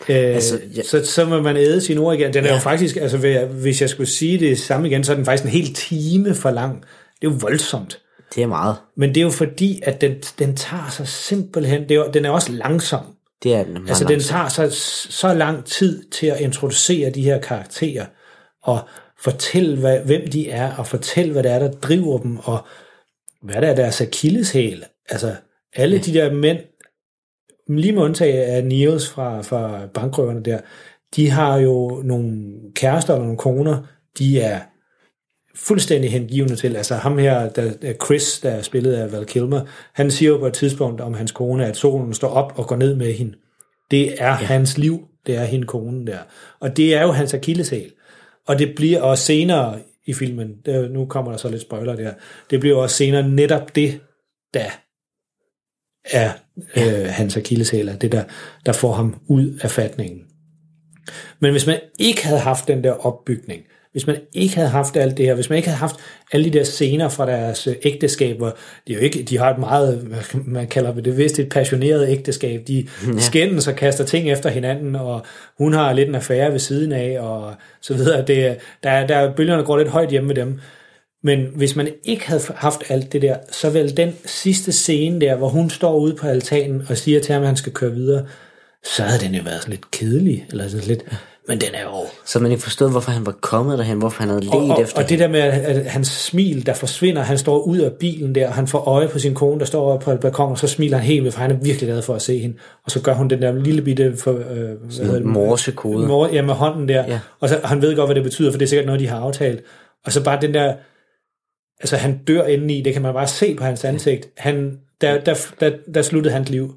Øh, 0.08 0.16
Altså, 0.34 0.60
ja. 0.76 0.82
så, 0.82 1.04
så 1.06 1.24
må 1.24 1.42
man 1.42 1.56
æde 1.56 1.80
sine 1.80 2.00
ord 2.00 2.14
igen. 2.14 2.34
Den 2.34 2.44
er 2.44 2.48
Ja. 2.48 2.54
jo 2.54 2.60
faktisk, 2.60 2.96
altså 2.96 3.46
hvis 3.52 3.80
jeg 3.80 3.90
skulle 3.90 4.10
sige 4.10 4.38
det 4.38 4.58
samme 4.58 4.88
igen, 4.88 5.04
så 5.04 5.12
er 5.12 5.16
den 5.16 5.24
faktisk 5.24 5.44
en 5.44 5.50
hel 5.50 5.74
time 5.74 6.34
for 6.34 6.50
lang. 6.50 6.80
Det 7.20 7.26
er 7.26 7.30
jo 7.30 7.36
voldsomt. 7.40 8.00
Det 8.34 8.42
er 8.42 8.46
meget. 8.46 8.76
Men 8.96 9.08
det 9.08 9.16
er 9.16 9.22
jo 9.24 9.30
fordi, 9.30 9.80
at 9.82 10.00
den, 10.00 10.14
den 10.38 10.56
tager 10.56 10.90
sig 10.90 11.08
simpelthen, 11.08 11.82
det 11.82 11.90
er, 11.90 11.94
jo- 11.94 12.10
den 12.14 12.24
er 12.24 12.30
også 12.30 12.52
langsom. 12.52 13.04
Det 13.42 13.54
er 13.54 13.64
den. 13.64 13.72
meget 13.72 13.88
Altså 13.88 14.04
den 14.04 14.10
langsom. 14.12 14.34
tager 14.36 14.48
sig 14.48 14.72
så 15.12 15.34
lang 15.34 15.64
tid 15.64 16.04
til 16.10 16.26
at 16.26 16.40
introducere 16.40 17.10
de 17.10 17.22
her 17.22 17.40
karakterer, 17.40 18.06
og 18.62 18.80
fortælle, 19.20 19.78
hvad, 19.78 20.00
hvem 20.00 20.30
de 20.30 20.50
er, 20.50 20.76
og 20.76 20.86
fortælle, 20.86 21.32
hvad 21.32 21.42
det 21.42 21.50
er, 21.50 21.58
der 21.58 21.70
driver 21.70 22.18
dem, 22.18 22.38
og 22.38 22.58
hvad 23.42 23.62
der 23.62 23.68
er 23.68 23.74
deres 23.74 24.00
akilleshæl. 24.00 24.84
Altså, 25.08 25.34
alle 25.76 25.96
ja. 25.96 26.02
de 26.02 26.14
der 26.14 26.32
mænd, 26.32 26.58
lige 27.68 27.92
med 27.92 28.02
undtag 28.02 28.34
af 28.34 28.64
Niels 28.64 29.08
fra, 29.08 29.42
fra 29.42 29.86
bankrøverne 29.86 30.42
der, 30.42 30.60
de 31.16 31.30
har 31.30 31.58
jo 31.58 32.02
nogle 32.04 32.52
kærester 32.74 33.14
eller 33.14 33.24
nogle 33.24 33.38
koner, 33.38 33.82
de 34.18 34.40
er 34.40 34.60
fuldstændig 35.54 36.12
hengivende 36.12 36.56
til. 36.56 36.76
Altså 36.76 36.94
ham 36.94 37.18
her, 37.18 37.48
der, 37.48 37.92
Chris, 38.04 38.40
der 38.40 38.50
er 38.50 38.62
spillet 38.62 38.92
af 38.92 39.12
Val 39.12 39.26
Kilmer, 39.26 39.60
han 39.92 40.10
siger 40.10 40.28
jo 40.28 40.38
på 40.38 40.46
et 40.46 40.52
tidspunkt 40.52 41.00
om 41.00 41.14
hans 41.14 41.32
kone, 41.32 41.66
at 41.66 41.76
solen 41.76 42.14
står 42.14 42.28
op 42.28 42.52
og 42.56 42.66
går 42.66 42.76
ned 42.76 42.94
med 42.94 43.12
hende. 43.12 43.34
Det 43.90 44.22
er 44.22 44.28
ja. 44.28 44.32
hans 44.32 44.78
liv, 44.78 45.08
det 45.26 45.36
er 45.36 45.44
hende 45.44 45.66
konen 45.66 46.06
der. 46.06 46.18
Og 46.60 46.76
det 46.76 46.94
er 46.94 47.02
jo 47.02 47.12
hans 47.12 47.34
akilleshæl. 47.34 47.92
Og 48.48 48.58
det 48.58 48.74
bliver 48.76 49.00
også 49.02 49.24
senere 49.24 49.78
i 50.06 50.12
filmen, 50.12 50.54
der, 50.66 50.88
nu 50.88 51.06
kommer 51.06 51.30
der 51.30 51.38
så 51.38 51.48
lidt 51.48 51.62
spoiler 51.62 51.96
der, 51.96 52.14
det 52.50 52.60
bliver 52.60 52.76
også 52.76 52.96
senere 52.96 53.28
netop 53.28 53.76
det, 53.76 54.00
der 54.54 54.70
er 56.04 56.30
øh, 56.76 57.08
hans 57.08 57.36
akilleshæl, 57.36 58.00
det 58.00 58.12
der, 58.12 58.24
der 58.66 58.72
får 58.72 58.92
ham 58.92 59.20
ud 59.26 59.58
af 59.62 59.70
fatningen. 59.70 60.24
Men 61.40 61.50
hvis 61.50 61.66
man 61.66 61.80
ikke 61.98 62.26
havde 62.26 62.40
haft 62.40 62.68
den 62.68 62.84
der 62.84 62.92
opbygning, 62.92 63.62
hvis 63.92 64.06
man 64.06 64.16
ikke 64.32 64.54
havde 64.54 64.68
haft 64.68 64.96
alt 64.96 65.16
det 65.16 65.26
her, 65.26 65.34
hvis 65.34 65.50
man 65.50 65.56
ikke 65.56 65.68
havde 65.68 65.78
haft 65.78 65.96
alle 66.32 66.44
de 66.44 66.58
der 66.58 66.64
scener 66.64 67.08
fra 67.08 67.26
deres 67.26 67.66
øh, 67.66 67.74
ægteskaber, 67.82 68.50
de, 68.86 68.92
er 68.92 68.96
jo 68.96 69.02
ikke, 69.02 69.22
de 69.22 69.38
har 69.38 69.50
et 69.50 69.58
meget, 69.58 69.96
hvad 69.96 70.40
man 70.44 70.66
kalder 70.66 70.94
det, 70.94 71.16
vist 71.16 71.38
et 71.38 71.48
passioneret 71.48 72.08
ægteskab, 72.08 72.68
de 72.68 72.86
ja. 73.06 73.18
skændes 73.18 73.68
og 73.68 73.76
kaster 73.76 74.04
ting 74.04 74.30
efter 74.30 74.50
hinanden, 74.50 74.96
og 74.96 75.22
hun 75.58 75.72
har 75.72 75.92
lidt 75.92 76.08
en 76.08 76.14
affære 76.14 76.52
ved 76.52 76.58
siden 76.58 76.92
af, 76.92 77.20
og 77.20 77.54
så 77.80 77.94
videre. 77.94 78.24
Det, 78.26 78.56
der, 78.82 79.06
der 79.06 79.34
bølgerne 79.34 79.62
går 79.62 79.78
lidt 79.78 79.88
højt 79.88 80.10
hjemme 80.10 80.26
med 80.26 80.34
dem. 80.34 80.60
Men 81.22 81.46
hvis 81.54 81.76
man 81.76 81.88
ikke 82.04 82.26
havde 82.26 82.42
haft 82.54 82.82
alt 82.88 83.12
det 83.12 83.22
der, 83.22 83.36
så 83.52 83.70
vil 83.70 83.96
den 83.96 84.16
sidste 84.26 84.72
scene 84.72 85.20
der, 85.20 85.36
hvor 85.36 85.48
hun 85.48 85.70
står 85.70 85.98
ude 85.98 86.14
på 86.14 86.26
altanen 86.26 86.82
og 86.88 86.96
siger 86.96 87.20
til 87.20 87.32
ham, 87.32 87.42
at 87.42 87.48
han 87.48 87.56
skal 87.56 87.72
køre 87.72 87.92
videre, 87.92 88.26
så 88.84 89.02
havde 89.02 89.24
den 89.24 89.34
jo 89.34 89.42
været 89.44 89.60
sådan 89.60 89.70
lidt 89.70 89.90
kedelig, 89.90 90.46
eller 90.50 90.68
sådan 90.68 90.86
lidt, 90.86 91.04
men 91.48 91.60
den 91.60 91.68
er 91.74 91.82
jo... 91.82 92.06
Så 92.24 92.40
man 92.40 92.50
ikke 92.50 92.62
forstod, 92.62 92.90
hvorfor 92.90 93.10
han 93.10 93.26
var 93.26 93.32
kommet 93.32 93.78
derhen, 93.78 93.98
hvorfor 93.98 94.22
han 94.22 94.28
havde 94.28 94.44
let 94.44 94.52
og, 94.54 94.68
og, 94.68 94.80
efter 94.82 95.02
Og 95.02 95.08
det 95.08 95.18
der 95.18 95.28
med, 95.28 95.40
at 95.40 95.84
hans 95.84 96.08
smil, 96.08 96.66
der 96.66 96.74
forsvinder, 96.74 97.22
han 97.22 97.38
står 97.38 97.58
ud 97.58 97.78
af 97.78 97.92
bilen 97.92 98.34
der, 98.34 98.50
han 98.50 98.66
får 98.66 98.78
øje 98.78 99.08
på 99.08 99.18
sin 99.18 99.34
kone, 99.34 99.60
der 99.60 99.66
står 99.66 99.92
oppe 99.92 100.04
på 100.04 100.10
et 100.10 100.20
balkon, 100.20 100.50
og 100.50 100.58
så 100.58 100.66
smiler 100.66 100.96
han 100.96 101.06
helt 101.06 101.22
vildt, 101.22 101.34
for 101.34 101.42
han 101.42 101.50
er 101.50 101.54
virkelig 101.54 101.88
glad 101.88 102.02
for 102.02 102.14
at 102.14 102.22
se 102.22 102.38
hende. 102.38 102.56
Og 102.84 102.90
så 102.90 103.00
gør 103.00 103.14
hun 103.14 103.30
den 103.30 103.42
der 103.42 103.52
lille 103.52 103.82
bitte... 103.82 104.16
For, 104.16 104.32
øh, 104.32 105.24
morsekode. 105.24 106.06
Mor, 106.06 106.28
ja, 106.32 106.42
med 106.42 106.54
hånden 106.54 106.88
der. 106.88 107.04
Ja. 107.06 107.20
Og 107.40 107.48
så, 107.48 107.60
han 107.64 107.82
ved 107.82 107.96
godt, 107.96 108.08
hvad 108.08 108.14
det 108.14 108.24
betyder, 108.24 108.50
for 108.50 108.58
det 108.58 108.64
er 108.64 108.68
sikkert 108.68 108.86
noget, 108.86 109.00
de 109.00 109.08
har 109.08 109.20
aftalt. 109.20 109.62
Og 110.06 110.12
så 110.12 110.24
bare 110.24 110.40
den 110.40 110.54
der... 110.54 110.74
Altså, 111.80 111.96
han 111.96 112.20
dør 112.26 112.44
indeni, 112.44 112.80
det 112.80 112.92
kan 112.92 113.02
man 113.02 113.14
bare 113.14 113.26
se 113.26 113.54
på 113.54 113.64
hans 113.64 113.84
ansigt. 113.84 114.28
Han, 114.36 114.78
der, 115.00 115.20
der, 115.20 115.34
der, 115.60 115.70
der 115.94 116.02
sluttede 116.02 116.34
hans 116.34 116.50
liv 116.50 116.74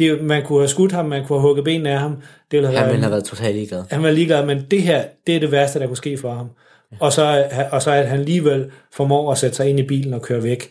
det, 0.00 0.22
man 0.22 0.42
kunne 0.42 0.58
have 0.58 0.68
skudt 0.68 0.92
ham, 0.92 1.04
man 1.04 1.26
kunne 1.26 1.38
have 1.38 1.48
hugget 1.48 1.64
benene 1.64 1.90
af 1.90 1.98
ham. 1.98 2.16
Det 2.50 2.56
ville 2.56 2.68
have 2.68 2.78
han 2.78 2.88
ville 2.88 3.02
have 3.02 3.10
været 3.10 3.24
totalt 3.24 3.54
ligeglad. 3.54 3.84
Han 3.90 4.02
var 4.02 4.10
ligeglad, 4.10 4.46
men 4.46 4.66
det 4.70 4.82
her, 4.82 5.04
det 5.26 5.36
er 5.36 5.40
det 5.40 5.52
værste, 5.52 5.78
der 5.78 5.86
kunne 5.86 5.96
ske 5.96 6.18
for 6.18 6.34
ham. 6.34 6.46
Ja. 6.92 6.96
Og, 7.00 7.12
så, 7.12 7.44
og 7.72 7.82
så 7.82 7.90
at 7.90 8.08
han 8.08 8.20
alligevel 8.20 8.70
formår 8.92 9.32
at 9.32 9.38
sætte 9.38 9.56
sig 9.56 9.68
ind 9.68 9.80
i 9.80 9.82
bilen 9.82 10.14
og 10.14 10.22
køre 10.22 10.42
væk. 10.42 10.70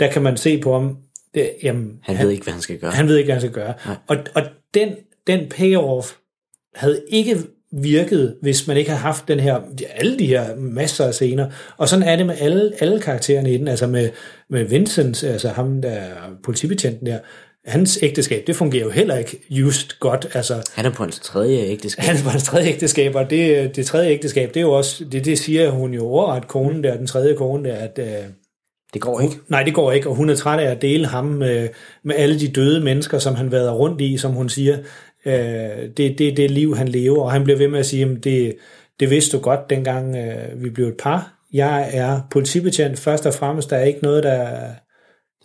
Der 0.00 0.10
kan 0.10 0.22
man 0.22 0.36
se 0.36 0.60
på 0.60 0.72
ham, 0.72 0.96
det, 1.34 1.50
jamen, 1.62 1.98
han, 2.02 2.16
han 2.16 2.26
ved 2.26 2.32
ikke, 2.32 2.44
hvad 2.44 2.52
han 2.52 2.62
skal 2.62 2.78
gøre. 2.78 2.90
Han 2.90 3.08
ved 3.08 3.16
ikke, 3.16 3.26
hvad 3.26 3.34
han 3.34 3.40
skal 3.40 3.54
gøre. 3.54 3.74
Og, 4.06 4.16
og 4.34 4.42
den, 4.74 4.88
den 5.26 5.48
payoff 5.48 6.12
havde 6.74 7.02
ikke 7.08 7.36
virket, 7.72 8.36
hvis 8.42 8.66
man 8.66 8.76
ikke 8.76 8.90
havde 8.90 9.02
haft 9.02 9.28
den 9.28 9.40
her, 9.40 9.60
alle 9.94 10.18
de 10.18 10.26
her 10.26 10.56
masser 10.56 11.04
af 11.04 11.14
scener. 11.14 11.50
Og 11.76 11.88
sådan 11.88 12.08
er 12.08 12.16
det 12.16 12.26
med 12.26 12.36
alle, 12.40 12.72
alle 12.80 13.00
karaktererne 13.00 13.52
i 13.52 13.56
den, 13.58 13.68
altså 13.68 13.86
med, 13.86 14.10
med 14.48 14.64
Vincent, 14.64 15.24
altså 15.24 15.48
ham 15.48 15.82
der 15.82 16.00
politibetjenten 16.42 17.06
der, 17.06 17.18
hans 17.64 17.98
ægteskab, 18.02 18.46
det 18.46 18.56
fungerer 18.56 18.84
jo 18.84 18.90
heller 18.90 19.16
ikke 19.16 19.40
just 19.50 20.00
godt. 20.00 20.26
Altså, 20.34 20.70
han 20.74 20.86
er 20.86 20.90
på 20.90 21.02
hans 21.02 21.18
tredje 21.18 21.58
ægteskab. 21.58 22.04
Han 22.04 22.16
er 22.16 22.22
på 22.22 22.28
hans 22.28 22.42
tredje 22.42 22.68
ægteskab, 22.68 23.14
og 23.14 23.30
det, 23.30 23.76
det 23.76 23.86
tredje 23.86 24.10
ægteskab, 24.10 24.48
det 24.48 24.56
er 24.56 24.60
jo 24.60 24.72
også, 24.72 25.04
det, 25.04 25.24
det 25.24 25.38
siger 25.38 25.70
hun 25.70 25.94
jo 25.94 26.06
overret, 26.06 26.48
konen 26.48 26.84
der, 26.84 26.96
den 26.96 27.06
tredje 27.06 27.34
kone 27.34 27.68
der, 27.68 27.74
at... 27.74 27.98
Øh, 27.98 28.30
det 28.94 29.00
går 29.00 29.20
ikke. 29.20 29.34
Hun, 29.34 29.42
nej, 29.48 29.62
det 29.62 29.74
går 29.74 29.92
ikke, 29.92 30.08
og 30.08 30.14
hun 30.14 30.30
er 30.30 30.34
træt 30.34 30.60
af 30.60 30.70
at 30.70 30.82
dele 30.82 31.06
ham 31.06 31.24
med, 31.24 31.68
med 32.04 32.14
alle 32.14 32.40
de 32.40 32.48
døde 32.48 32.80
mennesker, 32.80 33.18
som 33.18 33.34
han 33.34 33.52
vader 33.52 33.72
rundt 33.72 34.00
i, 34.00 34.16
som 34.16 34.32
hun 34.32 34.48
siger. 34.48 34.78
Øh, 35.26 35.34
det, 35.96 36.18
det, 36.18 36.36
det 36.36 36.50
liv, 36.50 36.76
han 36.76 36.88
lever, 36.88 37.22
og 37.22 37.32
han 37.32 37.44
bliver 37.44 37.58
ved 37.58 37.68
med 37.68 37.78
at 37.78 37.86
sige, 37.86 38.04
at 38.04 38.24
det, 38.24 38.56
det 39.00 39.10
vidste 39.10 39.36
du 39.36 39.42
godt, 39.42 39.70
dengang 39.70 40.16
øh, 40.16 40.64
vi 40.64 40.70
blev 40.70 40.86
et 40.86 40.96
par. 40.96 41.34
Jeg 41.52 41.90
er 41.92 42.20
politibetjent 42.30 42.98
først 42.98 43.26
og 43.26 43.34
fremmest, 43.34 43.70
der 43.70 43.76
er 43.76 43.84
ikke 43.84 44.02
noget, 44.02 44.22
der... 44.22 44.48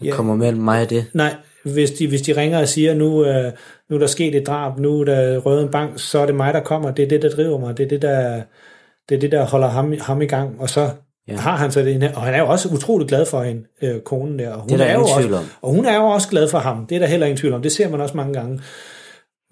Det 0.01 0.13
kommer 0.13 0.36
mellem 0.36 0.62
mig 0.62 0.82
og 0.82 0.89
det. 0.89 1.06
Nej, 1.13 1.36
hvis 1.73 1.91
de, 1.91 2.08
hvis 2.08 2.21
de 2.21 2.38
ringer 2.38 2.60
og 2.60 2.67
siger, 2.67 2.93
nu, 2.93 3.25
øh, 3.25 3.51
nu 3.89 3.95
er 3.95 3.99
der 3.99 4.08
sket 4.08 4.36
et 4.36 4.47
drab, 4.47 4.80
nu 4.80 4.99
er 4.99 5.06
der 5.06 5.38
røget 5.38 5.63
en 5.63 5.71
bank, 5.71 5.99
så 5.99 6.19
er 6.19 6.25
det 6.25 6.36
mig, 6.36 6.54
der 6.54 6.60
kommer. 6.60 6.91
Det 6.91 7.04
er 7.04 7.10
det, 7.10 7.21
der 7.21 7.30
driver 7.30 7.60
mig. 7.60 7.78
Det 7.78 7.84
er 7.84 7.88
det, 7.88 8.01
der, 8.01 8.41
det 9.10 9.15
er 9.15 9.19
det, 9.19 9.32
der 9.32 9.45
holder 9.45 9.67
ham, 9.67 9.93
ham 10.01 10.21
i 10.21 10.25
gang. 10.25 10.62
Og 10.62 10.69
så 10.69 10.89
ja. 11.28 11.36
har 11.36 11.56
han 11.56 11.71
så 11.71 11.82
det, 11.82 12.12
og 12.15 12.21
han 12.21 12.34
er 12.34 12.39
jo 12.39 12.47
også 12.47 12.69
utrolig 12.69 13.08
glad 13.08 13.25
for 13.25 13.43
hende, 13.43 13.63
øh, 13.82 14.01
konen 14.01 14.39
der. 14.39 14.51
Og 14.51 14.60
hun 14.60 14.69
det 14.69 14.73
er 14.73 14.78
der 14.78 14.86
er 14.86 14.93
jo 14.93 15.01
også. 15.01 15.39
Og 15.62 15.71
hun 15.71 15.86
er 15.86 15.95
jo 15.95 16.04
også 16.04 16.30
glad 16.30 16.49
for 16.49 16.60
ham. 16.60 16.86
Det 16.88 16.95
er 16.95 16.99
der 16.99 17.08
heller 17.08 17.25
ingen 17.25 17.38
tvivl 17.38 17.54
om. 17.54 17.62
Det 17.62 17.71
ser 17.71 17.89
man 17.89 18.01
også 18.01 18.17
mange 18.17 18.34
gange. 18.34 18.62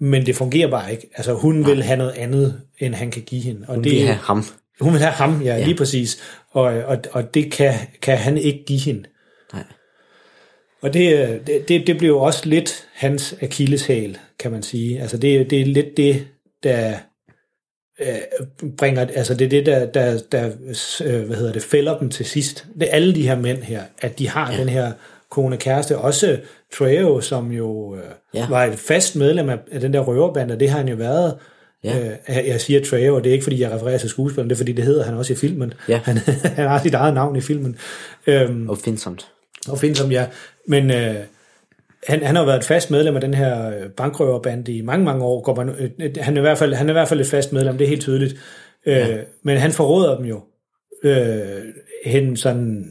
Men 0.00 0.26
det 0.26 0.36
fungerer 0.36 0.70
bare 0.70 0.92
ikke. 0.92 1.10
Altså 1.16 1.32
hun 1.32 1.60
ja. 1.60 1.68
vil 1.68 1.82
have 1.82 1.96
noget 1.96 2.12
andet, 2.12 2.60
end 2.78 2.94
han 2.94 3.10
kan 3.10 3.22
give 3.22 3.42
hende. 3.42 3.64
Og 3.68 3.74
hun 3.74 3.84
det, 3.84 3.92
vil 3.92 4.00
have 4.00 4.18
ham. 4.22 4.44
Hun 4.80 4.92
vil 4.92 5.00
have 5.00 5.12
ham, 5.12 5.42
ja, 5.42 5.56
ja. 5.56 5.64
lige 5.64 5.76
præcis. 5.76 6.18
Og, 6.50 6.62
og, 6.62 6.98
og 7.12 7.34
det 7.34 7.52
kan, 7.52 7.74
kan 8.02 8.16
han 8.16 8.38
ikke 8.38 8.64
give 8.66 8.80
hende. 8.80 9.04
Nej. 9.52 9.62
Og 10.84 10.94
det, 10.94 11.40
det, 11.68 11.86
det 11.86 11.98
blev 11.98 12.16
også 12.16 12.48
lidt 12.48 12.86
hans 12.92 13.34
akilleshæl, 13.42 14.18
kan 14.38 14.50
man 14.50 14.62
sige. 14.62 15.00
Altså 15.00 15.16
det, 15.16 15.50
det 15.50 15.60
er 15.60 15.64
lidt 15.64 15.96
det, 15.96 16.26
der 16.62 16.94
øh, 18.00 18.46
bringer, 18.78 19.06
altså 19.14 19.34
det 19.34 19.44
er 19.44 19.48
det, 19.48 19.66
der, 19.66 19.86
der, 19.86 20.18
der 20.32 20.50
øh, 21.04 21.26
hvad 21.26 21.36
hedder 21.36 21.52
det, 21.52 21.62
fælder 21.62 21.98
dem 21.98 22.10
til 22.10 22.26
sidst. 22.26 22.66
Det 22.80 22.82
er 22.82 22.92
alle 22.92 23.14
de 23.14 23.28
her 23.28 23.36
mænd 23.36 23.62
her, 23.62 23.82
at 24.02 24.18
de 24.18 24.28
har 24.28 24.52
ja. 24.52 24.58
den 24.58 24.68
her 24.68 24.92
kone 25.30 25.56
kæreste. 25.56 25.98
Også 25.98 26.38
Trejo, 26.78 27.20
som 27.20 27.52
jo 27.52 27.96
øh, 27.96 28.02
ja. 28.34 28.48
var 28.48 28.64
et 28.64 28.78
fast 28.78 29.16
medlem 29.16 29.48
af, 29.48 29.58
den 29.80 29.92
der 29.92 30.00
røverbande, 30.00 30.54
og 30.54 30.60
det 30.60 30.70
har 30.70 30.78
han 30.78 30.88
jo 30.88 30.96
været. 30.96 31.34
Ja. 31.84 31.98
Øh, 31.98 32.48
jeg 32.48 32.60
siger 32.60 32.84
Trejo, 32.84 33.14
og 33.14 33.24
det 33.24 33.30
er 33.30 33.34
ikke 33.34 33.44
fordi, 33.44 33.60
jeg 33.60 33.70
refererer 33.70 33.98
til 33.98 34.08
skuespilleren, 34.08 34.50
det 34.50 34.54
er 34.54 34.58
fordi, 34.58 34.72
det 34.72 34.84
hedder 34.84 35.04
han 35.04 35.14
også 35.14 35.32
i 35.32 35.36
filmen. 35.36 35.74
Ja. 35.88 36.00
Han, 36.04 36.18
han 36.58 36.68
har 36.68 36.82
sit 36.82 36.94
eget 36.94 37.14
navn 37.14 37.36
i 37.36 37.40
filmen. 37.40 37.76
Øhm, 38.26 38.70
og. 39.66 39.72
Og 39.72 39.78
findsomt, 39.78 40.12
ja. 40.12 40.26
Men 40.68 40.90
øh, 40.90 41.14
han, 42.06 42.22
han 42.22 42.36
har 42.36 42.44
været 42.44 42.58
et 42.58 42.64
fast 42.64 42.90
medlem 42.90 43.14
af 43.14 43.20
den 43.20 43.34
her 43.34 43.68
øh, 43.68 43.90
bankrøverbande 43.90 44.72
i 44.72 44.80
mange, 44.80 45.04
mange 45.04 45.24
år. 45.24 45.42
Går 45.42 45.54
man, 45.54 45.68
øh, 45.68 46.10
han, 46.20 46.36
er 46.36 46.40
i 46.40 46.42
hvert 46.42 46.58
fald, 46.58 46.74
han 46.74 46.88
er 46.88 46.92
i 46.92 46.98
hvert 46.98 47.08
fald 47.08 47.20
et 47.20 47.26
fast 47.26 47.52
medlem, 47.52 47.78
det 47.78 47.84
er 47.84 47.88
helt 47.88 48.02
tydeligt. 48.02 48.36
Øh, 48.86 48.96
ja. 48.96 49.16
Men 49.42 49.58
han 49.58 49.72
forråder 49.72 50.16
dem 50.16 50.24
jo 50.24 50.40
øh, 51.04 51.62
hen 52.04 52.36
sådan 52.36 52.90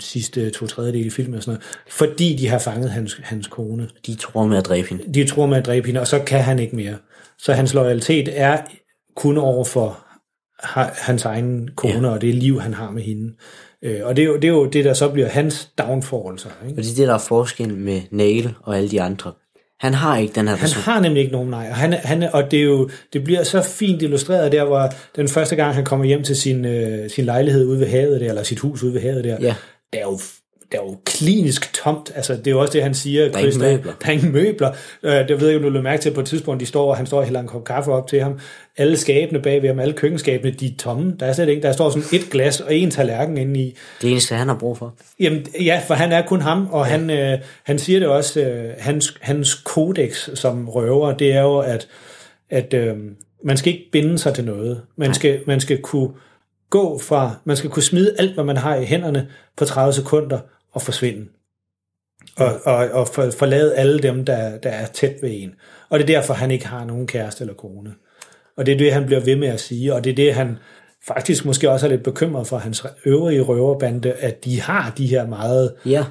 sidste 0.00 0.50
to 0.50 0.66
tredjedel 0.66 1.06
i 1.06 1.10
filmen 1.10 1.34
og 1.34 1.42
sådan 1.42 1.50
noget, 1.50 1.64
fordi 1.88 2.36
de 2.36 2.48
har 2.48 2.58
fanget 2.58 2.90
hans, 2.90 3.20
hans 3.22 3.46
kone. 3.46 3.88
De 4.06 4.14
tror 4.14 4.46
med 4.46 4.58
at 4.58 4.66
dræbe 4.66 4.88
hende. 4.88 5.14
De 5.14 5.26
tror 5.26 5.46
med 5.46 5.56
at 5.56 5.66
dræbe 5.66 5.86
hende, 5.86 6.00
og 6.00 6.06
så 6.06 6.18
kan 6.18 6.40
han 6.40 6.58
ikke 6.58 6.76
mere. 6.76 6.96
Så 7.38 7.52
hans 7.52 7.74
loyalitet 7.74 8.28
er 8.32 8.58
kun 9.16 9.38
over 9.38 9.64
for 9.64 10.06
hans 11.04 11.24
egen 11.24 11.70
kone, 11.76 12.08
ja. 12.08 12.14
og 12.14 12.20
det 12.20 12.34
liv, 12.34 12.60
han 12.60 12.74
har 12.74 12.90
med 12.90 13.02
hende. 13.02 13.32
Øh, 13.82 14.00
og 14.04 14.16
det 14.16 14.22
er, 14.22 14.26
jo, 14.26 14.36
det 14.36 14.44
er 14.44 14.48
jo 14.48 14.66
det, 14.66 14.84
der 14.84 14.94
så 14.94 15.08
bliver 15.08 15.28
hans 15.28 15.68
downfall. 15.78 16.38
Så, 16.38 16.48
ikke? 16.68 16.80
Og 16.80 16.84
det 16.84 16.92
er 16.92 16.96
det, 16.96 17.08
der 17.08 17.14
er 17.14 17.18
forskel 17.18 17.74
med 17.74 18.00
Nail 18.10 18.54
og 18.62 18.76
alle 18.76 18.90
de 18.90 19.02
andre. 19.02 19.32
Han 19.80 19.94
har 19.94 20.16
ikke 20.16 20.34
den 20.34 20.48
her 20.48 20.56
person. 20.56 20.82
Han 20.82 20.94
har 20.94 21.00
nemlig 21.00 21.20
ikke 21.20 21.32
nogen 21.32 21.50
nej. 21.50 21.66
Og, 21.70 21.76
han, 21.76 21.92
han, 21.92 22.22
og 22.22 22.50
det, 22.50 22.58
er 22.58 22.64
jo, 22.64 22.90
det 23.12 23.24
bliver 23.24 23.42
så 23.42 23.62
fint 23.62 24.02
illustreret 24.02 24.52
der, 24.52 24.64
hvor 24.64 24.92
den 25.16 25.28
første 25.28 25.56
gang, 25.56 25.74
han 25.74 25.84
kommer 25.84 26.06
hjem 26.06 26.22
til 26.22 26.36
sin, 26.36 26.64
øh, 26.64 27.10
sin 27.10 27.24
lejlighed 27.24 27.66
ude 27.66 27.80
ved 27.80 27.86
havet 27.86 28.20
der, 28.20 28.28
eller 28.28 28.42
sit 28.42 28.58
hus 28.58 28.82
ude 28.82 28.94
ved 28.94 29.00
havet 29.00 29.24
der, 29.24 29.36
ja. 29.40 29.54
der 29.92 29.98
er 29.98 30.02
jo 30.02 30.18
det 30.72 30.78
er 30.78 30.84
jo 30.84 30.96
klinisk 31.04 31.74
tomt. 31.74 32.12
Altså, 32.14 32.36
det 32.36 32.46
er 32.46 32.50
jo 32.50 32.60
også 32.60 32.72
det, 32.72 32.82
han 32.82 32.94
siger. 32.94 33.28
Der 33.28 33.38
er 33.38 33.42
ingen 33.42 33.60
møbler. 33.60 33.92
Der 34.02 34.08
er 34.08 34.12
ingen 34.12 34.32
møbler. 34.32 34.72
Øh, 35.02 35.28
det 35.28 35.40
ved 35.40 35.48
jeg, 35.48 35.64
om 35.64 35.72
du 35.72 35.82
mærke 35.82 36.02
til 36.02 36.10
på 36.10 36.20
et 36.20 36.26
tidspunkt, 36.26 36.60
de 36.60 36.66
står, 36.66 36.90
og 36.90 36.96
han 36.96 37.06
står 37.06 37.18
og 37.18 37.24
hælder 37.24 37.40
en 37.40 37.46
kop 37.46 37.64
kaffe 37.64 37.92
op 37.92 38.08
til 38.08 38.20
ham. 38.20 38.40
Alle 38.76 38.96
skabene 38.96 39.42
bag 39.42 39.62
ved 39.62 39.68
ham, 39.68 39.78
alle 39.78 39.94
køkkenskabene, 39.94 40.50
de 40.50 40.66
er 40.66 40.76
tomme. 40.78 41.16
Der 41.20 41.26
er 41.26 41.32
slet 41.32 41.48
ikke, 41.48 41.62
der 41.62 41.72
står 41.72 41.90
sådan 41.90 42.08
et 42.12 42.30
glas 42.30 42.60
og 42.60 42.74
en 42.74 42.90
tallerken 42.90 43.36
inde 43.36 43.60
i. 43.60 43.76
Det 44.02 44.10
eneste, 44.10 44.34
han 44.34 44.48
har 44.48 44.58
brug 44.58 44.78
for. 44.78 44.94
Jamen, 45.20 45.46
ja, 45.60 45.80
for 45.86 45.94
han 45.94 46.12
er 46.12 46.22
kun 46.22 46.40
ham, 46.40 46.68
og 46.70 46.86
ja. 46.86 46.90
han, 46.90 47.10
øh, 47.10 47.38
han 47.64 47.78
siger 47.78 47.98
det 47.98 48.08
også, 48.08 48.40
øh, 48.40 48.74
hans, 48.78 49.18
hans 49.20 49.54
kodex 49.54 50.28
som 50.34 50.68
røver, 50.68 51.12
det 51.12 51.32
er 51.32 51.42
jo, 51.42 51.58
at, 51.58 51.88
at 52.50 52.74
øh, 52.74 52.96
man 53.44 53.56
skal 53.56 53.72
ikke 53.72 53.90
binde 53.92 54.18
sig 54.18 54.34
til 54.34 54.44
noget. 54.44 54.82
Man 54.96 55.14
skal, 55.14 55.40
man 55.46 55.60
skal 55.60 55.78
kunne 55.82 56.10
gå 56.70 56.98
fra, 56.98 57.34
man 57.44 57.56
skal 57.56 57.70
kunne 57.70 57.82
smide 57.82 58.14
alt, 58.18 58.34
hvad 58.34 58.44
man 58.44 58.56
har 58.56 58.76
i 58.76 58.84
hænderne 58.84 59.28
på 59.56 59.64
30 59.64 59.92
sekunder, 59.92 60.38
og 60.76 60.82
forsvinde. 60.82 61.26
Og, 62.36 62.60
og, 62.64 62.74
og 62.74 63.08
for, 63.08 63.30
forlade 63.30 63.74
alle 63.74 63.98
dem, 63.98 64.24
der, 64.24 64.58
der 64.58 64.70
er 64.70 64.86
tæt 64.86 65.14
ved 65.22 65.30
en. 65.32 65.54
Og 65.90 65.98
det 65.98 66.10
er 66.10 66.18
derfor, 66.20 66.34
han 66.34 66.50
ikke 66.50 66.66
har 66.66 66.84
nogen 66.84 67.06
kæreste 67.06 67.42
eller 67.42 67.54
kone. 67.54 67.94
Og 68.56 68.66
det 68.66 68.74
er 68.74 68.78
det, 68.78 68.92
han 68.92 69.06
bliver 69.06 69.20
ved 69.20 69.36
med 69.36 69.48
at 69.48 69.60
sige, 69.60 69.94
og 69.94 70.04
det 70.04 70.10
er 70.10 70.14
det, 70.14 70.34
han 70.34 70.58
faktisk 71.06 71.44
måske 71.44 71.70
også 71.70 71.86
er 71.86 71.90
lidt 71.90 72.02
bekymret 72.02 72.46
for 72.46 72.58
hans 72.58 72.86
øvrige 73.04 73.40
røverbande, 73.40 74.12
at 74.12 74.44
de 74.44 74.60
har 74.60 74.92
de 74.98 75.06
her 75.06 75.26
meget... 75.26 75.74
Ja. 75.86 76.04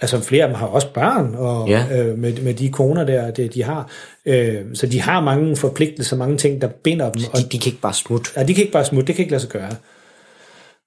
Altså 0.00 0.20
flere 0.20 0.42
af 0.42 0.48
dem 0.48 0.56
har 0.56 0.66
også 0.66 0.92
børn, 0.92 1.34
og 1.34 1.68
Ja. 1.68 1.86
øh, 2.02 2.18
med, 2.18 2.42
med 2.42 2.54
de 2.54 2.72
koner 2.72 3.04
der, 3.04 3.30
det, 3.30 3.54
de 3.54 3.62
har. 3.62 3.90
Øh, 4.26 4.64
så 4.74 4.86
de 4.86 5.00
har 5.00 5.20
mange 5.20 5.56
forpligtelser, 5.56 6.16
mange 6.16 6.36
ting, 6.38 6.60
der 6.60 6.68
binder 6.68 7.12
dem. 7.12 7.22
Og 7.32 7.38
De, 7.38 7.42
de 7.42 7.58
kan 7.58 7.70
ikke 7.70 7.80
bare 7.82 7.94
smutte. 7.94 8.30
Ja, 8.36 8.42
de 8.42 8.54
kan 8.54 8.62
ikke 8.62 8.72
bare 8.72 8.84
smutte, 8.84 9.06
det 9.06 9.14
kan 9.14 9.22
ikke 9.22 9.32
lade 9.32 9.40
sig 9.42 9.50
gøre. 9.50 9.70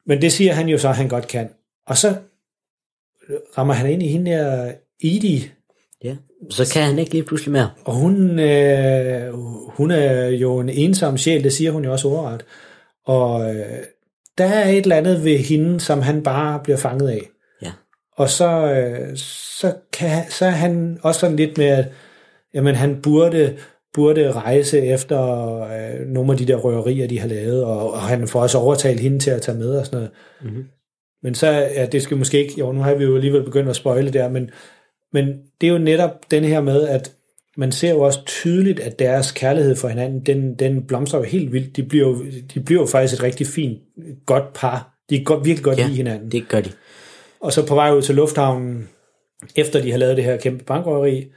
Men 0.06 0.22
det 0.22 0.32
siger 0.32 0.54
han 0.54 0.70
jo 0.70 0.78
så, 0.78 0.89
at 0.89 0.96
han 0.96 1.08
godt 1.08 1.28
kan. 1.28 1.50
Og 1.88 1.98
så 1.98 2.15
rammer 3.58 3.74
han 3.74 3.89
ind 3.92 4.04
i 4.04 4.08
hende 4.08 4.32
der 4.32 4.72
Edie, 5.04 5.42
Ja. 6.04 6.15
Så 6.50 6.74
kan 6.74 6.84
han 6.84 7.00
ikke 7.00 7.12
lige 7.12 7.24
pludselig 7.24 7.52
mere. 7.52 7.70
og 7.86 7.94
hun, 7.94 8.39
øh, 8.39 9.34
hun 9.68 9.92
er 9.92 10.28
jo 10.28 10.60
en 10.60 10.70
ensom 10.70 11.18
sjæl, 11.18 11.44
det 11.44 11.54
siger 11.54 11.72
hun 11.72 11.84
jo 11.86 11.92
også 11.92 12.08
ordret. 12.08 12.46
Og 13.06 13.56
øh, 13.56 13.65
der 14.38 14.46
er 14.46 14.70
et 14.70 14.78
eller 14.78 14.96
andet 14.96 15.24
ved 15.24 15.38
hende, 15.38 15.80
som 15.80 16.02
han 16.02 16.24
bare 16.24 16.60
bliver 16.63 16.78
fanget 16.78 17.10
af. 17.10 17.30
Ja. 17.62 17.72
Og 18.18 18.30
så, 18.30 18.74
øh, 18.74 19.18
så, 19.18 19.74
kan, 19.94 20.24
så 20.30 20.46
er 20.46 20.50
han 20.50 21.00
også 21.04 21.20
sådan 21.20 21.36
lidt 21.36 21.58
med, 21.58 21.65
at 21.65 21.86
jamen, 22.54 22.76
han 22.76 23.02
burde, 23.02 23.58
burde 23.94 24.32
rejse 24.32 24.80
efter 24.82 25.22
øh, 25.62 26.08
nogle 26.08 26.32
af 26.32 26.38
de 26.38 26.46
der 26.48 26.56
røverier, 26.56 27.08
de 27.08 27.20
har 27.20 27.28
lavet, 27.28 27.63
og, 27.63 27.94
og 27.94 28.02
han 28.02 28.28
får 28.28 28.42
også 28.42 28.58
overtalt 28.58 29.00
hende 29.00 29.20
til 29.20 29.32
at 29.32 29.42
tage 29.42 29.58
med 29.58 29.70
og 29.70 29.86
sådan 29.86 29.98
noget. 29.98 30.12
Mhm. 30.42 30.65
Men 31.23 31.36
så, 31.36 31.47
ja, 31.47 31.86
det 31.86 32.01
skal 32.01 32.17
måske 32.17 32.38
ikke, 32.43 32.53
jo, 32.60 32.71
nu 32.71 32.82
har 32.82 32.93
vi 32.95 33.03
jo 33.03 33.15
alligevel 33.15 33.43
begyndt 33.43 33.69
at 33.69 33.75
spoile 33.75 34.13
der, 34.13 34.29
men, 34.29 34.49
men 35.13 35.27
det 35.62 35.67
er 35.67 35.71
jo 35.71 35.77
netop 35.77 36.32
den 36.32 36.43
her 36.43 36.62
med, 36.62 36.88
at 36.88 37.12
man 37.58 37.71
ser 37.71 37.89
jo 37.91 37.99
også 37.99 38.25
tydeligt, 38.25 38.79
at 38.79 38.99
deres 38.99 39.32
kærlighed 39.32 39.75
for 39.75 39.88
hinanden, 39.88 40.25
den, 40.25 40.55
den 40.55 40.88
blomstrer 40.88 41.19
jo 41.19 41.25
helt 41.25 41.53
vildt. 41.53 41.75
De 41.75 41.84
bliver, 41.84 42.08
jo, 42.08 42.25
de 42.53 42.60
bliver 42.60 42.82
jo 42.82 42.88
faktisk 42.88 43.13
et 43.19 43.23
rigtig 43.23 43.47
fint, 43.47 43.79
godt 44.25 44.53
par. 44.53 44.95
De 45.10 45.15
kan 45.17 45.23
godt, 45.23 45.45
virkelig 45.45 45.63
godt 45.63 45.77
Ja, 45.77 45.84
lide 45.86 45.95
hinanden. 45.95 46.32
det 46.32 46.47
gør 46.47 46.62
de. 46.62 46.71
Og 47.41 47.53
så 47.53 47.67
på 47.67 47.75
vej 47.75 47.91
ud 47.91 48.01
til 48.01 48.15
lufthavnen, 48.15 48.89
efter 49.55 49.82
de 49.82 49.91
har 49.91 49.97
lavet 49.97 50.17
det 50.17 50.25
her 50.25 50.38
kæmpe 50.38 50.63
bankrøveri, 50.63 51.32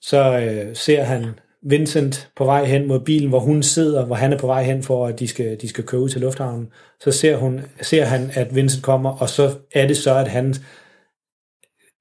så 0.00 0.38
øh, 0.38 0.76
ser 0.76 1.02
han 1.02 1.24
Vincent 1.68 2.28
på 2.36 2.44
vej 2.44 2.64
hen 2.64 2.88
mod 2.88 3.00
bilen, 3.00 3.28
hvor 3.28 3.40
hun 3.40 3.62
sidder, 3.62 4.04
hvor 4.04 4.14
han 4.14 4.32
er 4.32 4.38
på 4.38 4.46
vej 4.46 4.62
hen 4.62 4.82
for, 4.82 5.06
at 5.06 5.18
de 5.18 5.28
skal, 5.28 5.60
de 5.60 5.68
skal 5.68 5.84
køre 5.84 6.00
ud 6.00 6.08
til 6.08 6.20
lufthavnen. 6.20 6.68
Så 7.00 7.10
ser, 7.10 7.36
hun, 7.36 7.60
ser 7.82 8.04
han, 8.04 8.30
at 8.34 8.54
Vincent 8.54 8.82
kommer, 8.82 9.10
og 9.10 9.28
så 9.28 9.54
er 9.72 9.86
det 9.86 9.96
så, 9.96 10.14
at 10.14 10.28
han 10.28 10.54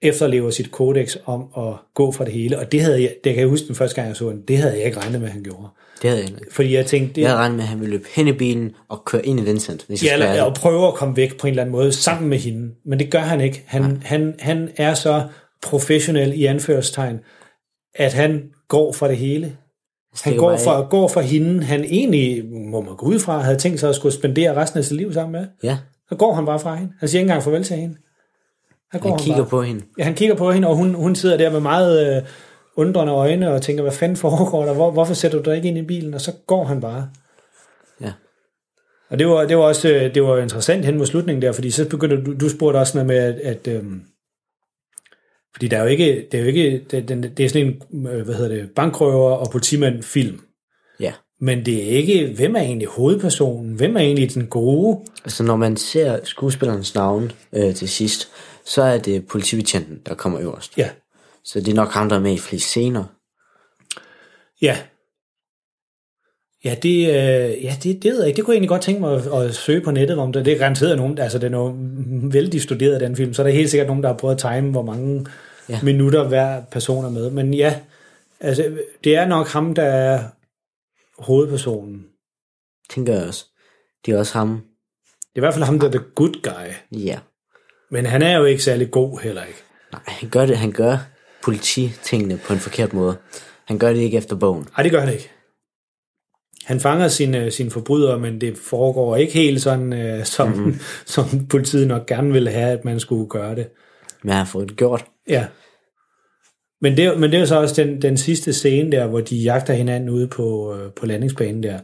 efterlever 0.02 0.50
sit 0.50 0.72
kodex 0.72 1.16
om 1.26 1.48
at 1.58 1.74
gå 1.94 2.12
fra 2.12 2.26
det 2.26 2.34
hele. 2.34 2.60
Og 2.60 2.72
det 2.72 2.82
havde 2.82 3.02
jeg, 3.02 3.16
det 3.24 3.34
kan 3.34 3.42
jeg 3.42 3.50
huske 3.50 3.68
den 3.68 3.76
første 3.76 3.96
gang, 3.96 4.08
jeg 4.08 4.16
så 4.16 4.30
den, 4.30 4.42
det 4.42 4.58
havde 4.58 4.78
jeg 4.78 4.86
ikke 4.86 5.00
regnet 5.00 5.20
med, 5.20 5.28
at 5.28 5.34
han 5.34 5.44
gjorde. 5.44 5.68
Det 6.02 6.10
havde 6.10 6.22
jeg 6.22 6.30
ikke. 6.30 6.46
Fordi 6.52 6.74
jeg 6.74 6.86
tænkte, 6.86 7.16
det, 7.16 7.22
Jeg 7.22 7.30
havde 7.30 7.40
regnet 7.40 7.56
med, 7.56 7.64
at 7.64 7.70
han 7.70 7.80
ville 7.80 7.92
løbe 7.92 8.08
hen 8.16 8.28
i 8.28 8.32
bilen 8.32 8.76
og 8.90 9.06
køre 9.06 9.26
ind 9.26 9.40
i 9.40 9.44
Vincent. 9.44 9.86
Hvis 9.88 10.04
Ja, 10.04 10.14
eller, 10.14 10.42
og 10.44 10.54
prøver 10.54 10.88
at 10.88 10.94
komme 10.94 11.18
væk 11.18 11.38
på 11.38 11.48
en 11.48 11.52
eller 11.52 11.64
anden 11.64 11.72
måde 11.72 11.92
sammen 11.92 12.30
med 12.30 12.38
hende. 12.38 12.72
Men 12.86 13.00
det 13.00 13.12
gør 13.12 13.20
han 13.20 13.42
ikke. 13.42 13.64
Han, 13.66 14.02
han, 14.06 14.36
han 14.40 14.70
er 14.78 14.94
så 14.94 15.24
professionel 15.62 16.34
i 16.34 16.46
anførstegn, 16.46 17.20
at 17.96 18.14
han 18.14 18.44
går 18.68 18.92
for 18.94 19.08
det 19.08 19.18
hele. 19.18 19.46
Han 19.46 19.56
Stikker 20.16 20.40
går 20.40 20.58
for, 20.58 20.72
af. 20.72 20.90
går 20.90 21.08
for 21.08 21.22
hende, 21.22 21.64
han 21.64 21.84
egentlig, 21.84 22.46
må 22.72 22.82
man 22.82 22.96
gå 22.96 23.06
ud 23.06 23.20
fra, 23.20 23.40
havde 23.40 23.58
tænkt 23.58 23.80
sig 23.80 23.90
at 23.90 23.96
skulle 23.96 24.16
spendere 24.16 24.56
resten 24.56 24.78
af 24.78 24.86
sit 24.86 24.98
liv 24.98 25.14
sammen 25.14 25.32
med. 25.32 25.48
Ja, 25.64 25.78
Så 26.10 26.16
går 26.16 26.34
han 26.34 26.46
bare 26.46 26.60
fra 26.60 26.76
hende. 26.76 26.94
Han 27.00 27.10
siger 27.10 27.20
ikke 27.20 27.30
engang 27.30 27.44
farvel 27.44 27.64
til 27.64 27.76
hende. 27.76 27.96
Han, 28.92 29.02
går 29.02 29.10
han 29.10 29.20
kigger 29.20 29.42
bare. 29.42 29.50
på 29.50 29.62
hende. 29.62 29.82
Ja, 29.98 30.04
han 30.04 30.14
kigger 30.14 30.36
på 30.36 30.52
hende, 30.52 30.68
og 30.68 30.76
hun, 30.76 30.94
hun 30.94 31.16
sidder 31.16 31.38
der 31.38 31.52
med 31.52 31.60
meget 31.60 32.18
øh, 32.18 32.24
undrende 32.76 33.14
øjne 33.14 33.52
og 33.52 33.62
tænker, 33.62 33.84
hvad 33.84 33.92
fanden 33.94 34.18
foregår 34.18 34.66
der? 34.66 34.74
Hvor, 34.74 34.92
hvorfor 34.92 35.14
sætter 35.14 35.42
du 35.42 35.50
dig 35.50 35.56
ikke 35.56 35.68
ind 35.68 35.78
i 35.78 35.82
bilen? 35.82 36.14
Og 36.14 36.22
så 36.22 36.32
går 36.48 36.64
han 36.66 36.82
bare. 36.82 37.10
Ja. 38.02 38.12
Og 39.10 39.20
det 39.20 39.28
var, 39.28 39.46
det 39.46 39.58
var 39.58 39.64
også 39.64 39.90
øh, 39.90 40.14
det 40.16 40.24
var 40.24 40.38
interessant 40.38 40.86
hen 40.86 40.98
mod 40.98 41.06
slutningen 41.06 41.42
der, 41.42 41.52
fordi 41.52 41.72
så 41.72 41.90
begynder 41.90 42.16
du, 42.24 42.34
du 42.40 42.50
spurgte 42.50 42.78
også 42.78 42.98
noget 42.98 43.08
med, 43.08 43.18
at, 43.18 43.36
at 43.36 43.68
øhm, 43.68 44.02
fordi 45.56 45.68
der 45.68 45.78
er 45.78 45.82
jo 45.82 45.88
ikke, 45.88 46.28
det 46.32 46.38
er 46.38 46.42
jo 46.42 46.48
ikke, 46.48 46.86
det, 46.92 47.10
den, 47.10 47.24
det 47.24 47.40
er 47.46 47.50
sådan 47.50 47.80
en, 47.92 48.08
øh, 48.08 48.26
hvad 48.26 48.36
hedder 48.36 48.56
det, 48.56 48.70
bankrøver 48.76 49.32
og 49.32 49.52
politimand 49.52 50.04
film. 50.04 50.40
Ja. 51.00 51.14
Men 51.42 51.66
det 51.66 51.84
er 51.84 51.98
ikke, 51.98 52.34
hvem 52.36 52.56
er 52.56 52.60
egentlig 52.60 52.88
hovedpersonen? 52.88 53.76
Hvem 53.76 53.96
er 53.96 54.00
egentlig 54.00 54.34
den 54.34 54.48
gode? 54.48 55.00
Altså 55.26 55.44
når 55.44 55.56
man 55.56 55.78
ser 55.78 56.20
skuespillerens 56.24 56.96
navn 56.96 57.32
øh, 57.54 57.76
til 57.76 57.90
sidst, 57.90 58.30
så 58.66 58.82
er 58.82 58.98
det 58.98 59.28
politibetjenten, 59.28 60.00
der 60.06 60.16
kommer 60.16 60.42
øverst. 60.42 60.78
Ja. 60.78 60.90
Så 61.44 61.60
det 61.60 61.68
er 61.68 61.76
nok 61.76 61.92
ham, 61.92 62.10
der 62.10 62.16
er 62.16 62.20
med 62.20 62.34
i 62.34 62.38
flest 62.38 62.66
scener. 62.66 63.04
Ja. 64.62 64.78
Ja, 66.66 66.76
det, 66.84 67.08
øh, 67.08 67.64
ja 67.64 67.76
det, 67.84 68.04
det 68.04 68.12
ved 68.12 68.20
jeg 68.20 68.28
ikke. 68.28 68.38
Det 68.38 68.46
kunne 68.46 68.54
jeg 68.54 68.58
egentlig 68.58 68.70
godt 68.70 68.82
tænke 68.82 69.02
mig 69.02 69.16
at, 69.16 69.42
at 69.42 69.56
søge 69.56 69.82
på 69.82 69.92
nettet 69.92 70.18
om 70.18 70.34
det. 70.34 70.46
Det 70.46 70.54
er 70.54 70.58
garanteret 70.58 70.98
nogen, 70.98 71.18
altså 71.20 71.40
den 71.40 71.54
er 71.54 71.58
jo 71.58 71.76
vældig 72.32 72.62
studeret, 72.62 73.02
den 73.02 73.16
film, 73.16 73.34
så 73.34 73.44
der 73.44 73.50
er 73.50 73.54
helt 73.54 73.70
sikkert 73.70 73.88
nogen, 73.88 74.04
der 74.04 74.10
har 74.10 74.18
prøvet 74.18 74.36
at 74.46 74.54
time, 74.54 74.72
hvor 74.72 74.82
mange 74.82 75.26
Ja. 75.70 75.80
minutter 75.84 76.28
hver 76.28 76.62
person 76.72 77.06
er 77.06 77.10
med. 77.10 77.30
Men 77.30 77.54
ja, 77.54 77.80
altså 78.40 78.78
det 79.04 79.16
er 79.16 79.26
nok 79.26 79.48
ham, 79.48 79.74
der 79.76 79.84
er 79.84 80.24
hovedpersonen. 81.20 82.06
Tænker 82.90 83.14
jeg 83.14 83.28
også. 83.28 83.46
Det 84.06 84.14
er 84.14 84.18
også 84.20 84.34
ham. 84.38 84.50
Det 84.50 85.36
er 85.36 85.40
i 85.40 85.40
hvert 85.40 85.54
fald 85.54 85.64
ham, 85.66 85.80
der 85.80 85.88
er 85.88 85.92
the 85.92 86.04
good 86.16 86.42
guy. 86.44 87.00
Ja. 87.00 87.20
Men 87.92 88.06
han 88.06 88.22
er 88.22 88.38
jo 88.38 88.46
ikke 88.46 88.64
særlig 88.64 88.92
god 88.92 89.20
heller 89.20 89.44
ikke. 89.44 89.60
Nej, 89.92 90.02
han 90.08 90.30
gør 90.30 90.46
det. 90.46 90.58
Han 90.58 90.72
gør 90.72 90.98
polititingene 91.44 92.38
på 92.48 92.54
en 92.54 92.60
forkert 92.60 92.94
måde. 92.94 93.18
Han 93.66 93.80
gør 93.80 93.94
det 93.94 94.00
ikke 94.00 94.18
efter 94.18 94.36
bogen. 94.36 94.68
Nej, 94.78 94.84
det 94.84 94.92
gør 94.92 95.00
han 95.00 95.14
ikke. 95.14 95.32
Han 96.66 96.80
fanger 96.80 97.08
sine, 97.08 97.52
sine 97.52 97.72
forbrydere, 97.72 98.20
men 98.20 98.42
det 98.42 98.58
foregår 98.58 99.16
ikke 99.16 99.34
helt 99.34 99.62
sådan, 99.62 99.94
øh, 99.94 100.26
som, 100.26 100.50
Mhm. 100.50 100.58
mm-hmm. 100.60 100.80
som 101.06 101.48
politiet 101.48 101.88
nok 101.88 102.06
gerne 102.06 102.32
ville 102.32 102.52
have, 102.52 102.70
at 102.80 102.86
man 102.86 103.00
skulle 103.00 103.30
gøre 103.30 103.56
det. 103.56 103.68
Men 104.26 104.32
han 104.32 104.38
har 104.38 104.46
fået 104.46 104.70
det 104.70 104.78
gjort. 104.78 105.06
Ja. 105.30 105.46
Men 106.82 106.98
det, 106.98 107.20
men 107.20 107.32
det 107.32 107.38
er 107.38 107.40
jo 107.40 107.46
så 107.46 107.62
også 107.62 107.84
den, 107.84 108.02
den 108.02 108.18
sidste 108.18 108.54
scene 108.54 108.92
der, 108.92 109.08
hvor 109.08 109.20
de 109.20 109.38
jagter 109.38 109.74
hinanden 109.74 110.10
ude 110.10 110.28
på, 110.28 110.76
øh, 110.76 110.92
på 110.92 111.06
landingsbanen 111.06 111.64
der. 111.64 111.80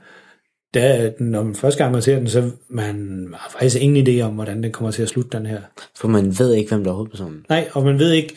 Der, 0.74 1.12
når 1.20 1.44
man 1.44 1.56
første 1.56 1.84
gang 1.84 1.92
man 1.92 2.02
ser 2.02 2.16
den, 2.16 2.28
så 2.28 2.52
man 2.70 3.28
har 3.38 3.50
faktisk 3.50 3.82
ingen 3.82 4.08
idé 4.08 4.22
om, 4.22 4.34
hvordan 4.34 4.64
den 4.64 4.72
kommer 4.72 4.92
til 4.92 5.02
at 5.02 5.10
slutte, 5.10 5.38
den 5.38 5.46
her. 5.46 5.62
For 5.96 6.08
man 6.08 6.40
ved 6.40 6.54
ikke, 6.54 6.70
hvem 6.70 6.84
der 6.84 6.92
er 6.92 6.96
hovedpersonen. 6.96 7.46
Nej, 7.50 7.70
og 7.74 7.84
man 7.84 8.00
ved 8.00 8.12
ikke, 8.12 8.36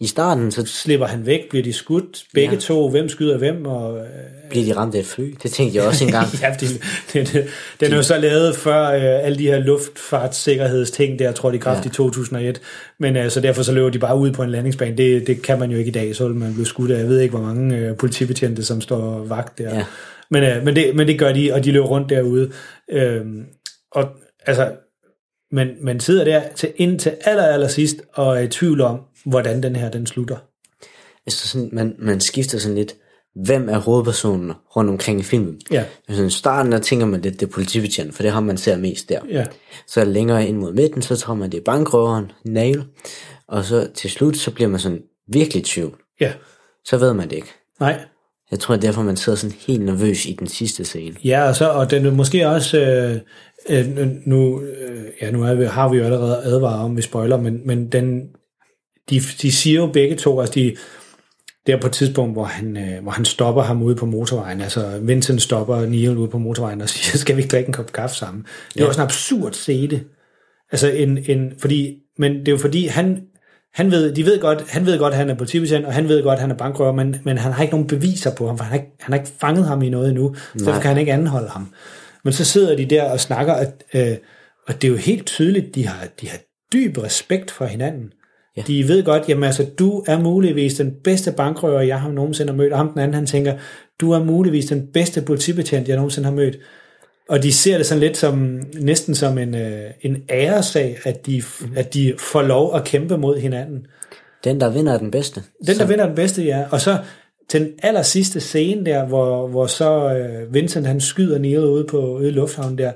I 0.00 0.06
starten, 0.06 0.50
så 0.50 0.66
slipper 0.66 1.06
han 1.06 1.26
væk, 1.26 1.40
bliver 1.50 1.62
de 1.62 1.72
skudt, 1.72 2.24
begge 2.34 2.54
Ja. 2.54 2.60
to, 2.60 2.88
hvem 2.90 3.08
skyder 3.08 3.38
hvem, 3.38 3.66
og 3.66 3.98
øh, 3.98 4.04
bliver 4.50 4.64
de 4.64 4.76
ramt 4.76 4.94
af 4.94 4.98
et 4.98 5.06
fly. 5.06 5.34
Det 5.42 5.50
tænkte 5.50 5.78
jeg 5.78 5.86
også 5.86 6.04
engang. 6.04 6.26
ja, 6.42 6.56
det, 6.60 6.68
det, 7.12 7.32
det, 7.32 7.46
den 7.80 7.92
er 7.92 7.96
jo 7.96 8.02
så 8.02 8.18
lavet 8.18 8.56
før 8.56 8.88
øh, 8.90 9.24
alle 9.26 9.38
de 9.38 9.46
her 9.46 9.58
luftfartssikkerhedsting, 9.58 11.18
der 11.18 11.32
tror 11.32 11.50
de 11.50 11.58
kraft 11.58 11.84
Ja. 11.84 11.90
i 11.90 11.92
2001. 11.92 12.60
Men 13.00 13.16
øh, 13.16 13.30
så 13.30 13.40
derfor 13.40 13.62
så 13.62 13.72
løber 13.72 13.90
de 13.90 13.98
bare 13.98 14.16
ud 14.18 14.32
på 14.32 14.42
en 14.42 14.50
landingsbane. 14.50 14.96
Det, 14.96 15.26
det 15.26 15.42
kan 15.42 15.58
man 15.58 15.70
jo 15.70 15.78
ikke 15.78 15.88
i 15.88 15.92
dag, 15.92 16.16
så 16.16 16.26
vil 16.26 16.36
man 16.36 16.52
blive 16.52 16.66
skudt 16.66 16.90
af. 16.90 16.98
Jeg 16.98 17.08
ved 17.08 17.20
ikke, 17.20 17.36
hvor 17.36 17.46
mange 17.46 17.76
øh, 17.76 17.96
politibetjente, 17.96 18.64
som 18.64 18.80
står 18.80 19.24
vagt 19.24 19.58
der. 19.58 19.74
Ja. 19.76 19.84
Men, 20.30 20.42
øh, 20.42 20.64
men, 20.64 20.76
det, 20.76 20.94
men 20.96 21.06
det 21.08 21.18
gør 21.18 21.32
de, 21.32 21.52
og 21.54 21.64
de 21.64 21.72
løber 21.72 21.86
rundt 21.86 22.10
derude. 22.10 22.50
Øhm, 22.90 23.44
og 23.92 24.08
altså, 24.46 24.70
men 25.54 25.68
man 25.80 26.00
sidder 26.00 26.24
der 26.24 26.42
til, 26.54 26.72
indtil 26.76 27.16
aller, 27.20 27.42
aller 27.42 27.68
sidst 27.68 27.96
og 28.12 28.36
er 28.36 28.40
i 28.40 28.48
tvivl 28.48 28.80
om, 28.80 29.00
hvordan 29.26 29.62
den 29.62 29.76
her 29.76 29.90
den 29.90 30.06
slutter. 30.06 30.36
Altså 31.26 31.48
sådan, 31.48 31.68
man, 31.72 31.94
man 31.98 32.20
skifter 32.20 32.58
sådan 32.58 32.76
lidt, 32.76 32.94
hvem 33.34 33.68
er 33.68 33.78
hovedpersonen 33.78 34.52
rundt 34.76 34.90
omkring 34.90 35.20
i 35.20 35.22
filmen. 35.22 35.60
Ja. 35.70 35.84
Altså, 36.08 36.24
i 36.24 36.30
starten, 36.30 36.72
der 36.72 36.78
tænker 36.78 37.06
man 37.06 37.20
lidt, 37.20 37.40
det 37.40 37.46
er 37.46 37.50
politibetjent, 37.50 38.14
for 38.14 38.22
det 38.22 38.32
har 38.32 38.40
man 38.40 38.56
ser 38.56 38.76
mest 38.76 39.08
der. 39.08 39.20
Ja. 39.28 39.46
Så 39.86 40.04
længere 40.04 40.46
ind 40.46 40.56
mod 40.56 40.72
midten, 40.72 41.02
så 41.02 41.16
tror 41.16 41.34
man, 41.34 41.52
det 41.52 41.58
er 41.58 41.64
bankrøveren, 41.64 42.32
Nail. 42.44 42.84
Og 43.48 43.64
så 43.64 43.88
til 43.94 44.10
slut, 44.10 44.36
så 44.36 44.50
bliver 44.50 44.68
man 44.68 44.80
sådan 44.80 45.02
virkelig 45.28 45.60
i 45.60 45.64
tvivl. 45.64 45.94
Ja. 46.20 46.32
Så 46.84 46.96
ved 46.96 47.12
man 47.12 47.30
det 47.30 47.36
ikke. 47.36 47.52
Nej, 47.80 48.00
Jeg 48.54 48.60
tror, 48.60 48.76
det 48.76 48.84
er 48.84 48.88
derfor, 48.88 49.02
man 49.02 49.16
sidder 49.16 49.38
sådan 49.38 49.56
helt 49.66 49.84
nervøs 49.84 50.26
i 50.26 50.36
den 50.38 50.46
sidste 50.46 50.84
scene. 50.84 51.14
Ja, 51.24 51.48
og, 51.48 51.56
så, 51.56 51.68
og 51.70 51.90
den 51.90 52.06
er 52.06 52.10
måske 52.10 52.48
også, 52.48 52.78
øh, 52.80 53.78
øh, 53.78 54.08
nu, 54.26 54.62
øh, 54.62 55.04
ja, 55.22 55.30
nu 55.30 55.42
er 55.42 55.54
vi, 55.54 55.64
har 55.64 55.88
vi 55.88 55.96
jo 55.98 56.04
allerede 56.04 56.36
advaret 56.44 56.80
om, 56.80 56.96
vi 56.96 57.02
spoiler, 57.02 57.36
men, 57.40 57.60
men 57.66 57.92
den, 57.92 58.20
de, 59.10 59.20
de 59.42 59.52
siger 59.52 59.80
jo 59.80 59.86
begge 59.86 60.16
to, 60.16 60.40
altså 60.40 60.54
de, 60.54 60.76
der 61.66 61.80
på 61.80 61.86
et 61.86 61.92
tidspunkt, 61.92 62.34
hvor 62.34 62.44
han, 62.44 62.76
øh, 62.76 63.02
hvor 63.02 63.10
han 63.12 63.24
stopper 63.24 63.62
ham 63.62 63.82
ude 63.82 63.96
på 63.96 64.06
motorvejen, 64.06 64.60
altså 64.60 64.98
Vincent 65.02 65.42
stopper 65.42 65.86
Neil 65.86 66.16
ude 66.18 66.28
på 66.28 66.38
motorvejen 66.38 66.80
og 66.80 66.88
siger, 66.92 67.18
skal 67.18 67.36
vi 67.36 67.42
ikke 67.42 67.50
drikke 67.50 67.66
en 67.68 67.72
kop 67.72 67.92
kaffe 67.92 68.16
sammen? 68.16 68.42
Det 68.74 68.80
er 68.80 68.84
Ja. 68.84 68.86
jo 68.86 68.92
sådan 68.92 69.02
en 69.02 69.06
absurd 69.06 69.52
scene. 69.52 70.00
Altså 70.72 70.88
en, 70.90 71.18
en, 71.28 71.52
fordi, 71.58 71.96
men 72.18 72.32
det 72.38 72.48
er 72.48 72.52
jo 72.52 72.58
fordi, 72.58 72.86
han, 72.86 73.20
han 73.74 73.90
ved, 73.90 74.12
de 74.12 74.24
ved 74.26 74.40
godt, 74.40 74.64
han 74.68 74.86
ved 74.86 74.98
godt, 74.98 75.12
at 75.12 75.18
han 75.18 75.30
er 75.30 75.34
politibetjent, 75.34 75.86
og 75.86 75.92
han 75.92 76.08
ved 76.08 76.22
godt, 76.22 76.34
at 76.34 76.40
han 76.40 76.50
er 76.50 76.54
bankrøver, 76.54 76.92
men, 76.92 77.16
men 77.24 77.38
han 77.38 77.52
har 77.52 77.62
ikke 77.62 77.74
nogen 77.74 77.86
beviser 77.86 78.34
på 78.34 78.46
ham, 78.46 78.58
for 78.58 78.64
han 78.64 78.70
har 78.70 78.78
ikke, 78.78 78.96
han 79.00 79.12
har 79.12 79.20
ikke 79.20 79.32
fanget 79.40 79.66
ham 79.66 79.82
i 79.82 79.88
noget 79.88 80.08
endnu, 80.08 80.34
så 80.56 80.64
derfor 80.64 80.80
kan 80.80 80.88
han 80.88 80.98
ikke 80.98 81.12
anholde 81.12 81.48
ham. 81.48 81.68
Men 82.24 82.32
så 82.32 82.44
sidder 82.44 82.76
de 82.76 82.86
der 82.86 83.02
og 83.10 83.20
snakker, 83.20 83.54
at, 83.54 83.84
øh, 83.94 84.16
og 84.68 84.82
det 84.82 84.88
er 84.88 84.92
jo 84.92 84.96
helt 84.96 85.26
tydeligt, 85.26 85.74
de 85.74 85.86
har, 85.86 86.06
de 86.20 86.28
har 86.28 86.38
dyb 86.72 86.98
respekt 86.98 87.50
for 87.50 87.64
hinanden. 87.64 88.12
Ja. 88.56 88.62
De 88.66 88.88
ved 88.88 89.04
godt, 89.04 89.28
jamen 89.28 89.44
altså, 89.44 89.66
du 89.78 90.04
er 90.06 90.18
muligvis 90.18 90.74
den 90.74 90.94
bedste 91.04 91.32
bankrøver, 91.32 91.80
jeg 91.80 92.00
har 92.00 92.10
nogensinde 92.10 92.52
har 92.52 92.56
mødt, 92.56 92.72
og 92.72 92.78
ham 92.78 92.88
den 92.88 92.98
anden, 92.98 93.14
han 93.14 93.26
tænker, 93.26 93.54
du 94.00 94.12
er 94.12 94.24
muligvis 94.24 94.66
den 94.66 94.86
bedste 94.92 95.22
politibetjent, 95.22 95.88
jeg 95.88 95.96
nogensinde 95.96 96.28
har 96.28 96.34
mødt. 96.34 96.58
Og 97.28 97.42
de 97.42 97.52
ser 97.52 97.76
det 97.76 97.86
sådan 97.86 98.00
lidt 98.00 98.16
som, 98.16 98.62
næsten 98.80 99.14
som 99.14 99.38
en, 99.38 99.54
øh, 99.54 99.90
en 100.00 100.16
æresag, 100.30 100.98
at 101.04 101.26
de, 101.26 101.42
at 101.76 101.94
de 101.94 102.14
får 102.18 102.42
lov 102.42 102.76
at 102.76 102.84
kæmpe 102.84 103.16
mod 103.18 103.38
hinanden. 103.38 103.86
Den, 104.44 104.60
der 104.60 104.68
vinder, 104.70 104.92
er 104.92 104.98
den 104.98 105.10
bedste. 105.10 105.42
Den, 105.66 105.78
der 105.78 105.86
vinder 105.86 106.06
den 106.06 106.14
bedste, 106.14 106.42
ja. 106.42 106.64
Og 106.70 106.80
så 106.80 106.98
til 107.50 107.60
den 107.60 107.68
aller 107.82 108.02
sidste 108.02 108.40
scene 108.40 108.86
der, 108.86 109.04
hvor, 109.06 109.48
hvor 109.48 109.66
så 109.66 110.14
øh, 110.14 110.54
Vincent 110.54 110.86
han 110.86 111.00
skyder 111.00 111.38
Neil 111.38 111.64
ude 111.64 111.86
på 111.90 112.16
ude 112.16 112.28
i 112.28 112.30
lufthavnen 112.30 112.78
der, 112.78 112.92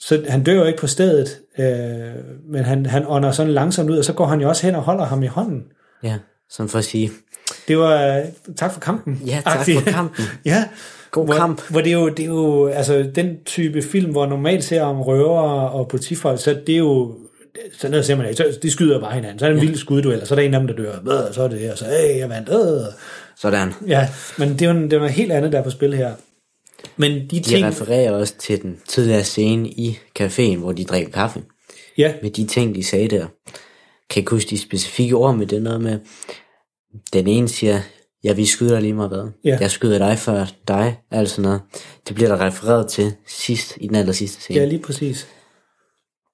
så 0.00 0.24
han 0.28 0.42
dør 0.44 0.52
jo 0.54 0.64
ikke 0.64 0.78
på 0.78 0.86
stedet, 0.86 1.40
øh, 1.58 2.24
men 2.52 2.64
han, 2.64 2.86
han 2.86 3.04
ånder 3.06 3.30
sådan 3.32 3.52
langsomt 3.52 3.90
ud, 3.90 3.98
og 3.98 4.04
så 4.04 4.12
går 4.12 4.26
han 4.26 4.40
jo 4.40 4.48
også 4.48 4.66
hen 4.66 4.74
og 4.74 4.82
holder 4.82 5.04
ham 5.04 5.22
i 5.22 5.26
hånden. 5.26 5.62
Ja, 6.02 6.18
som 6.50 6.68
for 6.68 6.78
at 6.78 6.84
sige, 6.84 7.10
Det 7.68 7.78
var, 7.78 8.16
øh, 8.16 8.24
tak 8.56 8.72
for 8.72 8.80
kampen. 8.80 9.22
ja, 9.26 9.42
tak 9.44 9.58
Agtigt. 9.58 9.80
for 9.80 9.90
kampen. 9.90 10.24
ja. 10.44 10.64
God 11.14 11.24
hvor, 11.24 11.34
kamp. 11.34 11.70
Hvor 11.70 11.80
det 11.80 11.92
er 11.92 11.96
jo, 11.96 12.08
det 12.08 12.22
er 12.22 12.26
jo 12.26 12.66
altså, 12.66 13.10
den 13.14 13.36
type 13.44 13.82
film, 13.82 14.10
hvor 14.10 14.26
normalt 14.26 14.64
ser 14.64 14.82
om 14.82 15.00
røver 15.00 15.40
og 15.50 15.88
politifolk, 15.88 16.40
så 16.40 16.60
det 16.66 16.74
er 16.74 16.78
jo, 16.78 17.14
så 17.78 17.88
noget 17.88 18.04
ser 18.04 18.14
man 18.16 18.26
ikke, 18.26 18.36
så 18.36 18.58
de 18.62 18.70
skyder 18.70 19.00
bare 19.00 19.14
hinanden. 19.14 19.38
Så 19.38 19.44
er 19.44 19.48
det 19.48 19.56
en 19.56 19.62
ja. 19.62 19.68
vild 19.68 19.78
skudduel, 19.78 20.20
og 20.20 20.26
så 20.26 20.34
er 20.34 20.36
der 20.36 20.42
en 20.42 20.54
af 20.54 20.60
dem, 20.60 20.66
der 20.66 20.74
dør. 20.74 21.32
Så 21.32 21.42
er 21.42 21.48
det 21.48 21.60
her, 21.60 21.74
så 21.74 21.84
hey, 21.84 22.18
jeg 22.18 22.28
vandt. 22.28 22.48
Øh. 22.48 22.92
Sådan. 23.36 23.72
Ja, 23.86 24.08
men 24.38 24.48
det 24.48 24.62
er 24.62 24.74
jo 24.74 24.82
det 24.82 24.92
er 24.92 24.98
noget 24.98 25.12
helt 25.12 25.32
andet, 25.32 25.52
der 25.52 25.58
er 25.58 25.62
på 25.62 25.70
spil 25.70 25.94
her. 25.94 26.14
Men 26.96 27.12
de 27.12 27.26
De 27.28 27.40
ting... 27.40 27.66
refererer 27.66 28.12
også 28.12 28.34
til 28.38 28.62
den 28.62 28.78
tidligere 28.88 29.24
scene 29.24 29.68
i 29.68 29.98
caféen, 30.20 30.56
hvor 30.56 30.72
de 30.72 30.84
drikker 30.84 31.12
kaffe. 31.12 31.42
Ja. 31.98 32.12
Med 32.22 32.30
de 32.30 32.46
ting, 32.46 32.74
de 32.74 32.84
sagde 32.84 33.08
der. 33.08 33.26
Kan 34.10 34.20
ikke 34.20 34.30
huske 34.30 34.50
de 34.50 34.58
specifikke 34.58 35.14
ord, 35.16 35.36
men 35.36 35.48
det 35.48 35.56
er 35.56 35.62
noget 35.62 35.80
med, 35.80 35.98
den 37.12 37.26
ene 37.26 37.48
siger, 37.48 37.80
ja, 38.24 38.32
vi 38.32 38.46
skyder 38.46 38.80
lige 38.80 38.92
meget 38.92 39.10
hvad. 39.10 39.30
Ja. 39.44 39.58
Jeg 39.60 39.70
skyder 39.70 39.98
dig 39.98 40.18
før 40.18 40.46
dig, 40.68 40.96
altså 41.10 41.40
noget. 41.40 41.60
Det 42.08 42.14
bliver 42.14 42.28
der 42.36 42.46
refereret 42.46 42.88
til 42.88 43.12
sidst, 43.26 43.78
i 43.80 43.86
den 43.86 43.96
aller 43.96 44.12
sidste 44.12 44.40
scene. 44.40 44.60
Ja, 44.60 44.66
lige 44.66 44.82
præcis. 44.82 45.26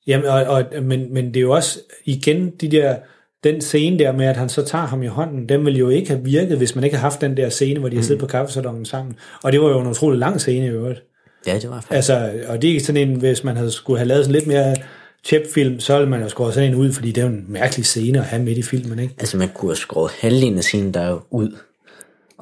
Jamen, 0.07 0.27
og, 0.27 0.43
og, 0.43 0.65
men, 0.83 1.15
men 1.15 1.27
det 1.27 1.37
er 1.37 1.41
jo 1.41 1.53
også 1.53 1.79
igen 2.05 2.51
de 2.51 2.69
der, 2.69 2.97
den 3.45 3.61
scene 3.61 3.99
der 3.99 4.13
med, 4.13 4.27
at 4.27 4.37
han 4.37 4.49
så 4.49 4.65
tager 4.65 4.87
ham 4.87 5.03
i 5.03 5.07
hånden, 5.07 5.49
den 5.49 5.65
ville 5.65 5.79
jo 5.79 5.89
ikke 5.89 6.11
have 6.11 6.25
virket, 6.25 6.57
hvis 6.57 6.75
man 6.75 6.85
ikke 6.85 6.97
havde 6.97 7.03
haft 7.03 7.21
den 7.21 7.37
der 7.37 7.49
scene, 7.49 7.81
hvor 7.81 7.89
de 7.89 7.97
har 7.97 8.03
siddet 8.03 8.21
på 8.21 8.27
kaffesalongen 8.27 8.85
sammen. 8.85 9.17
Og 9.43 9.53
det 9.53 9.61
var 9.61 9.69
jo 9.69 9.81
en 9.81 9.87
utrolig 9.87 10.19
lang 10.19 10.41
scene 10.41 10.67
i 10.67 10.69
øvrigt. 10.69 11.03
Ja, 11.47 11.59
det 11.59 11.71
var 11.71 11.81
faktisk. 11.81 11.93
Altså, 11.93 12.33
og 12.49 12.63
det 12.63 12.69
er 12.69 12.73
ikke 12.73 12.85
sådan 12.85 13.09
en, 13.09 13.17
hvis 13.17 13.45
man 13.45 13.57
havde 13.57 13.71
skulle 13.71 13.99
have 13.99 14.09
lavet 14.09 14.25
sådan 14.25 14.35
lidt 14.35 14.47
mere 14.47 14.77
chip-film, 15.25 15.81
så 15.81 15.97
ville 15.97 16.11
man 16.11 16.23
jo 16.23 16.29
skåret 16.29 16.55
sådan 16.55 16.69
en 16.69 16.75
ud, 16.75 16.93
fordi 16.93 17.13
det 17.13 17.21
er 17.21 17.27
jo 17.27 17.33
en 17.33 17.45
mærkelig 17.49 17.87
scene 17.87 18.19
at 18.19 18.25
have 18.25 18.43
midt 18.43 18.59
i 18.59 18.63
filmen, 18.63 18.99
ikke? 18.99 19.15
Altså, 19.19 19.37
man 19.37 19.49
kunne 19.55 19.71
have 19.71 19.77
skåret 19.77 20.13
halvdelen 20.21 20.59
af 20.59 20.65
scenen 20.65 20.95
der 20.95 21.09
jo 21.09 21.21
ud. 21.31 21.57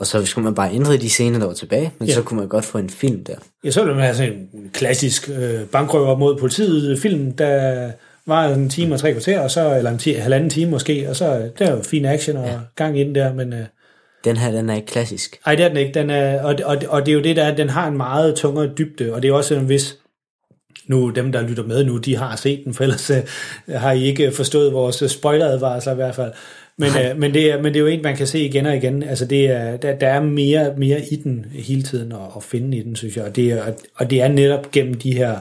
Og 0.00 0.06
så 0.06 0.24
skulle 0.24 0.44
man 0.44 0.54
bare 0.54 0.72
ændre 0.74 0.96
de 0.96 1.08
scener, 1.10 1.38
der 1.38 1.46
var 1.46 1.52
tilbage, 1.54 1.92
men 1.98 2.08
Ja. 2.08 2.14
så 2.14 2.22
kunne 2.22 2.40
man 2.40 2.48
godt 2.48 2.64
få 2.64 2.78
en 2.78 2.90
film 2.90 3.24
der. 3.24 3.34
Ja, 3.64 3.70
så 3.70 3.80
ville 3.80 3.94
man 3.94 4.04
have 4.04 4.16
sådan 4.16 4.32
en 4.32 4.70
klassisk 4.72 5.28
øh, 5.38 5.60
bankrøver 5.72 6.16
mod 6.16 6.36
politiet 6.38 6.98
film, 6.98 7.32
der 7.32 7.90
var 8.26 8.44
en 8.48 8.68
time 8.70 8.94
og 8.94 9.00
tre 9.00 9.12
kvarter, 9.12 9.40
og 9.40 9.50
så, 9.50 9.76
eller 9.76 9.90
en 9.90 9.98
ti, 9.98 10.12
halvanden 10.12 10.50
time 10.50 10.70
måske, 10.70 11.06
og 11.10 11.16
så 11.16 11.50
der 11.58 11.66
er 11.66 11.70
jo 11.76 11.82
fin 11.82 12.04
action 12.04 12.36
og 12.36 12.46
ja. 12.46 12.58
gang 12.76 12.98
i 13.00 13.04
den 13.04 13.14
der, 13.14 13.34
men 13.34 13.52
øh, 13.52 13.64
Den 14.24 14.36
her, 14.36 14.50
den 14.50 14.70
er 14.70 14.74
ikke 14.74 14.86
klassisk. 14.86 15.36
ej, 15.46 15.54
det 15.54 15.64
er 15.64 15.68
den 15.68 15.76
ikke. 15.76 15.94
Den 15.94 16.10
er, 16.10 16.42
og, 16.42 16.54
og, 16.64 16.76
og 16.88 17.06
det 17.06 17.12
er 17.12 17.16
jo 17.16 17.22
det, 17.22 17.36
der 17.36 17.44
er, 17.44 17.54
den 17.56 17.68
har 17.68 17.88
en 17.88 17.96
meget 17.96 18.34
tungere 18.34 18.70
dybde, 18.78 19.14
og 19.14 19.22
det 19.22 19.28
er 19.28 19.32
også 19.32 19.54
en 19.54 19.68
vis, 19.68 19.96
nu 20.86 21.10
dem, 21.10 21.32
der 21.32 21.42
lytter 21.42 21.62
med 21.62 21.84
nu, 21.84 21.96
de 21.96 22.16
har 22.16 22.36
set 22.36 22.60
den, 22.64 22.74
for 22.74 22.82
ellers 22.84 23.10
øh, 23.10 23.16
har 23.68 23.92
I 23.92 24.04
ikke 24.04 24.32
forstået 24.32 24.72
vores 24.72 25.02
øh, 25.02 25.08
spoileradvarsler 25.08 25.92
i 25.92 25.96
hvert 25.96 26.14
fald. 26.14 26.32
Men, 26.78 26.88
øh, 27.04 27.18
men, 27.18 27.34
det 27.34 27.52
er, 27.52 27.56
men 27.62 27.64
det 27.64 27.76
er 27.76 27.80
jo 27.80 27.86
en, 27.86 28.02
man 28.02 28.16
kan 28.16 28.26
se 28.26 28.40
igen 28.40 28.66
og 28.66 28.76
igen. 28.76 29.02
Altså 29.02 29.24
det 29.26 29.46
er, 29.46 29.76
der, 29.76 29.94
der 29.98 30.08
er 30.08 30.22
mere, 30.22 30.74
mere 30.76 31.00
i 31.10 31.16
den 31.16 31.44
hele 31.52 31.82
tiden 31.82 32.12
at, 32.12 32.18
at 32.36 32.42
finde 32.42 32.76
i 32.78 32.82
den, 32.82 32.96
synes 32.96 33.16
jeg. 33.16 33.24
Og 33.24 33.36
det, 33.36 33.52
er, 33.52 33.72
og 33.94 34.10
det 34.10 34.20
er 34.22 34.28
netop 34.28 34.70
gennem 34.70 34.94
de 34.94 35.12
her 35.14 35.38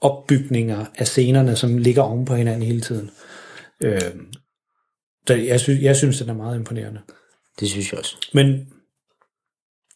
opbygninger 0.00 0.84
af 0.98 1.06
scenerne, 1.06 1.56
som 1.56 1.78
ligger 1.78 2.02
oven 2.02 2.24
på 2.24 2.34
hinanden 2.34 2.62
hele 2.62 2.80
tiden. 2.80 3.10
Øh, 3.84 4.00
så 5.28 5.34
jeg 5.34 5.60
synes, 5.60 5.82
jeg 5.82 5.96
synes, 5.96 6.18
den 6.18 6.28
er 6.28 6.34
meget 6.34 6.56
imponerende. 6.56 7.00
Det 7.60 7.68
synes 7.70 7.92
jeg 7.92 7.98
også. 7.98 8.16
Men 8.34 8.66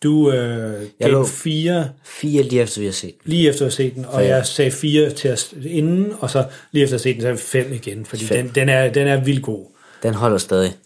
du 0.02 0.32
øh, 0.32 0.82
gav 0.98 1.08
lå- 1.12 1.24
fire 1.26 1.90
Fire 2.04 2.42
lige 2.42 2.62
efter 2.62 2.80
vi 2.80 2.86
har 2.86 2.92
set 2.92 3.14
den. 3.24 3.30
lige 3.32 3.48
efter 3.48 3.60
at 3.66 3.76
have 3.76 3.86
set 3.88 3.94
den, 3.94 4.04
og 4.04 4.22
Ja. 4.22 4.36
jeg 4.36 4.46
sagde 4.46 4.70
fire 4.70 5.10
til 5.10 5.32
os 5.32 5.54
inden, 5.64 6.12
og 6.18 6.30
så 6.30 6.44
lige 6.72 6.82
efter 6.82 6.96
at 6.96 7.02
have 7.04 7.12
set 7.12 7.14
den, 7.14 7.22
så 7.22 7.28
jeg 7.28 7.38
fem 7.38 7.72
igen, 7.72 8.04
fordi 8.04 8.24
Fem. 8.24 8.46
den, 8.46 8.54
den, 8.54 8.68
er, 8.68 8.92
den 8.92 9.06
er 9.08 9.24
vildt 9.24 9.42
god. 9.42 9.73
Den 10.04 10.14
holder 10.14 10.38
stadig. 10.38 10.76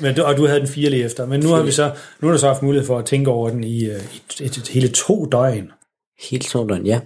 Men, 0.00 0.14
du- 0.14 0.22
og 0.22 0.36
du 0.36 0.46
havde 0.46 0.60
den 0.60 0.68
fire 0.68 0.90
lige 0.90 1.04
efter, 1.04 1.26
men 1.26 1.40
nu 1.40 1.48
har 1.48 1.62
vi 1.62 1.70
så 1.70 1.92
nu 2.20 2.28
har 2.28 2.32
du 2.32 2.38
så 2.40 2.46
haft 2.46 2.62
mulighed 2.62 2.86
for 2.86 2.98
at 2.98 3.04
tænke 3.06 3.30
over 3.30 3.50
den 3.50 3.64
i, 3.64 3.84
øh, 3.84 4.00
i 4.14 4.44
et, 4.44 4.56
et, 4.58 4.68
hele 4.68 4.88
to 4.88 5.24
døgn. 5.32 5.70
Helt 6.30 6.44
sådan, 6.44 6.86
ja. 6.86 7.00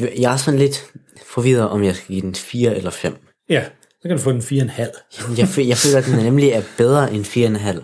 Jeg 0.00 0.32
er 0.32 0.36
sådan 0.36 0.58
lidt 0.60 0.84
forvirret, 1.26 1.68
om 1.68 1.84
jeg 1.84 1.94
skal 1.96 2.06
give 2.08 2.20
den 2.20 2.34
4 2.34 2.76
eller 2.76 2.90
5. 2.90 3.16
Ja, 3.48 3.64
så 4.02 4.08
kan 4.08 4.16
du 4.16 4.22
få 4.22 4.32
den 4.32 4.42
fire 4.42 4.60
og 4.60 4.64
en 4.64 4.68
halv. 4.70 4.90
Jeg, 5.38 5.46
fø- 5.48 5.68
jeg 5.68 5.76
føler, 5.76 5.98
at 5.98 6.04
den 6.04 6.24
nemlig 6.24 6.48
er 6.50 6.62
bedre 6.78 7.12
end 7.12 7.24
4,5. 7.24 7.82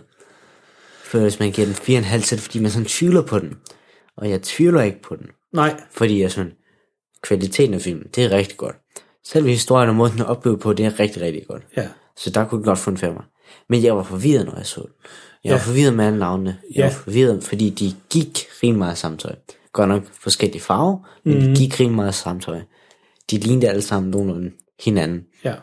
For 1.04 1.18
hvis 1.18 1.38
man 1.40 1.50
giver 1.52 1.66
den 1.66 1.74
4,5, 2.04 2.20
så 2.20 2.34
er 2.34 2.36
det 2.36 2.40
fordi, 2.40 2.58
man 2.58 2.70
sådan 2.70 2.86
tvivler 2.86 3.22
på 3.22 3.38
den. 3.38 3.54
Og 4.16 4.30
jeg 4.30 4.42
tvivler 4.42 4.82
ikke 4.82 5.02
på 5.02 5.16
den. 5.16 5.26
Nej, 5.54 5.80
Fordi 5.92 6.22
jeg 6.22 6.32
sådan, 6.32 6.52
kvaliteten 7.22 7.74
af 7.74 7.80
filmen, 7.80 8.06
det 8.14 8.24
er 8.24 8.30
rigtig 8.30 8.56
godt. 8.56 8.76
Selve 9.24 9.48
historien 9.50 9.88
og 9.88 9.94
måden, 9.94 10.12
den 10.12 10.20
er 10.20 10.24
opbygget 10.24 10.60
på, 10.60 10.72
det 10.72 10.86
er 10.86 11.00
rigtig, 11.00 11.22
rigtig 11.22 11.42
godt. 11.48 11.62
ja. 11.76 11.88
Så 12.16 12.30
der 12.30 12.44
kunne 12.48 12.60
jeg 12.60 12.64
godt 12.64 12.78
få 12.78 12.90
en 12.90 12.96
femmer. 12.98 13.22
Men 13.68 13.82
jeg 13.82 13.96
var 13.96 14.02
forvirret, 14.02 14.46
når 14.46 14.56
jeg 14.56 14.66
så 14.66 14.80
den. 14.80 14.90
Jeg 15.44 15.52
var 15.52 15.58
Ja. 15.58 15.62
forvirret 15.62 15.94
med 15.94 16.04
alle 16.04 16.18
navnene. 16.18 16.58
Jeg 16.70 16.76
Ja. 16.76 16.84
var 16.84 16.90
forvirret, 16.92 17.44
fordi 17.44 17.70
de 17.70 17.94
gik 18.10 18.38
rimelig 18.62 18.78
meget 18.78 18.98
samme 18.98 19.18
tøj. 19.18 19.34
Godt 19.72 19.88
nok 19.88 20.02
forskellige 20.20 20.60
farver, 20.62 20.98
men 21.24 21.34
Mhm. 21.38 21.46
de 21.54 21.56
gik 21.56 21.80
rimelig 21.80 21.96
meget 21.96 22.14
samme 22.14 22.40
tøj. 22.40 22.60
De 23.30 23.38
lignede 23.38 23.68
alle 23.68 23.82
sammen 23.82 24.10
nogenlunde 24.10 24.50
hinanden. 24.84 25.22
Ja. 25.44 25.54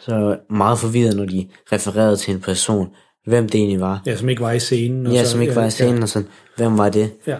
Så 0.00 0.14
jeg 0.14 0.24
var 0.24 0.38
meget 0.54 0.78
forvirret, 0.78 1.16
når 1.16 1.24
de 1.24 1.48
refererede 1.72 2.16
til 2.16 2.34
en 2.34 2.40
person, 2.40 2.88
hvem 3.26 3.48
det 3.48 3.58
egentlig 3.58 3.80
var. 3.80 4.02
ja, 4.06 4.16
som 4.16 4.28
ikke 4.28 4.42
var 4.42 4.52
i 4.52 4.60
scenen. 4.60 5.06
Og 5.06 5.12
Ja, 5.12 5.24
så, 5.24 5.30
som 5.30 5.40
ikke 5.42 5.56
var 5.56 5.64
i 5.66 5.70
scenen, 5.70 6.02
og 6.02 6.08
sådan, 6.08 6.28
hvem 6.56 6.78
var 6.78 6.88
det? 6.88 7.12
Ja. 7.26 7.36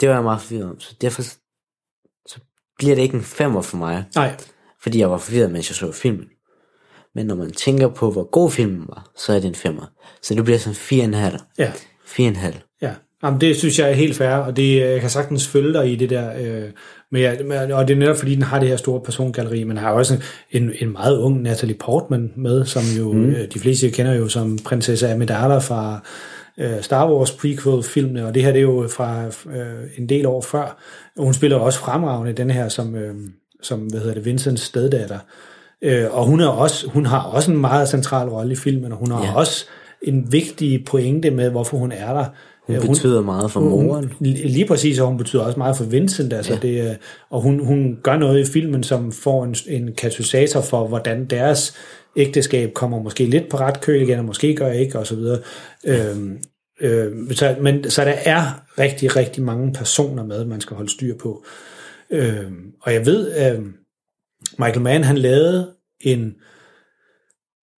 Det 0.00 0.08
var 0.08 0.14
jeg 0.14 0.24
meget 0.24 0.40
forvirret 0.40 0.70
om. 0.70 0.80
Så 0.80 0.94
derfor 1.00 1.22
så 2.26 2.38
bliver 2.78 2.94
det 2.94 3.02
ikke 3.02 3.14
en 3.16 3.22
femmer 3.22 3.62
for 3.62 3.76
mig, 3.76 4.04
Nej, 4.14 4.36
fordi 4.82 4.98
jeg 4.98 5.10
var 5.10 5.18
forvirret, 5.18 5.50
mens 5.52 5.70
jeg 5.70 5.76
så 5.76 5.92
filmen. 5.92 6.26
Men 7.14 7.26
når 7.26 7.34
man 7.34 7.50
tænker 7.50 7.88
på, 7.88 8.10
hvor 8.10 8.30
god 8.30 8.50
filmen 8.50 8.84
var, 8.88 9.10
så 9.16 9.32
er 9.32 9.40
det 9.40 9.48
en 9.48 9.54
femmer. 9.54 9.90
Så 10.22 10.34
det 10.34 10.44
bliver 10.44 10.58
sådan 10.58 11.10
4,5. 11.14 11.54
ja. 11.58 11.72
4,5. 12.04 12.78
Ja, 12.82 12.92
Jamen, 13.24 13.40
det 13.40 13.56
synes 13.56 13.78
jeg 13.78 13.90
er 13.90 13.94
helt 13.94 14.16
fair, 14.16 14.34
og 14.34 14.56
det, 14.56 14.76
jeg 14.80 15.00
kan 15.00 15.10
sagtens 15.10 15.48
følge 15.48 15.72
dig 15.72 15.92
i 15.92 15.96
det 15.96 16.10
der. 16.10 16.30
Øh, 16.40 16.68
men- 17.10 17.72
og 17.72 17.88
det 17.88 17.94
er 17.94 17.98
netop 17.98 18.16
fordi, 18.16 18.34
den 18.34 18.42
har 18.42 18.60
det 18.60 18.68
her 18.68 18.76
store 18.76 19.00
persongalleri, 19.00 19.64
men 19.64 19.76
har 19.76 19.90
også 19.90 20.22
en, 20.50 20.72
en 20.80 20.92
meget 20.92 21.18
ung 21.18 21.42
Natalie 21.42 21.74
Portman 21.74 22.32
med, 22.36 22.64
som 22.64 22.82
jo 22.98 23.12
mm. 23.12 23.30
øh, 23.30 23.48
de 23.54 23.58
fleste 23.58 23.90
kender 23.90 24.14
jo 24.14 24.28
som 24.28 24.58
prinsesse 24.64 25.12
Amidala 25.12 25.58
fra 25.58 26.00
øh, 26.58 26.80
Star 26.82 27.12
Wars 27.12 27.32
prequel-filmene, 27.32 28.26
og 28.26 28.34
det 28.34 28.42
her 28.42 28.52
det 28.52 28.58
er 28.58 28.62
jo 28.62 28.88
fra 28.88 29.24
øh, 29.26 29.88
en 29.98 30.08
del 30.08 30.26
år 30.26 30.40
før. 30.40 30.82
Hun 31.16 31.34
spiller 31.34 31.56
også 31.56 31.78
fremragende 31.78 32.32
den 32.32 32.50
her 32.50 32.68
som, 32.68 32.94
øh, 32.94 33.14
som 33.62 33.80
hvad 33.80 34.00
hedder 34.00 34.14
det, 34.14 34.24
Vincents 34.24 34.62
steddatter. 34.62 35.18
Øh, 35.18 35.51
og 36.10 36.26
hun, 36.26 36.40
er 36.40 36.48
også, 36.48 36.88
hun 36.88 37.06
har 37.06 37.20
også 37.20 37.50
en 37.50 37.58
meget 37.58 37.88
central 37.88 38.28
rolle 38.28 38.52
i 38.52 38.56
filmen, 38.56 38.92
og 38.92 38.98
hun 38.98 39.10
har 39.10 39.20
ja. 39.20 39.26
Ja. 39.26 39.34
også 39.34 39.66
en 40.02 40.32
vigtig 40.32 40.84
pointe 40.84 41.30
med, 41.30 41.50
hvorfor 41.50 41.76
hun 41.76 41.92
er 41.92 42.12
der. 42.14 42.24
Hun 42.66 42.76
Øh, 42.76 42.82
betyder 42.82 43.22
meget 43.22 43.50
for 43.50 43.60
moren. 43.60 44.04
Hun, 44.04 44.26
lige 44.26 44.66
præcis, 44.66 44.98
og 44.98 45.06
hun 45.06 45.18
betyder 45.18 45.42
også 45.42 45.58
meget 45.58 45.76
for 45.76 45.84
Vincent. 45.84 46.32
Altså 46.32 46.52
ja. 46.52 46.58
det, 46.58 46.90
øh, 46.90 46.96
og 47.30 47.40
hun, 47.40 47.66
hun 47.66 47.98
gør 48.02 48.16
noget 48.16 48.40
i 48.40 48.52
filmen, 48.52 48.82
som 48.82 49.12
får 49.12 49.44
en, 49.44 49.56
en 49.68 49.94
katalysator 49.94 50.60
for, 50.60 50.86
hvordan 50.86 51.24
deres 51.24 51.74
ægteskab 52.16 52.74
kommer 52.74 53.02
måske 53.02 53.24
lidt 53.24 53.48
på 53.48 53.56
ret 53.56 53.80
køl 53.80 54.02
igen, 54.02 54.18
og 54.18 54.24
måske 54.24 54.54
gør 54.54 54.72
ikke, 54.72 54.98
og 54.98 55.06
så 55.06 55.16
videre. 55.16 55.38
Øhm, 55.86 56.38
øh, 56.80 57.12
så, 57.30 57.56
men, 57.60 57.90
så 57.90 58.04
der 58.04 58.14
er 58.24 58.42
rigtig, 58.78 59.16
rigtig 59.16 59.42
mange 59.42 59.72
personer 59.72 60.24
med, 60.24 60.44
man 60.44 60.60
skal 60.60 60.76
holde 60.76 60.90
styr 60.90 61.14
på. 61.22 61.44
Øhm, 62.10 62.72
og 62.82 62.92
jeg 62.92 63.06
ved, 63.06 63.52
øh, 63.52 63.62
Michael 64.58 64.80
Mann, 64.80 65.04
han 65.04 65.18
lavede 65.18 65.70
en, 66.00 66.34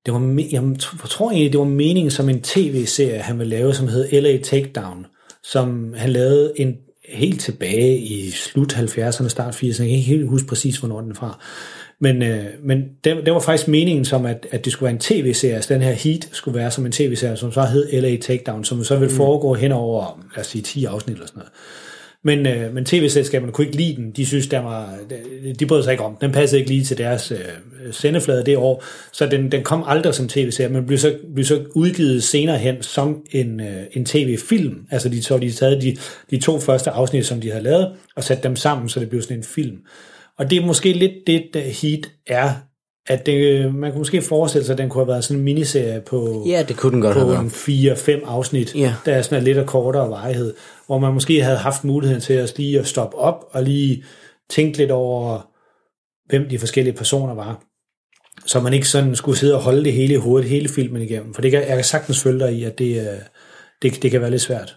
det 0.07 0.15
var, 0.15 0.45
jeg 0.53 0.63
tror 1.09 1.31
egentlig, 1.31 1.53
det 1.53 1.59
var 1.59 1.65
meningen 1.65 2.11
som 2.11 2.29
en 2.29 2.43
tv-serie, 2.43 3.19
han 3.19 3.39
ville 3.39 3.57
lave, 3.57 3.75
som 3.75 3.89
hed 3.89 4.21
LA 4.21 4.39
Takedown, 4.39 5.07
som 5.43 5.95
han 5.97 6.11
lavede 6.11 6.53
en 6.57 6.77
helt 7.09 7.41
tilbage 7.41 7.99
i 7.99 8.31
slut 8.31 8.73
70'erne, 8.73 9.29
start 9.29 9.55
80'erne, 9.55 9.67
jeg 9.67 9.77
kan 9.77 9.87
ikke 9.87 10.01
helt 10.01 10.29
huske 10.29 10.49
præcis, 10.49 10.79
hvornår 10.79 11.01
den 11.01 11.11
er 11.11 11.15
fra. 11.15 11.41
Men, 12.01 12.23
øh, 12.23 12.45
men 12.63 12.83
det, 13.05 13.27
det 13.27 13.33
var 13.33 13.41
faktisk 13.41 13.69
meningen 13.69 14.05
som, 14.05 14.27
at, 14.27 14.47
at 14.51 14.65
det 14.65 14.73
skulle 14.73 14.87
være 14.87 14.93
en 14.93 15.01
tv-serie, 15.01 15.55
altså 15.55 15.75
den 15.75 15.83
her 15.83 15.93
Heat 15.93 16.29
skulle 16.33 16.59
være 16.59 16.71
som 16.71 16.87
en 16.87 16.93
tv-serie, 16.93 17.37
som 17.37 17.53
så 17.53 17.63
hed 17.63 18.01
LA 18.01 18.17
Takedown, 18.17 18.65
som 18.65 18.85
så 18.85 18.97
ville 18.97 19.15
foregå 19.15 19.55
hen 19.55 19.73
over, 19.73 20.25
lad 20.35 20.41
os 20.41 20.47
sige, 20.47 20.63
10 20.63 20.85
afsnit 20.85 21.15
eller 21.15 21.27
sådan 21.27 21.39
noget. 21.39 21.53
Men, 22.27 22.47
øh, 22.47 22.75
men 22.75 22.85
tv-selskaberne 22.85 23.53
kunne 23.53 23.67
ikke 23.67 23.77
lide 23.77 23.97
den. 23.97 24.11
De 24.11 24.27
synes, 24.27 24.47
der 24.47 24.59
var, 24.59 24.99
de 25.59 25.67
brød 25.67 25.83
sig 25.83 25.93
ikke 25.93 26.05
om. 26.05 26.17
Den 26.21 26.33
passede 26.33 26.59
ikke 26.59 26.71
lige 26.71 26.85
til 26.85 26.99
deres 26.99 27.31
øh, 27.31 27.39
sendeflade 27.93 28.45
det 28.47 28.57
år. 28.57 28.85
Så 29.13 29.27
den, 29.27 29.53
den 29.53 29.63
kom 29.63 29.85
aldrig 29.87 30.15
som 30.15 30.29
tv-serie, 30.29 30.71
men 30.71 30.87
blev 30.87 30.99
så, 30.99 31.17
blev 31.35 31.45
så 31.45 31.65
udgivet 31.75 32.23
senere 32.23 32.59
hen 32.59 32.83
som 32.83 33.23
en, 33.31 33.61
øh, 33.61 33.83
en 33.93 34.05
tv-film. 34.05 34.87
Altså 34.91 35.09
de, 35.09 35.23
så 35.23 35.39
de 35.39 35.51
taget 35.51 35.83
de, 35.83 35.97
de 36.31 36.41
to 36.41 36.61
første 36.61 36.91
afsnit, 36.91 37.27
som 37.27 37.41
de 37.41 37.51
havde 37.51 37.65
lavet, 37.65 37.93
og 38.17 38.25
sat 38.25 38.43
dem 38.43 38.57
sammen, 38.57 38.89
så 38.89 39.01
det 39.01 39.09
blev 39.09 39.23
sådan 39.23 39.37
en 39.37 39.45
film. 39.45 39.77
Og 40.39 40.51
det 40.51 40.59
er 40.59 40.67
måske 40.67 40.93
lidt 40.93 41.13
det, 41.27 41.45
der 41.55 41.61
Heat 41.61 42.11
er 42.27 42.51
at 43.07 43.27
det, 43.27 43.75
man 43.75 43.91
kunne 43.91 43.99
måske 43.99 44.23
forestille 44.23 44.65
sig, 44.65 44.73
at 44.73 44.79
den 44.79 44.89
kunne 44.89 45.05
have 45.05 45.09
været 45.09 45.25
sådan 45.25 45.39
en 45.39 45.45
miniserie 45.45 46.01
på, 46.01 46.45
ja, 46.49 46.65
det 46.69 46.77
kunne 46.77 46.93
den 46.93 47.01
godt 47.01 47.17
på 47.17 47.21
have 47.21 47.41
en 47.41 47.93
4-5 47.93 48.31
afsnit, 48.31 48.75
ja. 48.75 48.95
der 49.05 49.15
er 49.15 49.23
sådan 49.23 49.45
lidt 49.45 49.59
af 49.59 49.67
kortere 49.67 50.11
varighed, 50.11 50.55
hvor 50.87 50.99
man 50.99 51.15
måske 51.15 51.43
havde 51.43 51.57
haft 51.57 51.85
muligheden 51.85 52.21
til 52.21 52.33
at 52.33 52.59
lige 52.59 52.81
at 52.81 52.87
stoppe 52.87 53.17
op 53.17 53.45
og 53.51 53.63
lige 53.63 54.05
tænke 54.51 54.79
lidt 54.79 54.91
over, 54.91 55.51
hvem 56.29 56.49
de 56.49 56.59
forskellige 56.59 56.95
personer 56.95 57.35
var. 57.35 57.65
Så 58.47 58.61
man 58.61 58.73
ikke 58.73 58.89
sådan 58.89 59.17
skulle 59.17 59.39
sidde 59.39 59.55
og 59.55 59.61
holde 59.61 59.85
det 59.85 59.93
hele 59.93 60.15
i 60.15 60.17
hovedet, 60.17 60.49
hele 60.49 60.69
filmen 60.69 61.03
igennem. 61.03 61.35
For 61.35 61.43
det 61.43 61.51
kan, 61.51 61.61
jeg 61.61 61.77
kan 61.77 61.85
sagtens 61.85 62.23
følge 62.23 62.41
dig 62.41 62.53
i, 62.53 62.65
at 62.65 62.79
det, 62.79 63.21
det, 63.83 64.03
det 64.03 64.11
kan 64.11 64.21
være 64.21 64.31
lidt 64.31 64.43
svært. 64.43 64.77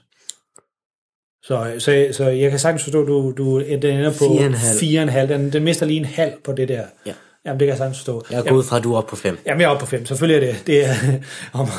Så, 1.43 1.73
så, 1.80 2.07
så 2.11 2.30
jeg 2.30 2.49
kan 2.49 2.59
sagtens 2.59 2.84
forstå, 2.84 3.01
at 3.01 3.07
du, 3.07 3.34
du 3.38 3.59
den 3.59 3.86
ender 3.86 4.11
på 4.11 4.25
4,5. 4.25 5.34
Den, 5.34 5.53
den 5.53 5.63
mister 5.63 5.86
lige 5.86 5.99
en 5.99 6.05
halv 6.05 6.34
på 6.43 6.53
det 6.53 6.67
der. 6.67 6.84
Ja. 7.05 7.13
Jamen, 7.47 7.59
det 7.59 7.65
kan 7.65 7.69
jeg 7.69 7.77
sagtens 7.77 7.97
forstå. 7.97 8.25
Jeg 8.31 8.39
er 8.39 8.43
gået 8.43 8.65
fra, 8.65 8.77
at 8.77 8.83
du 8.83 8.93
er 8.93 8.97
oppe 8.97 9.09
på 9.09 9.15
5. 9.15 9.39
Jamen, 9.45 9.61
jeg 9.61 9.67
er 9.67 9.71
oppe 9.71 9.85
på 9.85 9.89
5. 9.89 10.05
Selvfølgelig 10.05 10.47
er 10.47 10.53
det. 10.53 10.67
det 10.67 10.85
er, 10.85 10.93
om, 11.59 11.69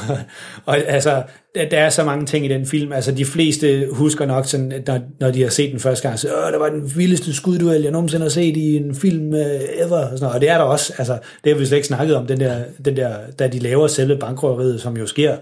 og 0.65 0.79
altså, 0.79 1.23
der, 1.55 1.69
der 1.69 1.79
er 1.79 1.91
så 1.91 2.05
mange 2.05 2.27
ting 2.27 2.45
i 2.45 2.49
den 2.49 2.67
film. 2.67 2.93
Altså, 2.93 3.13
de 3.13 3.25
fleste 3.25 3.89
husker 3.91 4.27
nok, 4.27 4.47
sådan, 4.47 4.83
når, 4.87 4.99
når 5.21 5.31
de 5.31 5.43
har 5.43 5.51
set 5.51 5.73
den 5.73 5.81
første 5.81 6.09
gang, 6.09 6.19
så 6.19 6.29
Åh, 6.29 6.53
der 6.53 6.59
var 6.59 6.69
den 6.69 6.93
vildeste 6.97 7.35
skudduel, 7.35 7.83
jeg 7.83 7.93
nogensinde 7.93 8.23
har 8.23 8.31
set 8.31 8.57
i 8.57 8.77
en 8.77 8.95
film 8.95 9.29
uh, 9.29 9.41
ever. 9.87 10.11
Og, 10.13 10.19
sådan 10.19 10.35
og 10.35 10.41
det 10.41 10.49
er 10.49 10.59
der 10.59 10.65
også. 10.65 10.93
Altså, 10.99 11.19
det 11.45 11.53
har 11.53 11.59
vi 11.59 11.67
slet 11.67 11.77
ikke 11.77 11.89
snakket 11.89 12.17
om, 12.17 12.27
den 12.27 12.41
der, 12.41 12.63
den 12.85 12.97
der, 12.97 13.17
da 13.39 13.49
de 13.49 13.59
laver 13.59 13.87
selve 13.87 14.19
bankrøveriet, 14.19 14.81
som 14.81 14.97
jo 14.97 15.07
sker 15.07 15.37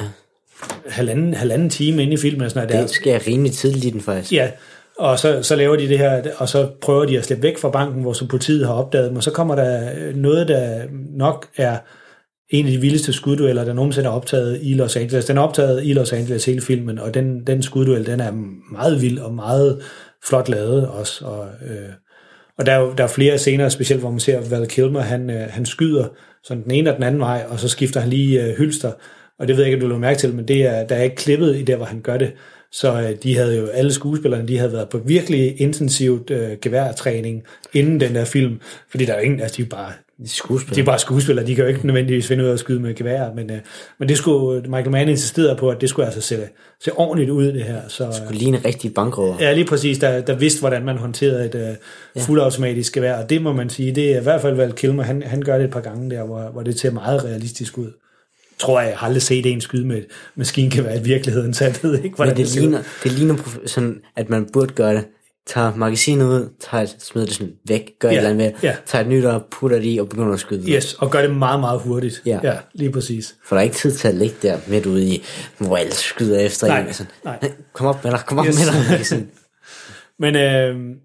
ja. 0.00 0.04
halvanden, 0.88 1.34
halvanden 1.34 1.70
time 1.70 2.02
inde 2.02 2.12
i 2.12 2.16
filmen. 2.16 2.42
Og 2.42 2.50
sådan 2.50 2.68
noget. 2.68 2.82
Det 2.82 2.90
sker 2.90 3.26
rimelig 3.26 3.52
tidligt 3.52 3.84
i 3.84 3.90
den 3.90 4.00
faktisk. 4.00 4.32
Ja, 4.32 4.50
og 5.00 5.18
så, 5.18 5.42
så 5.42 5.56
laver 5.56 5.76
de 5.76 5.88
det 5.88 5.98
her, 5.98 6.22
og 6.36 6.48
så 6.48 6.68
prøver 6.80 7.04
de 7.04 7.18
at 7.18 7.24
slippe 7.24 7.42
væk 7.42 7.58
fra 7.58 7.70
banken, 7.70 8.02
hvor 8.02 8.12
så 8.12 8.28
politiet 8.28 8.66
har 8.66 8.74
opdaget 8.74 9.08
dem, 9.08 9.16
og 9.16 9.22
så 9.22 9.30
kommer 9.30 9.54
der 9.54 9.90
øh, 9.98 10.16
noget, 10.16 10.48
der 10.48 10.84
nok 11.16 11.48
er 11.56 11.78
en 12.50 12.66
af 12.66 12.72
de 12.72 12.80
vildeste 12.80 13.12
skuddueller, 13.12 13.64
der 13.64 13.72
nogensinde 13.72 14.08
er 14.08 14.12
optaget 14.12 14.58
i 14.62 14.74
Los 14.74 14.96
Angeles. 14.96 15.24
Den 15.24 15.38
er 15.38 15.42
optaget 15.42 15.84
i 15.84 15.92
Los 15.92 16.12
Angeles 16.12 16.44
hele 16.44 16.60
filmen, 16.60 16.98
og 16.98 17.14
den, 17.14 17.46
den 17.46 17.62
skudduel, 17.62 18.06
den 18.06 18.20
er 18.20 18.30
meget 18.72 19.02
vild 19.02 19.18
og 19.18 19.34
meget 19.34 19.82
flot 20.28 20.48
lavet 20.48 20.88
også. 20.88 21.24
Og, 21.24 21.46
øh, 21.70 21.92
og 22.58 22.66
der, 22.66 22.72
er, 22.72 22.94
der 22.94 23.04
er 23.04 23.08
flere 23.08 23.38
scener, 23.38 23.68
specielt 23.68 24.02
hvor 24.02 24.10
man 24.10 24.20
ser 24.20 24.50
Val 24.50 24.68
Kilmer, 24.68 25.00
han, 25.00 25.30
øh, 25.30 25.46
han 25.50 25.66
skyder 25.66 26.08
sådan 26.44 26.62
den 26.62 26.70
ene 26.70 26.90
og 26.90 26.96
den 26.96 27.04
anden 27.04 27.20
vej, 27.20 27.44
og 27.48 27.60
så 27.60 27.68
skifter 27.68 28.00
han 28.00 28.10
lige 28.10 28.44
øh, 28.44 28.56
hylster. 28.56 28.92
Og 29.38 29.48
det 29.48 29.56
ved 29.56 29.64
jeg 29.64 29.72
ikke, 29.72 29.84
om 29.84 29.88
du 29.88 29.94
vil 29.94 30.00
mærke 30.00 30.18
til, 30.18 30.34
men 30.34 30.48
det 30.48 30.66
er, 30.66 30.86
der 30.86 30.96
er 30.96 31.02
ikke 31.02 31.16
klippet 31.16 31.56
i 31.56 31.62
der, 31.62 31.76
hvor 31.76 31.86
han 31.86 32.00
gør 32.00 32.16
det. 32.16 32.32
Så 32.72 33.00
øh, 33.00 33.16
de 33.22 33.36
havde 33.36 33.58
jo, 33.58 33.66
alle 33.66 33.92
skuespillerne, 33.92 34.48
de 34.48 34.58
havde 34.58 34.72
været 34.72 34.88
på 34.88 34.98
virkelig 34.98 35.60
intensivt 35.60 36.30
øh, 36.30 36.58
geværtræning 36.62 37.42
inden 37.72 38.00
den 38.00 38.14
der 38.14 38.24
film, 38.24 38.60
fordi 38.90 39.04
der 39.04 39.12
er 39.12 39.18
jo 39.18 39.24
ingen, 39.24 39.40
altså 39.40 39.56
de 39.56 39.62
er 39.62 39.66
bare 39.66 39.92
skuespillere. 40.26 40.74
De 40.74 40.80
er 40.80 40.84
bare 40.84 40.98
skuespillere, 40.98 41.46
de 41.46 41.54
kan 41.54 41.64
jo 41.64 41.68
ikke 41.68 41.86
nødvendigvis 41.86 42.26
finde 42.26 42.44
ud 42.44 42.48
af 42.48 42.52
at 42.52 42.58
skyde 42.58 42.80
med 42.80 42.94
gevær, 42.94 43.32
men, 43.34 43.50
øh, 43.50 43.58
men 43.98 44.08
det 44.08 44.18
skulle, 44.18 44.60
Michael 44.60 44.90
Mann 44.90 45.08
insisterede 45.08 45.56
på, 45.56 45.70
at 45.70 45.80
det 45.80 45.88
skulle 45.88 46.06
altså 46.06 46.20
se, 46.20 46.48
se 46.84 46.92
ordentligt 46.92 47.30
ud, 47.30 47.46
det 47.46 47.62
her. 47.62 47.80
Så, 47.88 48.06
det 48.06 48.14
skulle 48.14 48.38
ligne 48.38 48.60
rigtig 48.64 48.94
bankrøver. 48.94 49.36
Ja, 49.40 49.52
lige 49.52 49.64
præcis, 49.64 49.98
der, 49.98 50.20
der 50.20 50.34
vidste, 50.34 50.60
hvordan 50.60 50.84
man 50.84 50.96
håndterede 50.96 51.46
et 51.46 51.54
øh, 51.54 51.60
ja. 52.16 52.20
fuldautomatisk 52.20 52.92
gevær, 52.92 53.22
og 53.22 53.30
det 53.30 53.42
må 53.42 53.52
man 53.52 53.70
sige, 53.70 53.92
det 53.92 54.14
er 54.14 54.20
i 54.20 54.22
hvert 54.22 54.40
fald 54.40 54.56
Val 54.56 54.72
Kilmer, 54.72 55.02
han, 55.02 55.22
han 55.22 55.42
gør 55.42 55.58
det 55.58 55.64
et 55.64 55.70
par 55.70 55.80
gange 55.80 56.10
der, 56.10 56.24
hvor, 56.24 56.42
hvor 56.52 56.62
det 56.62 56.80
ser 56.80 56.90
meget 56.90 57.24
realistisk 57.24 57.78
ud 57.78 57.92
tror 58.60 58.80
jeg, 58.80 58.88
jeg 58.88 58.98
har 58.98 59.06
aldrig 59.06 59.22
set 59.22 59.46
en 59.46 59.60
skyde 59.60 59.86
med 59.86 59.96
et 59.96 60.06
maskingevær 60.34 60.94
i 60.94 61.02
virkeligheden, 61.02 61.54
så 61.54 61.64
jeg 61.64 61.74
ved 61.82 62.02
ikke, 62.02 62.16
hvordan 62.16 62.36
Men 62.36 62.44
det, 62.44 62.54
det 62.54 62.60
ligner, 62.60 62.82
det 63.02 63.12
ligner 63.12 63.36
sådan, 63.66 64.00
at 64.16 64.30
man 64.30 64.48
burde 64.52 64.72
gøre 64.72 64.94
det. 64.94 65.04
Tager 65.46 65.74
magasinet 65.74 66.26
ud, 66.26 66.48
tager, 66.60 66.86
smider 66.98 67.26
det 67.26 67.36
sådan 67.36 67.52
væk, 67.68 67.90
gør 67.98 68.08
ja, 68.08 68.14
et 68.14 68.18
eller 68.18 68.30
andet 68.30 68.52
med, 68.52 68.60
ja. 68.62 68.76
tager 68.86 69.04
et 69.04 69.10
nyt 69.10 69.24
og 69.24 69.44
putter 69.50 69.78
det 69.78 69.94
i 69.94 69.98
og 69.98 70.08
begynder 70.08 70.32
at 70.32 70.40
skyde. 70.40 70.72
Yes, 70.72 70.94
og 70.94 71.10
gør 71.10 71.22
det 71.22 71.36
meget, 71.36 71.60
meget 71.60 71.80
hurtigt. 71.80 72.22
Ja. 72.26 72.40
ja 72.42 72.56
lige 72.74 72.92
præcis. 72.92 73.36
For 73.44 73.56
der 73.56 73.60
er 73.60 73.64
ikke 73.64 73.76
tid 73.76 73.92
til 73.92 74.08
at 74.08 74.14
ligge 74.14 74.36
der 74.42 74.58
midt 74.66 74.86
ude 74.86 75.04
i, 75.04 75.22
hvor 75.58 75.76
alle 75.76 75.92
skyder 75.92 76.38
efter 76.38 76.66
nej, 76.66 76.80
en. 76.80 76.92
Sådan, 76.92 77.12
nej. 77.24 77.52
Kom 77.72 77.86
op 77.86 78.04
med 78.04 78.12
dig, 78.12 78.20
kom 78.26 78.38
op 78.38 78.46
yes. 78.46 78.56
med 78.58 78.98
dig. 78.98 79.06
Sådan. 79.06 79.30
Men 80.22 80.36
øh, 80.36 80.96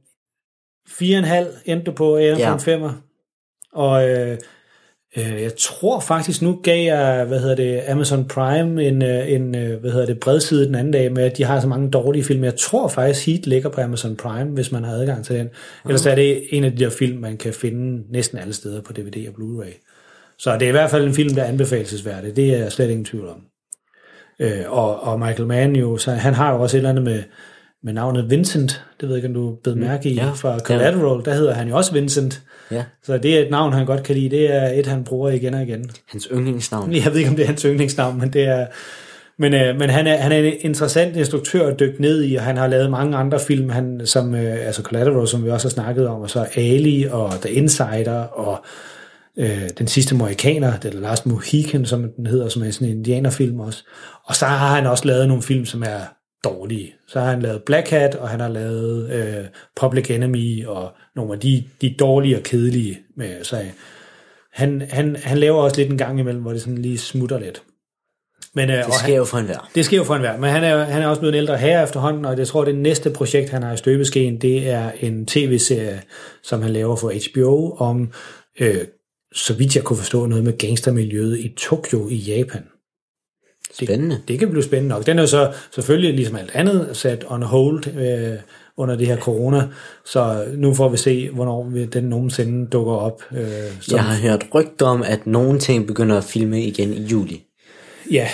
4,5 0.89 1.61
endte 1.65 1.85
du 1.85 1.91
på, 1.91 2.15
Aaron 2.15 2.37
ja. 2.37 2.55
femmer. 2.55 2.93
Og 3.73 4.09
øh, 4.09 4.37
jeg 5.15 5.51
tror 5.57 5.99
faktisk, 5.99 6.41
nu 6.41 6.59
gav 6.63 6.85
jeg, 6.85 7.25
hvad 7.25 7.39
hedder 7.39 7.55
det, 7.55 7.81
Amazon 7.87 8.27
Prime 8.27 8.83
en, 8.83 9.01
en 9.01 9.49
hvad 9.51 9.91
hedder 9.91 10.05
det, 10.05 10.19
bredside 10.19 10.65
den 10.65 10.75
anden 10.75 10.93
dag 10.93 11.11
med, 11.11 11.23
at 11.23 11.37
de 11.37 11.43
har 11.43 11.59
så 11.59 11.67
mange 11.67 11.91
dårlige 11.91 12.23
film. 12.23 12.43
Jeg 12.43 12.55
tror 12.55 12.87
faktisk, 12.87 13.25
Heat 13.25 13.47
ligger 13.47 13.69
på 13.69 13.81
Amazon 13.81 14.15
Prime, 14.15 14.51
hvis 14.51 14.71
man 14.71 14.83
har 14.83 14.93
adgang 14.93 15.25
til 15.25 15.35
den. 15.35 15.49
Ellers 15.85 16.05
er 16.05 16.15
det 16.15 16.43
en 16.49 16.63
af 16.63 16.71
de 16.71 16.83
der 16.83 16.89
film, 16.89 17.17
man 17.17 17.37
kan 17.37 17.53
finde 17.53 18.03
næsten 18.11 18.37
alle 18.37 18.53
steder 18.53 18.81
på 18.81 18.93
DVD 18.93 19.27
og 19.27 19.33
Blu-ray. 19.33 19.85
Så 20.37 20.53
det 20.53 20.61
er 20.61 20.67
i 20.67 20.71
hvert 20.71 20.89
fald 20.89 21.07
en 21.07 21.13
film, 21.13 21.35
der 21.35 21.43
er 21.43 21.47
anbefalesværdig. 21.47 22.35
Det 22.35 22.53
er 22.53 22.57
jeg 22.57 22.71
slet 22.71 22.89
ingen 22.89 23.05
tvivl 23.05 23.27
om. 23.27 23.41
Og, 24.67 25.03
og 25.03 25.19
Michael 25.19 25.47
Mann 25.47 25.75
jo, 25.75 25.97
så 25.97 26.11
han 26.11 26.33
har 26.33 26.53
jo 26.53 26.61
også 26.61 26.77
et 26.77 26.79
eller 26.79 26.89
andet 26.89 27.03
med, 27.03 27.23
med 27.85 27.93
navnet 27.93 28.29
Vincent, 28.29 28.83
det 29.01 29.09
ved 29.09 29.15
jeg 29.15 29.23
ikke, 29.23 29.27
om 29.27 29.33
du 29.33 29.55
blev 29.63 29.77
mærke 29.77 30.09
i, 30.09 30.13
ja, 30.13 30.31
fra 30.31 30.59
Collateral, 30.59 31.25
der 31.25 31.33
hedder 31.33 31.53
han 31.53 31.67
jo 31.67 31.77
også 31.77 31.93
Vincent. 31.93 32.41
Ja. 32.71 32.83
Så 33.03 33.17
det 33.17 33.37
er 33.37 33.41
et 33.41 33.51
navn, 33.51 33.73
han 33.73 33.85
godt 33.85 34.03
kan 34.03 34.15
lide. 34.15 34.29
Det 34.29 34.53
er 34.55 34.67
et, 34.67 34.87
han 34.87 35.03
bruger 35.03 35.29
igen 35.29 35.53
og 35.53 35.61
igen. 35.61 35.89
Hans 36.07 36.27
yndlingsnavn. 36.31 36.93
Jeg 37.05 37.05
ved 37.05 37.17
ikke, 37.17 37.29
om 37.29 37.35
det 37.35 37.43
er 37.43 37.47
hans 37.47 37.61
yndlingsnavn, 37.61 38.19
men 38.19 38.33
det 38.33 38.43
er... 38.43 38.65
Men, 39.39 39.53
øh, 39.53 39.79
men 39.79 39.89
han, 39.89 40.07
er, 40.07 40.17
han 40.17 40.31
er 40.31 40.37
en 40.37 40.53
interessant 40.59 41.15
instruktør 41.15 41.67
at 41.67 41.79
dykke 41.79 42.01
ned 42.01 42.23
i, 42.23 42.35
og 42.35 42.43
han 42.43 42.57
har 42.57 42.67
lavet 42.67 42.91
mange 42.91 43.17
andre 43.17 43.39
film, 43.39 43.69
han, 43.69 44.01
som, 44.05 44.35
øh, 44.35 44.65
altså 44.65 44.81
Collateral, 44.81 45.27
som 45.27 45.45
vi 45.45 45.49
også 45.49 45.67
har 45.67 45.71
snakket 45.71 46.07
om, 46.07 46.21
og 46.21 46.29
så 46.29 46.47
Ali 46.55 47.07
og 47.11 47.31
The 47.41 47.51
Insider, 47.51 48.19
og 48.19 48.65
øh, 49.37 49.69
Den 49.77 49.87
sidste 49.87 50.15
Mohikaner, 50.15 50.77
det 50.79 50.93
er 50.93 50.99
Last 50.99 51.25
Mohican, 51.25 51.85
som 51.85 52.11
den 52.17 52.27
hedder, 52.27 52.49
som 52.49 52.63
er 52.63 52.71
sådan 52.71 52.87
en 52.87 52.97
indianerfilm 52.97 53.59
også. 53.59 53.83
Og 54.25 54.35
så 54.35 54.45
har 54.45 54.75
han 54.75 54.85
også 54.85 55.07
lavet 55.07 55.27
nogle 55.27 55.43
film, 55.43 55.65
som 55.65 55.83
er 55.83 56.14
dårlige. 56.45 56.93
Så 57.07 57.19
har 57.19 57.29
han 57.29 57.41
lavet 57.41 57.63
Black 57.63 57.89
Hat, 57.89 58.15
og 58.15 58.29
han 58.29 58.39
har 58.39 58.49
lavet 58.49 59.11
øh, 59.11 59.45
Public 59.81 60.11
Enemy, 60.11 60.65
og 60.65 60.91
nogle 61.15 61.33
af 61.33 61.39
de, 61.39 61.63
de 61.81 61.95
dårlige 61.99 62.37
og 62.37 62.43
kedelige. 62.43 62.99
Med, 63.17 63.43
så 63.43 63.57
han, 64.53 64.81
han, 64.89 65.15
han 65.15 65.37
laver 65.37 65.61
også 65.61 65.77
lidt 65.77 65.91
en 65.91 65.97
gang 65.97 66.19
imellem, 66.19 66.41
hvor 66.41 66.51
det 66.51 66.61
sådan 66.61 66.77
lige 66.77 66.97
smutter 66.97 67.39
lidt. 67.39 67.63
Men, 68.53 68.69
øh, 68.69 68.75
det 68.75 68.93
sker 68.93 69.05
han, 69.05 69.15
jo 69.15 69.25
for 69.25 69.37
enhver. 69.37 69.69
Det 69.75 69.85
sker 69.85 69.97
jo 69.97 70.03
for 70.03 70.15
enhver, 70.15 70.37
men 70.37 70.49
han 70.49 70.63
er, 70.63 70.83
han 70.83 71.01
er 71.01 71.07
også 71.07 71.19
blevet 71.19 71.35
en 71.35 71.37
ældre 71.37 71.57
herre 71.57 71.83
efterhånden, 71.83 72.25
og 72.25 72.37
jeg 72.37 72.47
tror, 72.47 72.61
at 72.61 72.67
det 72.67 72.75
næste 72.75 73.09
projekt, 73.09 73.49
han 73.49 73.63
har 73.63 73.73
i 73.73 73.77
støbeskeen, 73.77 74.41
det 74.41 74.69
er 74.69 74.91
en 74.99 75.25
tv-serie, 75.25 76.01
som 76.43 76.61
han 76.61 76.71
laver 76.71 76.95
for 76.95 77.13
HBO, 77.31 77.75
om, 77.77 78.11
øh, 78.59 78.85
så 79.33 79.53
vidt 79.53 79.75
jeg 79.75 79.83
kunne 79.83 79.97
forstå, 79.97 80.25
noget 80.25 80.43
med 80.43 80.57
gangstermiljøet 80.57 81.39
i 81.39 81.55
Tokyo 81.57 82.09
i 82.09 82.15
Japan. 82.15 82.63
Spændende. 83.83 84.15
Det, 84.15 84.27
det 84.27 84.39
kan 84.39 84.49
blive 84.49 84.63
spændende 84.63 84.95
nok. 84.95 85.05
Den 85.05 85.17
er 85.17 85.23
jo 85.23 85.27
så 85.27 85.53
selvfølgelig, 85.71 86.13
ligesom 86.13 86.35
alt 86.35 86.51
andet, 86.53 86.89
sat 86.93 87.25
on 87.27 87.41
hold 87.41 87.87
øh, 87.87 88.39
under 88.77 88.95
det 88.95 89.07
her 89.07 89.17
corona, 89.17 89.67
så 90.05 90.45
nu 90.53 90.73
får 90.73 90.89
vi 90.89 90.97
se, 90.97 91.29
hvornår 91.29 91.71
den 91.93 92.03
nogensinde 92.03 92.67
dukker 92.67 92.93
op. 92.93 93.23
Øh, 93.31 93.47
som... 93.81 93.95
Jeg 93.95 94.03
har 94.03 94.21
hørt 94.21 94.45
rygter 94.53 94.85
om, 94.85 95.03
at 95.03 95.27
nogle 95.27 95.59
ting 95.59 95.87
begynder 95.87 96.17
at 96.17 96.23
filme 96.23 96.63
igen 96.63 96.93
i 96.93 97.01
juli. 97.01 97.43
Ja. 98.11 98.27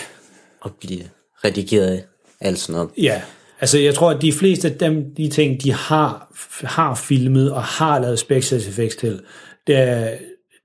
Og 0.61 0.71
blive 0.79 1.01
redigeret 1.45 2.03
alt 2.41 2.59
sådan 2.59 2.73
noget. 2.73 2.89
Ja, 2.97 3.21
altså 3.61 3.79
jeg 3.79 3.95
tror, 3.95 4.11
at 4.11 4.21
de 4.21 4.33
fleste 4.33 4.67
af 4.67 4.77
dem, 4.77 5.15
de 5.17 5.29
ting, 5.29 5.63
de 5.63 5.73
har, 5.73 6.33
har 6.63 6.95
filmet 6.95 7.51
og 7.51 7.63
har 7.63 7.99
lavet 7.99 8.19
special 8.19 8.61
effects 8.61 8.95
til, 8.95 9.21
det 9.67 9.75
er, 9.75 10.09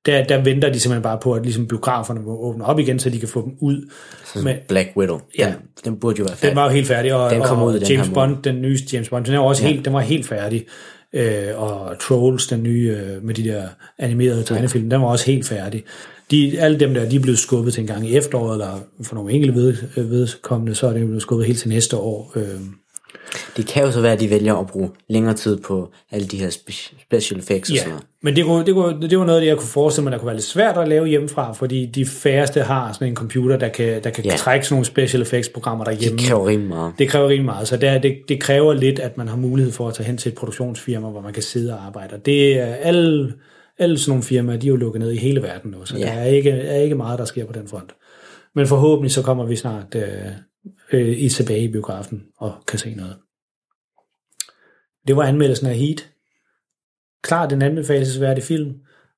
der, 0.07 0.25
der 0.25 0.43
venter 0.43 0.73
de 0.73 0.81
simpelthen 0.81 1.03
bare 1.03 1.19
på, 1.23 1.33
at 1.33 1.43
ligesom 1.43 1.67
biograferne 1.67 2.21
må 2.21 2.37
åbne 2.37 2.65
op 2.65 2.79
igen, 2.79 2.99
så 2.99 3.11
de 3.11 3.19
kan 3.19 3.29
få 3.29 3.45
dem 3.45 3.53
ud. 3.61 3.91
Med, 4.43 4.55
Black 4.69 4.89
Widow, 4.97 5.21
ja, 5.39 5.47
den, 5.47 5.55
den 5.85 6.01
burde 6.01 6.19
jo 6.19 6.25
være 6.25 6.37
færdig. 6.37 6.51
Den 6.51 6.57
var 6.57 6.65
jo 6.65 6.71
helt 6.71 6.87
færdig, 6.87 7.15
og, 7.15 7.31
den 7.31 7.43
kom 7.43 7.59
og 7.59 7.67
ud 7.67 7.81
den 7.81 7.89
James 7.89 8.09
Bond, 8.09 8.43
den 8.43 8.63
nye 8.63 8.79
James 8.93 9.09
Bond, 9.09 9.25
den 9.25 9.35
er 9.35 9.39
også 9.39 9.63
ja. 9.63 9.69
helt, 9.69 9.85
den 9.85 9.93
var 9.93 10.01
helt 10.01 10.27
færdig. 10.27 10.67
Øh, 11.13 11.49
og 11.57 11.99
Trolls, 12.01 12.47
den 12.47 12.63
nye 12.63 12.97
øh, 13.01 13.25
med 13.25 13.35
de 13.35 13.45
der 13.45 13.63
animerede 13.99 14.43
tegnefilm, 14.43 14.91
den 14.91 15.01
var 15.01 15.07
også 15.07 15.27
helt 15.27 15.47
færdig. 15.47 15.85
De, 16.31 16.61
alle 16.61 16.81
dem 16.81 16.95
der, 16.95 17.09
de 17.09 17.17
er 17.17 17.21
blevet 17.21 17.39
skubbet 17.39 17.75
til 17.75 17.81
en 17.81 17.87
gang 17.87 18.09
i 18.09 18.17
efteråret, 18.17 18.55
eller 18.55 18.81
for 19.03 19.15
nogle 19.15 19.33
enkelte 19.33 19.55
ved, 19.55 19.77
vedkommende, 19.97 20.75
så 20.75 20.87
er 20.87 20.93
det 20.93 21.07
blevet 21.07 21.23
skubbet 21.23 21.47
helt 21.47 21.59
til 21.59 21.69
næste 21.69 21.97
år. 21.97 22.33
Øh. 22.37 22.61
Det 23.57 23.67
kan 23.67 23.85
jo 23.85 23.91
så 23.93 24.01
være, 24.01 24.13
at 24.13 24.21
de 24.21 24.31
vælger 24.31 24.55
at 24.55 24.67
bruge 24.67 24.91
længere 25.09 25.35
tid 25.35 25.57
på 25.61 25.93
alle 26.11 26.27
de 26.27 26.37
her 26.39 26.49
spe- 26.51 26.95
special 27.03 27.41
effects 27.41 27.71
og 27.71 27.75
Ja, 27.75 27.81
sådan 27.81 27.91
noget. 27.91 28.05
men 28.23 28.37
det, 28.37 28.45
kunne, 28.45 28.67
det, 28.67 28.75
kunne, 28.75 29.09
det 29.09 29.19
var 29.19 29.25
noget, 29.25 29.47
jeg 29.47 29.57
kunne 29.57 29.69
forestille 29.69 30.03
mig, 30.05 30.13
der 30.13 30.19
kunne 30.19 30.27
være 30.27 30.35
lidt 30.37 30.45
svært 30.47 30.77
at 30.79 30.89
lave 30.89 31.07
hjemmefra, 31.07 31.53
fordi 31.53 31.87
de 31.87 32.07
færreste 32.07 32.61
har 32.63 32.93
sådan 32.93 33.09
en 33.09 33.15
computer, 33.17 33.57
der 33.57 33.69
kan, 33.69 34.05
der 34.05 34.11
kan 34.11 34.25
Ja. 34.25 34.31
trække 34.37 34.67
sådan 34.67 34.75
nogle 34.75 34.85
special 34.87 35.23
effects 35.23 35.49
programmer 35.49 35.85
derhjemme. 35.85 36.19
Det 36.19 36.27
kræver 36.27 36.47
rimelig 36.49 36.69
meget. 36.69 36.93
Det 36.99 37.09
kræver 37.09 37.29
rimelig 37.29 37.45
meget, 37.45 37.69
så 37.69 37.77
det, 37.77 38.03
det, 38.03 38.17
det 38.29 38.41
kræver 38.41 38.73
lidt, 38.75 38.99
at 38.99 39.17
man 39.17 39.29
har 39.29 39.37
mulighed 39.37 39.73
for 39.73 39.89
at 39.89 39.95
tage 39.95 40.07
hen 40.07 40.17
til 40.17 40.29
et 40.33 40.39
produktionsfirma, 40.39 41.09
hvor 41.09 41.21
man 41.21 41.33
kan 41.33 41.43
sidde 41.43 41.73
og 41.73 41.87
arbejde. 41.87 42.15
Og 42.15 42.27
det 42.27 42.59
er 42.61 42.75
alle, 42.75 43.33
alle 43.79 43.99
sådan 43.99 44.11
nogle 44.11 44.23
firmaer, 44.23 44.57
de 44.57 44.67
er 44.67 44.69
jo 44.71 44.77
lukket 44.77 45.01
ned 45.01 45.11
i 45.13 45.17
hele 45.17 45.43
verden 45.43 45.71
nu, 45.71 45.85
så 45.85 45.97
Ja. 45.97 46.05
der 46.05 46.11
er 46.13 46.25
ikke, 46.25 46.51
er 46.51 46.81
ikke 46.81 46.95
meget, 46.95 47.19
der 47.19 47.25
sker 47.25 47.47
på 47.47 47.53
den 47.53 47.69
front. 47.69 47.91
Men 48.55 48.67
forhåbentlig 48.67 49.13
så 49.13 49.23
kommer 49.23 49.45
vi 49.45 49.57
snart 49.57 49.95
øh, 49.95 50.03
øh, 50.93 51.19
i 51.19 51.29
tilbage 51.29 51.65
i 51.65 51.73
biografen 51.73 52.25
og 52.37 52.55
kan 52.69 52.79
se 52.79 52.95
noget. 52.95 53.17
Det 55.07 55.17
var 55.17 55.23
anmeldelsen 55.23 55.67
af 55.67 55.77
Heat. 55.77 56.11
Klart 57.23 57.53
en 57.53 57.63
anbefalesværdig 57.63 58.45
film. 58.45 58.75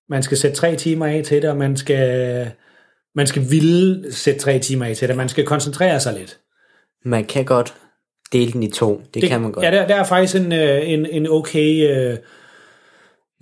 Man 0.09 0.22
skal 0.22 0.36
sætte 0.36 0.57
tre 0.57 0.76
timer 0.76 1.07
af 1.07 1.24
til 1.24 1.42
det, 1.42 1.51
og 1.51 1.57
man 1.57 1.76
skal, 1.76 2.51
man 3.14 3.26
skal 3.26 3.51
ville 3.51 4.12
sætte 4.12 4.40
tre 4.40 4.59
timer 4.59 4.84
af 4.84 4.96
til 4.96 5.09
det. 5.09 5.16
Man 5.16 5.28
skal 5.28 5.46
koncentrere 5.46 6.01
sig 6.01 6.14
lidt. 6.14 6.38
Man 7.05 7.24
kan 7.24 7.44
godt 7.44 7.74
dele 8.32 8.53
den 8.53 8.62
i 8.62 8.70
to. 8.70 9.03
Det, 9.14 9.22
det 9.22 9.30
kan 9.30 9.40
man 9.40 9.53
godt. 9.53 9.64
Ja, 9.64 9.70
der, 9.70 9.86
der 9.86 9.94
er 9.94 10.05
faktisk 10.05 10.36
en, 10.36 10.53
øh, 10.53 10.88
en, 10.88 11.07
en 11.07 11.26
okay 11.28 12.11
uh, 12.12 12.18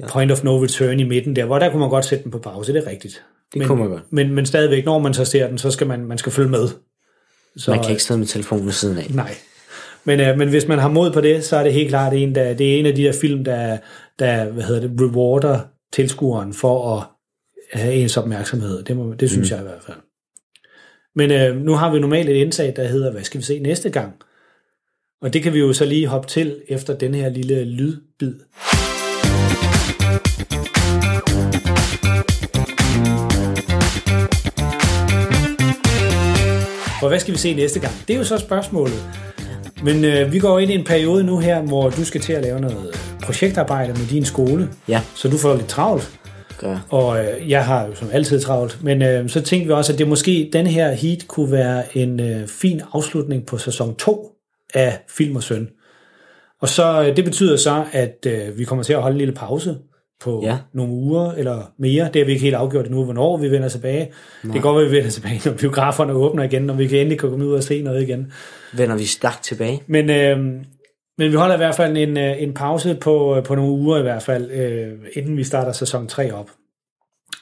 point 0.09 0.33
of 0.33 0.45
no 0.45 0.63
return 0.63 1.01
i 1.01 1.05
midten 1.05 1.37
der, 1.37 1.45
hvor 1.45 1.59
der 1.59 1.71
kunne 1.71 1.81
man 1.81 1.91
godt 1.91 2.05
sætte 2.05 2.25
den 2.25 2.33
på 2.33 2.39
pause, 2.39 2.73
det 2.73 2.87
er 2.87 2.91
rigtigt. 2.91 3.25
Det 3.53 3.59
men, 3.59 3.69
kunne 3.69 3.79
man 3.79 3.89
godt. 3.89 4.13
Men, 4.13 4.35
men 4.35 4.47
stadigvæk, 4.47 4.85
når 4.85 4.99
man 4.99 5.15
så 5.15 5.25
ser 5.25 5.49
den, 5.49 5.59
så 5.59 5.71
skal 5.71 5.87
man, 5.87 6.05
man 6.05 6.19
skal 6.19 6.33
følge 6.33 6.51
med. 6.51 6.69
Så, 7.57 7.71
man 7.71 7.83
kan 7.83 7.91
ikke 7.91 8.03
sidde 8.03 8.19
med 8.19 8.27
telefonen 8.27 8.67
ved 8.67 8.73
siden 8.73 8.99
af. 8.99 9.07
Nej. 9.11 9.35
Men, 10.05 10.21
øh, 10.21 10.39
men 10.39 10.49
hvis 10.49 10.69
man 10.69 10.79
har 10.79 10.89
mod 10.89 11.13
på 11.13 11.21
det, 11.21 11.45
så 11.45 11.57
er 11.57 11.63
det 11.63 11.73
helt 11.73 11.89
klart 11.89 12.13
en, 12.13 12.35
der, 12.35 12.55
det 12.55 12.75
er 12.75 12.79
en 12.79 12.87
af 12.87 12.95
de 12.95 13.03
der 13.03 13.13
film, 13.13 13.45
der, 13.45 13.79
der 14.19 14.45
hvad 14.45 14.65
hedder 14.65 14.81
det, 14.81 15.01
rewarder 15.01 15.61
tilskueren 15.93 16.55
for 16.55 16.97
at 16.97 17.05
have 17.81 17.95
ens 17.95 18.17
opmærksomhed. 18.17 18.83
Det, 18.83 18.97
må, 18.97 19.15
det 19.15 19.31
synes 19.31 19.51
mm. 19.51 19.55
jeg 19.55 19.65
i 19.65 19.69
hvert 19.69 19.83
fald. 19.87 19.97
Men 21.15 21.31
øh, 21.31 21.57
nu 21.57 21.73
har 21.73 21.93
vi 21.93 22.01
normalt 22.01 22.29
et 22.29 22.37
indsag, 22.37 22.73
der 22.77 22.85
hedder, 22.85 23.13
hvad 23.13 23.23
skal 23.23 23.41
vi 23.41 23.45
se 23.45 23.59
næste 23.59 23.91
gang? 23.91 24.13
Og 25.23 25.33
det 25.33 25.43
kan 25.43 25.53
vi 25.53 25.59
jo 25.59 25.73
så 25.73 25.85
lige 25.85 26.07
hoppe 26.07 26.29
til 26.29 26.63
efter 26.69 26.97
den 26.97 27.15
her 27.15 27.29
lille 27.29 27.65
lydbid. 27.65 28.35
For 37.07 37.09
hvad 37.09 37.21
skal 37.21 37.35
vi 37.35 37.39
se 37.39 37.55
næste 37.55 37.81
gang? 37.81 37.93
Det 38.09 38.15
er 38.15 38.19
jo 38.19 38.25
så 38.25 38.39
spørgsmålet. 38.39 39.05
Men 39.83 40.05
øh, 40.05 40.33
vi 40.33 40.39
går 40.39 40.59
ind 40.59 40.71
i 40.71 40.75
en 40.75 40.85
periode 40.85 41.25
nu 41.25 41.39
her, 41.39 41.63
hvor 41.63 41.91
du 41.91 42.05
skal 42.05 42.21
til 42.21 42.33
at 42.33 42.43
lave 42.43 42.61
noget 42.61 42.89
øh, 42.89 42.95
projektarbejde 43.23 43.93
med 43.93 44.09
din 44.11 44.25
skole. 44.25 44.69
Ja. 44.89 45.03
Så 45.15 45.29
du 45.29 45.39
får 45.39 45.55
lidt 45.55 45.69
travlt. 45.69 46.21
Gør. 46.59 46.87
Og 46.91 47.25
øh, 47.25 47.51
jeg 47.51 47.65
har 47.65 47.87
jo 47.87 47.95
som 47.95 48.09
altid 48.13 48.41
travlt. 48.41 48.79
Men 48.83 49.03
øh, 49.03 49.29
så 49.29 49.41
tænkte 49.41 49.67
vi 49.67 49.73
også, 49.73 49.93
at 49.93 49.99
det 49.99 50.09
måske, 50.09 50.51
den 50.53 50.67
her 50.67 50.93
heat 50.93 51.29
kunne 51.29 51.53
være 51.53 51.97
en 51.97 52.21
øh, 52.21 52.49
fin 52.49 52.83
afslutning 52.93 53.47
på 53.47 53.59
sæson 53.59 53.95
2 53.95 54.33
af 54.75 54.99
Film 55.09 55.37
og 55.37 55.43
Søn. 55.43 55.69
Og 56.61 56.69
så 56.69 57.03
øh, 57.03 57.17
det 57.17 57.25
betyder 57.25 57.57
så, 57.57 57.85
at 57.93 58.27
øh, 58.27 58.59
vi 58.59 58.65
kommer 58.65 58.83
til 58.83 58.93
at 58.93 59.03
holde 59.03 59.15
en 59.15 59.19
lille 59.19 59.35
pause 59.35 59.77
på 60.21 60.41
Ja. 60.45 60.59
nogle 60.75 60.93
uger 60.93 61.33
eller 61.33 61.73
mere. 61.79 62.05
Det 62.05 62.17
har 62.21 62.25
vi 62.25 62.33
ikke 62.33 62.45
helt 62.45 62.55
afgjort 62.57 62.87
endnu, 62.87 63.05
hvornår 63.05 63.37
vi 63.37 63.51
vender 63.51 63.69
tilbage. 63.69 64.13
Nej. 64.45 64.53
Det 64.55 64.63
kan 64.63 64.71
være, 64.75 64.85
at 64.85 64.91
vi 64.91 64.97
vender 64.97 65.11
tilbage, 65.11 65.41
når 65.45 65.53
biograferne 65.57 66.13
åbner 66.13 66.43
igen, 66.43 66.63
når 66.63 66.75
vi 66.75 66.87
kan 66.87 66.99
endelig 66.99 67.19
komme 67.19 67.47
ud 67.47 67.53
og 67.53 67.63
se 67.63 67.83
noget 67.83 68.03
igen. 68.03 68.33
Vender 68.77 68.97
vi 68.97 69.05
stærkt 69.05 69.45
tilbage. 69.45 69.83
Men, 69.87 70.11
øh, 70.11 70.39
men 71.19 71.31
vi 71.31 71.35
holder 71.37 71.55
i 71.55 71.59
hvert 71.59 71.75
fald 71.75 71.97
en, 71.97 72.17
øh, 72.17 72.43
en 72.43 72.55
pause 72.55 72.95
på, 73.01 73.41
på 73.45 73.55
nogle 73.55 73.73
uger 73.73 73.99
i 73.99 74.03
hvert 74.03 74.23
fald, 74.23 74.51
øh, 74.51 74.93
inden 75.13 75.37
vi 75.37 75.45
starter 75.45 75.73
sæson 75.73 76.07
3 76.07 76.35
op. 76.35 76.51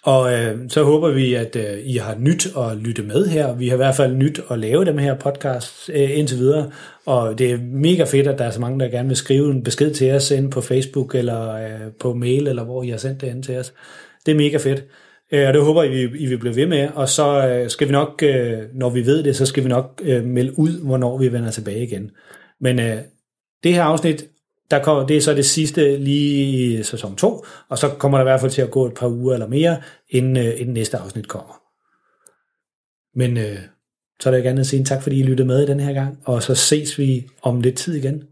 Og 0.05 0.32
øh, 0.32 0.59
så 0.68 0.82
håber 0.82 1.11
vi, 1.11 1.34
at 1.34 1.57
øh, 1.57 1.78
I 1.84 1.96
har 1.96 2.14
nyt 2.18 2.46
at 2.59 2.76
lytte 2.76 3.02
med 3.02 3.26
her. 3.26 3.55
Vi 3.55 3.68
har 3.68 3.74
i 3.74 3.76
hvert 3.76 3.94
fald 3.94 4.16
nyt 4.16 4.40
at 4.50 4.59
lave 4.59 4.84
dem 4.84 4.98
her 4.98 5.14
podcast 5.14 5.90
øh, 5.94 6.18
indtil 6.18 6.38
videre. 6.38 6.70
Og 7.07 7.38
det 7.38 7.50
er 7.50 7.59
mega 7.62 8.05
fedt, 8.05 8.26
at 8.26 8.38
der 8.38 8.44
er 8.44 8.50
så 8.50 8.61
mange, 8.61 8.80
der 8.80 8.88
gerne 8.88 9.09
vil 9.09 9.16
skrive 9.16 9.50
en 9.50 9.62
besked 9.62 9.94
til 9.94 10.12
os 10.12 10.30
inde 10.30 10.50
på 10.50 10.61
Facebook 10.61 11.14
eller 11.14 11.55
øh, 11.55 11.92
på 12.00 12.14
mail, 12.14 12.48
eller 12.48 12.64
hvor 12.64 12.82
I 12.82 12.88
har 12.88 12.96
sendt 12.96 13.20
det 13.20 13.26
ind 13.26 13.42
til 13.42 13.59
os. 13.59 13.74
Det 14.26 14.32
er 14.32 14.36
mega 14.36 14.57
fedt. 14.57 14.84
Øh, 15.32 15.48
og 15.48 15.55
det 15.55 15.62
håber 15.62 15.82
I, 15.82 16.02
I 16.02 16.26
vil 16.26 16.38
blive 16.38 16.57
ved 16.57 16.66
med. 16.66 16.88
Og 16.94 17.09
så 17.09 17.48
øh, 17.48 17.70
skal 17.70 17.88
vi 17.88 17.92
nok, 17.92 18.22
øh, 18.22 18.59
når 18.74 18.90
vi 18.90 19.07
ved 19.07 19.22
det, 19.22 19.36
så 19.36 19.46
skal 19.46 19.64
vi 19.64 19.68
nok 19.68 20.02
øh, 20.05 20.24
melde 20.24 20.59
ud, 20.59 20.84
hvornår 20.86 21.18
vi 21.18 21.32
vender 21.32 21.50
tilbage 21.50 21.82
igen. 21.82 22.11
Men 22.61 22.78
øh, 22.78 22.96
det 23.62 23.74
her 23.74 23.82
afsnit, 23.82 24.24
der 24.70 24.82
kommer, 24.82 25.06
det 25.06 25.16
er 25.16 25.20
så 25.20 25.34
det 25.34 25.46
sidste 25.46 25.96
lige 25.96 26.44
i 26.44 26.82
sæson 26.82 27.16
2, 27.16 27.44
og 27.68 27.78
så 27.78 27.88
kommer 27.88 28.18
der 28.18 28.22
i 28.22 28.28
hvert 28.28 28.40
fald 28.40 28.50
til 28.50 28.62
at 28.62 28.70
gå 28.70 28.86
et 28.86 28.94
par 28.94 29.08
uger 29.08 29.34
eller 29.34 29.48
mere, 29.48 29.82
inden, 30.08 30.36
øh, 30.36 30.60
inden 30.60 30.74
næste 30.74 30.98
afsnit 30.98 31.28
kommer. 31.28 31.60
Men 33.18 33.36
øh, 33.36 33.58
så 34.20 34.28
er 34.28 34.30
der 34.30 34.36
ikke 34.36 34.50
andet 34.50 34.60
at 34.60 34.66
sige 34.66 34.80
en 34.80 34.86
tak, 34.86 35.02
fordi 35.02 35.20
I 35.20 35.22
lyttede 35.22 35.46
med 35.46 35.62
i 35.62 35.66
den 35.66 35.80
her 35.80 35.92
gang, 35.92 36.18
og 36.24 36.42
så 36.42 36.54
ses 36.54 36.98
vi 36.98 37.28
om 37.42 37.60
lidt 37.60 37.76
tid 37.76 37.94
igen. 37.94 38.22